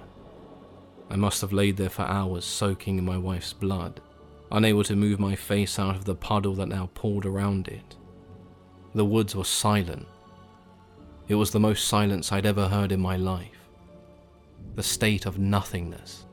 I 1.10 1.16
must 1.16 1.42
have 1.42 1.52
laid 1.52 1.78
there 1.78 1.90
for 1.90 2.04
hours 2.04 2.46
soaking 2.46 3.00
in 3.00 3.06
my 3.06 3.18
wife's 3.18 3.54
blood, 3.54 4.02
unable 4.56 4.86
to 4.86 4.96
move 4.96 5.20
my 5.20 5.36
face 5.36 5.78
out 5.78 5.98
of 5.98 6.06
the 6.06 6.16
puddle 6.16 6.56
that 6.56 6.68
now 6.68 6.90
poured 6.94 7.26
around 7.26 7.68
it. 7.68 7.98
The 8.94 9.04
woods 9.04 9.36
were 9.36 9.44
silent. 9.44 10.08
It 11.28 11.36
was 11.36 11.52
the 11.52 11.60
most 11.60 11.90
silence 11.90 12.32
I'd 12.32 12.46
ever 12.46 12.70
heard 12.70 12.94
in 12.94 13.02
my 13.02 13.18
life. 13.18 13.68
The 14.76 14.84
state 14.84 15.26
of 15.26 15.38
nothingness. 15.38 16.26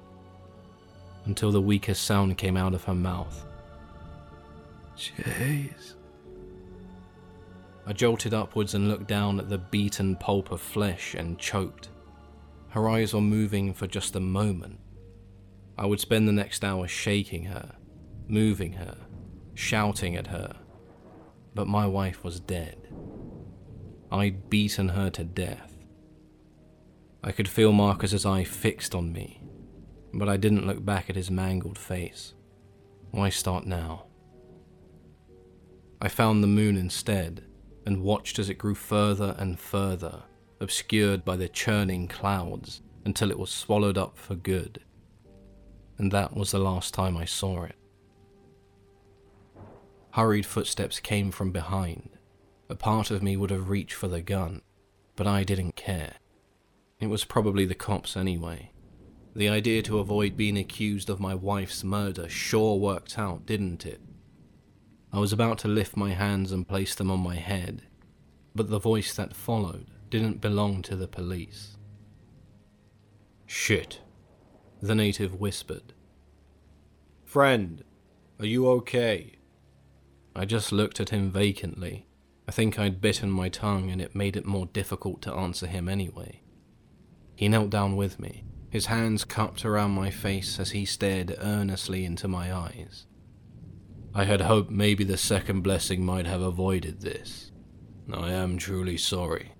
Until 1.24 1.50
the 1.50 1.60
weakest 1.60 2.04
sound 2.04 2.38
came 2.38 2.56
out 2.56 2.74
of 2.74 2.84
her 2.84 2.94
mouth. 2.94 3.44
Chase. 4.94 5.96
I 7.84 7.92
jolted 7.92 8.32
upwards 8.32 8.74
and 8.74 8.88
looked 8.88 9.08
down 9.08 9.40
at 9.40 9.48
the 9.48 9.58
beaten 9.58 10.14
pulp 10.14 10.52
of 10.52 10.60
flesh 10.60 11.14
and 11.14 11.40
choked. 11.40 11.88
Her 12.68 12.88
eyes 12.88 13.14
were 13.14 13.20
moving 13.20 13.74
for 13.74 13.88
just 13.88 14.14
a 14.14 14.20
moment. 14.20 14.78
I 15.76 15.86
would 15.86 15.98
spend 15.98 16.28
the 16.28 16.32
next 16.32 16.62
hour 16.62 16.86
shaking 16.86 17.46
her, 17.46 17.74
moving 18.28 18.74
her, 18.74 18.96
shouting 19.54 20.16
at 20.16 20.28
her. 20.28 20.56
But 21.54 21.66
my 21.66 21.86
wife 21.86 22.24
was 22.24 22.40
dead. 22.40 22.88
I'd 24.10 24.48
beaten 24.50 24.90
her 24.90 25.10
to 25.10 25.24
death. 25.24 25.72
I 27.24 27.32
could 27.32 27.48
feel 27.48 27.72
Marcus's 27.72 28.26
eye 28.26 28.44
fixed 28.44 28.94
on 28.94 29.12
me, 29.12 29.40
but 30.12 30.28
I 30.28 30.36
didn't 30.36 30.66
look 30.66 30.84
back 30.84 31.08
at 31.08 31.16
his 31.16 31.30
mangled 31.30 31.78
face. 31.78 32.34
Why 33.10 33.28
start 33.28 33.66
now? 33.66 34.06
I 36.00 36.08
found 36.08 36.42
the 36.42 36.48
moon 36.48 36.76
instead 36.76 37.44
and 37.86 38.02
watched 38.02 38.38
as 38.38 38.48
it 38.48 38.58
grew 38.58 38.74
further 38.74 39.36
and 39.38 39.58
further, 39.58 40.22
obscured 40.60 41.24
by 41.24 41.36
the 41.36 41.48
churning 41.48 42.08
clouds 42.08 42.82
until 43.04 43.30
it 43.30 43.38
was 43.38 43.50
swallowed 43.50 43.98
up 43.98 44.16
for 44.16 44.34
good. 44.34 44.80
And 45.98 46.10
that 46.12 46.34
was 46.34 46.50
the 46.50 46.58
last 46.58 46.94
time 46.94 47.16
I 47.16 47.24
saw 47.24 47.64
it. 47.64 47.76
Hurried 50.12 50.44
footsteps 50.44 51.00
came 51.00 51.30
from 51.30 51.52
behind. 51.52 52.10
A 52.68 52.74
part 52.74 53.10
of 53.10 53.22
me 53.22 53.36
would 53.36 53.50
have 53.50 53.70
reached 53.70 53.94
for 53.94 54.08
the 54.08 54.20
gun, 54.20 54.60
but 55.16 55.26
I 55.26 55.42
didn't 55.42 55.74
care. 55.74 56.14
It 57.00 57.06
was 57.06 57.24
probably 57.24 57.64
the 57.64 57.74
cops 57.74 58.16
anyway. 58.16 58.72
The 59.34 59.48
idea 59.48 59.80
to 59.82 59.98
avoid 59.98 60.36
being 60.36 60.58
accused 60.58 61.08
of 61.08 61.18
my 61.18 61.34
wife's 61.34 61.82
murder 61.82 62.28
sure 62.28 62.78
worked 62.78 63.18
out, 63.18 63.46
didn't 63.46 63.86
it? 63.86 64.00
I 65.10 65.18
was 65.18 65.32
about 65.32 65.58
to 65.60 65.68
lift 65.68 65.96
my 65.96 66.10
hands 66.10 66.52
and 66.52 66.68
place 66.68 66.94
them 66.94 67.10
on 67.10 67.20
my 67.20 67.36
head, 67.36 67.82
but 68.54 68.68
the 68.68 68.78
voice 68.78 69.14
that 69.14 69.34
followed 69.34 69.86
didn't 70.10 70.42
belong 70.42 70.82
to 70.82 70.96
the 70.96 71.08
police. 71.08 71.78
Shit, 73.46 74.00
the 74.82 74.94
native 74.94 75.40
whispered. 75.40 75.94
Friend, 77.24 77.82
are 78.38 78.46
you 78.46 78.68
okay? 78.68 79.36
I 80.34 80.44
just 80.44 80.72
looked 80.72 81.00
at 81.00 81.10
him 81.10 81.30
vacantly. 81.30 82.06
I 82.48 82.52
think 82.52 82.78
I'd 82.78 83.00
bitten 83.00 83.30
my 83.30 83.48
tongue 83.48 83.90
and 83.90 84.00
it 84.00 84.14
made 84.14 84.36
it 84.36 84.46
more 84.46 84.66
difficult 84.66 85.22
to 85.22 85.34
answer 85.34 85.66
him 85.66 85.88
anyway. 85.88 86.42
He 87.36 87.48
knelt 87.48 87.70
down 87.70 87.96
with 87.96 88.18
me, 88.18 88.44
his 88.70 88.86
hands 88.86 89.24
cupped 89.24 89.64
around 89.64 89.90
my 89.90 90.10
face 90.10 90.58
as 90.58 90.70
he 90.70 90.84
stared 90.84 91.36
earnestly 91.38 92.04
into 92.04 92.26
my 92.28 92.54
eyes. 92.54 93.06
I 94.14 94.24
had 94.24 94.42
hoped 94.42 94.70
maybe 94.70 95.04
the 95.04 95.16
second 95.16 95.62
blessing 95.62 96.04
might 96.04 96.26
have 96.26 96.42
avoided 96.42 97.00
this. 97.00 97.52
I 98.12 98.30
am 98.30 98.58
truly 98.58 98.96
sorry. 98.96 99.52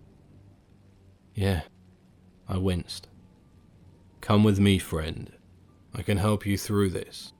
Yeah, 1.34 1.62
I 2.48 2.58
winced. 2.58 3.08
Come 4.20 4.44
with 4.44 4.60
me, 4.60 4.78
friend. 4.78 5.32
I 5.94 6.02
can 6.02 6.18
help 6.18 6.46
you 6.46 6.56
through 6.56 6.90
this. 6.90 7.32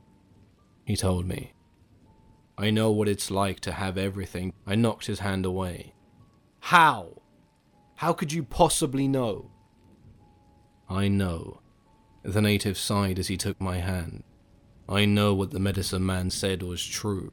He 0.85 0.97
told 0.97 1.27
me, 1.27 1.53
I 2.63 2.71
know 2.71 2.93
what 2.93 3.09
it's 3.09 3.29
like 3.29 3.59
to 3.61 3.73
have 3.73 3.99
everything. 3.99 4.53
I 4.69 4.77
knocked 4.77 5.07
his 5.07 5.19
hand 5.19 5.45
away. 5.45 5.95
How? 6.61 7.21
How 7.97 8.13
could 8.13 8.33
you 8.33 8.45
possibly 8.45 9.09
know? 9.09 9.51
I 10.89 11.09
know. 11.09 11.61
The 12.23 12.41
native 12.41 12.79
sighed 12.79 13.19
as 13.19 13.27
he 13.27 13.37
took 13.37 13.61
my 13.61 13.79
hand. 13.79 14.23
I 14.89 15.07
know 15.07 15.35
what 15.35 15.51
the 15.51 15.59
medicine 15.59 16.07
man 16.07 16.31
said 16.31 16.63
was 16.63 16.87
true. 16.87 17.33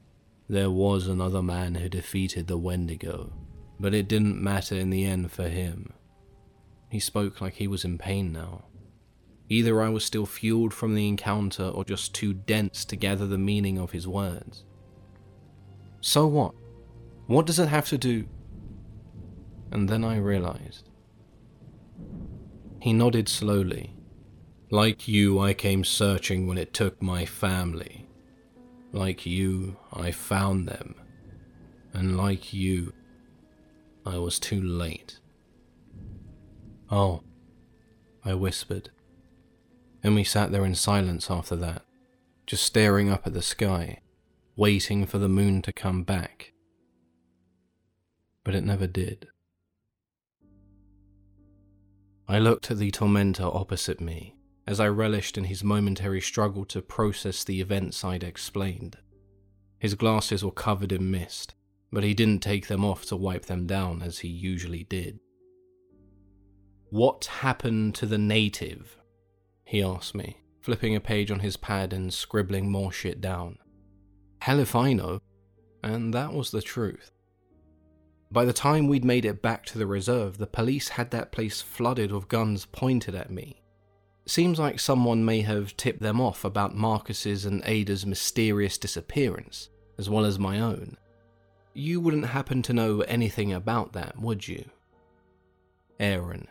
There 0.50 0.72
was 0.72 1.08
another 1.08 1.44
man 1.44 1.76
who 1.76 1.90
defeated 1.90 2.48
the 2.48 2.58
Wendigo, 2.58 3.32
but 3.80 3.94
it 3.94 4.08
didn't 4.08 4.42
matter 4.42 4.74
in 4.74 4.90
the 4.90 5.06
end 5.06 5.32
for 5.32 5.48
him. 5.48 5.94
He 6.90 7.00
spoke 7.00 7.40
like 7.40 7.54
he 7.54 7.68
was 7.68 7.86
in 7.86 8.00
pain 8.00 8.34
now. 8.34 8.64
Either 9.48 9.80
I 9.80 9.90
was 9.90 10.04
still 10.04 10.26
fueled 10.26 10.74
from 10.74 10.96
the 10.96 11.08
encounter 11.08 11.66
or 11.66 11.86
just 11.86 12.16
too 12.16 12.34
dense 12.34 12.84
to 12.86 12.96
gather 12.96 13.28
the 13.28 13.38
meaning 13.38 13.78
of 13.78 13.92
his 13.92 14.08
words. 14.08 14.64
So 16.02 16.28
what? 16.28 16.54
What 17.28 17.46
does 17.46 17.60
it 17.60 17.68
have 17.68 17.88
to 17.90 17.98
do? 17.98 18.26
And 19.72 19.88
then 19.88 20.04
I 20.04 20.18
realized. 20.18 20.90
He 22.82 22.94
nodded 22.94 23.28
slowly. 23.28 23.94
Like 24.72 25.08
you, 25.08 25.40
I 25.40 25.54
came 25.54 25.84
searching 25.84 26.48
when 26.48 26.58
it 26.58 26.74
took 26.74 27.02
my 27.02 27.26
family. 27.26 28.08
Like 28.92 29.26
you, 29.26 29.78
I 29.94 30.12
found 30.12 30.68
them. 30.68 30.96
And 31.94 32.18
like 32.18 32.54
you, 32.54 32.94
I 34.06 34.18
was 34.18 34.40
too 34.40 34.62
late. 34.62 35.20
Oh, 36.90 37.24
I 38.24 38.34
whispered. 38.34 38.90
And 40.02 40.16
we 40.16 40.24
sat 40.24 40.52
there 40.52 40.66
in 40.66 40.76
silence 40.76 41.30
after 41.30 41.56
that, 41.58 41.84
just 42.48 42.64
staring 42.64 43.10
up 43.10 43.28
at 43.28 43.34
the 43.34 43.42
sky 43.42 44.00
waiting 44.60 45.06
for 45.06 45.20
the 45.20 45.30
moon 45.30 45.62
to 45.62 45.72
come 45.72 46.04
back. 46.04 46.52
But 48.44 48.54
it 48.54 48.66
never 48.66 48.88
did. 48.88 49.30
I 52.28 52.40
looked 52.40 52.70
at 52.70 52.78
the 52.78 52.92
tormentor 52.92 53.46
opposite 53.46 54.02
me 54.02 54.36
as 54.68 54.82
I 54.82 54.90
relished 54.90 55.38
in 55.38 55.46
his 55.46 55.64
momentary 55.64 56.20
struggle 56.20 56.66
to 56.66 56.82
process 56.82 57.46
the 57.46 57.62
events 57.62 58.04
I'd 58.04 58.22
explained. 58.22 58.98
His 59.80 59.96
glasses 59.96 60.44
were 60.44 60.52
covered 60.52 60.92
in 60.92 61.10
mist, 61.10 61.56
but 61.90 62.04
he 62.04 62.14
didn't 62.14 62.44
take 62.44 62.68
them 62.68 62.84
off 62.84 63.06
to 63.06 63.16
wipe 63.16 63.46
them 63.46 63.66
down 63.66 64.02
as 64.02 64.20
he 64.20 64.28
usually 64.28 64.84
did. 64.84 65.22
What 66.90 67.24
happened 67.24 67.96
to 67.96 68.06
the 68.06 68.18
native? 68.18 68.98
He 69.64 69.82
asked 69.82 70.14
me, 70.14 70.42
flipping 70.60 70.98
a 70.98 71.00
page 71.00 71.32
on 71.32 71.40
his 71.40 71.56
pad 71.56 71.94
and 71.94 72.14
scribbling 72.14 72.70
more 72.70 72.92
shit 72.92 73.22
down. 73.22 73.59
Hell 74.40 74.60
if 74.60 74.76
I 74.76 74.94
know. 74.94 75.22
And 75.84 76.14
that 76.14 76.34
was 76.34 76.52
the 76.52 76.62
truth. 76.62 77.12
By 78.32 78.46
the 78.46 78.54
time 78.54 78.88
we'd 78.88 79.06
made 79.06 79.26
it 79.26 79.42
back 79.42 79.66
to 79.68 79.78
the 79.78 79.88
reserve, 79.88 80.38
the 80.38 80.48
police 80.48 80.90
had 80.90 81.12
that 81.12 81.32
place 81.32 81.62
flooded 81.62 82.12
with 82.12 82.28
guns 82.28 82.66
pointed 82.66 83.16
at 83.16 83.32
me. 83.32 83.62
Seems 84.28 84.60
like 84.60 84.80
someone 84.80 85.26
may 85.26 85.42
have 85.42 85.76
tipped 85.76 86.02
them 86.02 86.22
off 86.22 86.46
about 86.46 86.76
Marcus's 86.76 87.46
and 87.46 87.64
Ada's 87.66 88.06
mysterious 88.06 88.78
disappearance, 88.78 89.70
as 89.98 90.10
well 90.10 90.26
as 90.26 90.38
my 90.38 90.60
own. 90.60 90.98
You 91.74 92.00
wouldn't 92.00 92.28
happen 92.28 92.62
to 92.64 92.74
know 92.74 93.02
anything 93.02 93.52
about 93.54 93.94
that, 93.94 94.20
would 94.20 94.48
you? 94.48 94.70
Aaron. 96.00 96.48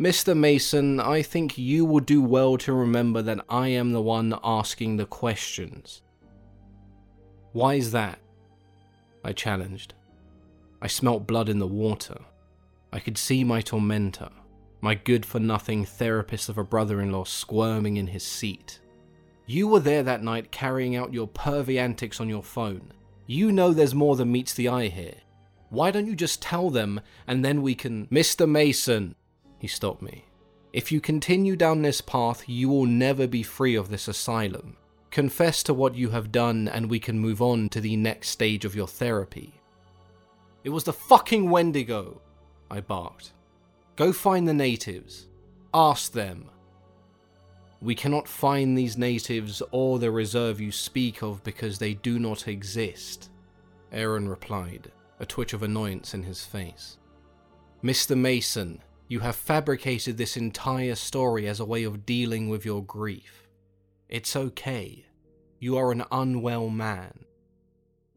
Mr. 0.00 0.34
Mason, 0.34 0.98
I 0.98 1.20
think 1.20 1.58
you 1.58 1.84
will 1.84 2.00
do 2.00 2.22
well 2.22 2.56
to 2.56 2.72
remember 2.72 3.20
that 3.20 3.44
I 3.50 3.68
am 3.68 3.92
the 3.92 4.00
one 4.00 4.34
asking 4.42 4.96
the 4.96 5.04
questions. 5.04 6.00
Why 7.52 7.74
is 7.74 7.92
that? 7.92 8.18
I 9.22 9.34
challenged. 9.34 9.92
I 10.80 10.86
smelt 10.86 11.26
blood 11.26 11.50
in 11.50 11.58
the 11.58 11.66
water. 11.66 12.16
I 12.90 12.98
could 12.98 13.18
see 13.18 13.44
my 13.44 13.60
tormentor, 13.60 14.30
my 14.80 14.94
good 14.94 15.26
for 15.26 15.38
nothing 15.38 15.84
therapist 15.84 16.48
of 16.48 16.56
a 16.56 16.64
brother 16.64 17.02
in 17.02 17.12
law, 17.12 17.24
squirming 17.24 17.98
in 17.98 18.06
his 18.06 18.24
seat. 18.24 18.80
You 19.44 19.68
were 19.68 19.80
there 19.80 20.02
that 20.04 20.22
night 20.22 20.50
carrying 20.50 20.96
out 20.96 21.12
your 21.12 21.28
pervy 21.28 21.78
antics 21.78 22.20
on 22.20 22.28
your 22.30 22.42
phone. 22.42 22.90
You 23.26 23.52
know 23.52 23.74
there's 23.74 23.94
more 23.94 24.16
than 24.16 24.32
meets 24.32 24.54
the 24.54 24.68
eye 24.68 24.88
here. 24.88 25.16
Why 25.68 25.90
don't 25.90 26.06
you 26.06 26.16
just 26.16 26.40
tell 26.40 26.70
them 26.70 27.02
and 27.26 27.44
then 27.44 27.60
we 27.60 27.74
can. 27.74 28.06
Mr. 28.06 28.48
Mason! 28.48 29.14
He 29.60 29.68
stopped 29.68 30.02
me. 30.02 30.24
If 30.72 30.90
you 30.90 31.00
continue 31.00 31.54
down 31.54 31.82
this 31.82 32.00
path, 32.00 32.48
you 32.48 32.68
will 32.68 32.86
never 32.86 33.26
be 33.26 33.42
free 33.42 33.74
of 33.74 33.90
this 33.90 34.08
asylum. 34.08 34.76
Confess 35.10 35.62
to 35.64 35.74
what 35.74 35.94
you 35.94 36.10
have 36.10 36.32
done, 36.32 36.66
and 36.66 36.88
we 36.88 36.98
can 36.98 37.18
move 37.18 37.42
on 37.42 37.68
to 37.68 37.80
the 37.80 37.96
next 37.96 38.30
stage 38.30 38.64
of 38.64 38.74
your 38.74 38.86
therapy. 38.88 39.60
It 40.64 40.70
was 40.70 40.84
the 40.84 40.92
fucking 40.92 41.50
Wendigo, 41.50 42.20
I 42.70 42.80
barked. 42.80 43.32
Go 43.96 44.12
find 44.12 44.48
the 44.48 44.54
natives. 44.54 45.26
Ask 45.74 46.12
them. 46.12 46.48
We 47.82 47.94
cannot 47.94 48.28
find 48.28 48.78
these 48.78 48.96
natives 48.96 49.62
or 49.72 49.98
the 49.98 50.10
reserve 50.10 50.60
you 50.60 50.72
speak 50.72 51.22
of 51.22 51.42
because 51.44 51.78
they 51.78 51.94
do 51.94 52.18
not 52.18 52.48
exist, 52.48 53.30
Aaron 53.92 54.28
replied, 54.28 54.90
a 55.18 55.26
twitch 55.26 55.52
of 55.52 55.62
annoyance 55.62 56.14
in 56.14 56.22
his 56.22 56.44
face. 56.44 56.98
Mr. 57.82 58.16
Mason, 58.16 58.80
You 59.10 59.18
have 59.18 59.34
fabricated 59.34 60.16
this 60.16 60.36
entire 60.36 60.94
story 60.94 61.48
as 61.48 61.58
a 61.58 61.64
way 61.64 61.82
of 61.82 62.06
dealing 62.06 62.48
with 62.48 62.64
your 62.64 62.80
grief. 62.84 63.48
It's 64.08 64.36
okay. 64.36 65.04
You 65.58 65.76
are 65.78 65.90
an 65.90 66.04
unwell 66.12 66.68
man. 66.68 67.24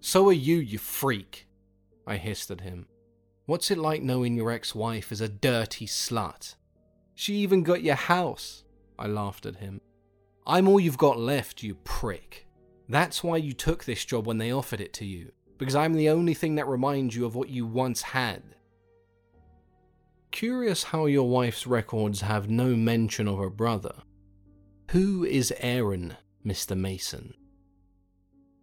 So 0.02 0.30
are 0.30 0.34
you, 0.34 0.58
you 0.58 0.78
freak, 0.78 1.48
I 2.06 2.18
hissed 2.18 2.52
at 2.52 2.62
him. 2.62 2.86
What's 3.48 3.72
it 3.72 3.80
like 3.80 4.04
knowing 4.04 4.36
your 4.36 4.52
ex 4.52 4.76
wife 4.76 5.12
is 5.12 5.20
a 5.20 5.28
dirty 5.28 5.88
slut? 5.88 6.54
She 7.16 7.38
even 7.38 7.64
got 7.64 7.82
your 7.82 7.96
house, 7.96 8.64
I 9.00 9.08
laughed 9.08 9.48
at 9.48 9.56
him. 9.56 9.82
I'm 10.46 10.68
all 10.68 10.80
you've 10.80 11.00
got 11.00 11.18
left, 11.18 11.64
you 11.64 11.74
prick. 11.74 12.46
That's 12.88 13.24
why 13.24 13.38
you 13.38 13.54
took 13.54 13.86
this 13.86 14.06
job 14.06 14.28
when 14.28 14.38
they 14.38 14.54
offered 14.54 14.80
it 14.80 14.94
to 14.94 15.06
you, 15.06 15.32
because 15.58 15.76
I'm 15.76 15.94
the 15.94 16.10
only 16.10 16.36
thing 16.36 16.54
that 16.56 16.68
reminds 16.68 17.16
you 17.16 17.26
of 17.26 17.34
what 17.34 17.50
you 17.50 17.66
once 17.66 18.04
had. 18.04 18.44
Curious 20.34 20.86
how 20.86 21.06
your 21.06 21.30
wife's 21.30 21.68
records 21.68 22.22
have 22.22 22.50
no 22.50 22.76
mention 22.76 23.28
of 23.28 23.38
her 23.38 23.52
brother. 23.52 23.94
Who 24.90 25.24
is 25.24 25.54
Aaron, 25.60 26.18
Mr. 26.44 26.76
Mason? 26.76 27.36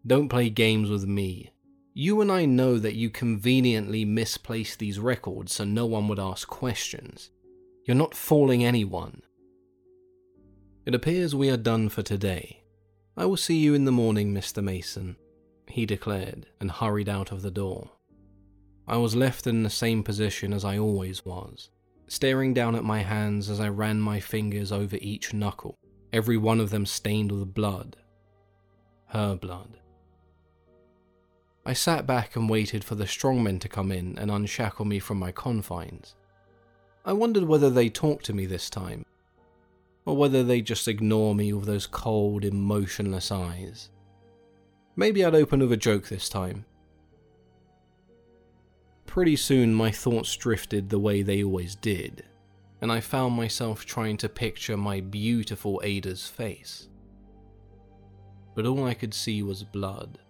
Don't 0.04 0.28
play 0.28 0.50
games 0.50 0.90
with 0.90 1.06
me. 1.06 1.52
You 1.94 2.20
and 2.20 2.32
I 2.32 2.44
know 2.44 2.80
that 2.80 2.96
you 2.96 3.08
conveniently 3.08 4.04
misplaced 4.04 4.80
these 4.80 4.98
records 4.98 5.54
so 5.54 5.64
no 5.64 5.86
one 5.86 6.08
would 6.08 6.18
ask 6.18 6.48
questions. 6.48 7.30
You're 7.86 7.94
not 7.94 8.16
fooling 8.16 8.64
anyone. 8.64 9.22
It 10.84 10.94
appears 10.94 11.36
we 11.36 11.50
are 11.50 11.56
done 11.56 11.88
for 11.88 12.02
today. 12.02 12.64
I 13.16 13.26
will 13.26 13.36
see 13.36 13.58
you 13.58 13.74
in 13.74 13.84
the 13.84 13.92
morning, 13.92 14.34
Mr. 14.34 14.60
Mason, 14.60 15.14
he 15.68 15.86
declared 15.86 16.46
and 16.58 16.72
hurried 16.72 17.08
out 17.08 17.30
of 17.30 17.42
the 17.42 17.50
door. 17.52 17.92
I 18.90 18.96
was 18.96 19.14
left 19.14 19.46
in 19.46 19.62
the 19.62 19.70
same 19.70 20.02
position 20.02 20.52
as 20.52 20.64
I 20.64 20.76
always 20.76 21.24
was, 21.24 21.70
staring 22.08 22.52
down 22.52 22.74
at 22.74 22.82
my 22.82 23.02
hands 23.02 23.48
as 23.48 23.60
I 23.60 23.68
ran 23.68 24.00
my 24.00 24.18
fingers 24.18 24.72
over 24.72 24.96
each 25.00 25.32
knuckle, 25.32 25.78
every 26.12 26.36
one 26.36 26.58
of 26.58 26.70
them 26.70 26.84
stained 26.84 27.30
with 27.30 27.54
blood. 27.54 27.96
Her 29.06 29.36
blood. 29.36 29.78
I 31.64 31.72
sat 31.72 32.04
back 32.04 32.34
and 32.34 32.50
waited 32.50 32.82
for 32.82 32.96
the 32.96 33.04
strongmen 33.04 33.60
to 33.60 33.68
come 33.68 33.92
in 33.92 34.18
and 34.18 34.28
unshackle 34.28 34.86
me 34.86 34.98
from 34.98 35.20
my 35.20 35.30
confines. 35.30 36.16
I 37.04 37.12
wondered 37.12 37.44
whether 37.44 37.70
they 37.70 37.90
talked 37.90 38.24
to 38.24 38.32
me 38.32 38.44
this 38.44 38.68
time, 38.68 39.06
or 40.04 40.16
whether 40.16 40.42
they 40.42 40.62
just 40.62 40.88
ignore 40.88 41.32
me 41.36 41.52
with 41.52 41.66
those 41.66 41.86
cold, 41.86 42.44
emotionless 42.44 43.30
eyes. 43.30 43.90
Maybe 44.96 45.24
I'd 45.24 45.36
open 45.36 45.60
with 45.60 45.70
a 45.70 45.76
joke 45.76 46.08
this 46.08 46.28
time. 46.28 46.64
Pretty 49.10 49.34
soon, 49.34 49.74
my 49.74 49.90
thoughts 49.90 50.36
drifted 50.36 50.88
the 50.88 51.00
way 51.00 51.22
they 51.22 51.42
always 51.42 51.74
did, 51.74 52.22
and 52.80 52.92
I 52.92 53.00
found 53.00 53.34
myself 53.34 53.84
trying 53.84 54.16
to 54.18 54.28
picture 54.28 54.76
my 54.76 55.00
beautiful 55.00 55.80
Ada's 55.82 56.28
face. 56.28 56.86
But 58.54 58.66
all 58.66 58.84
I 58.84 58.94
could 58.94 59.12
see 59.12 59.42
was 59.42 59.64
blood 59.64 60.20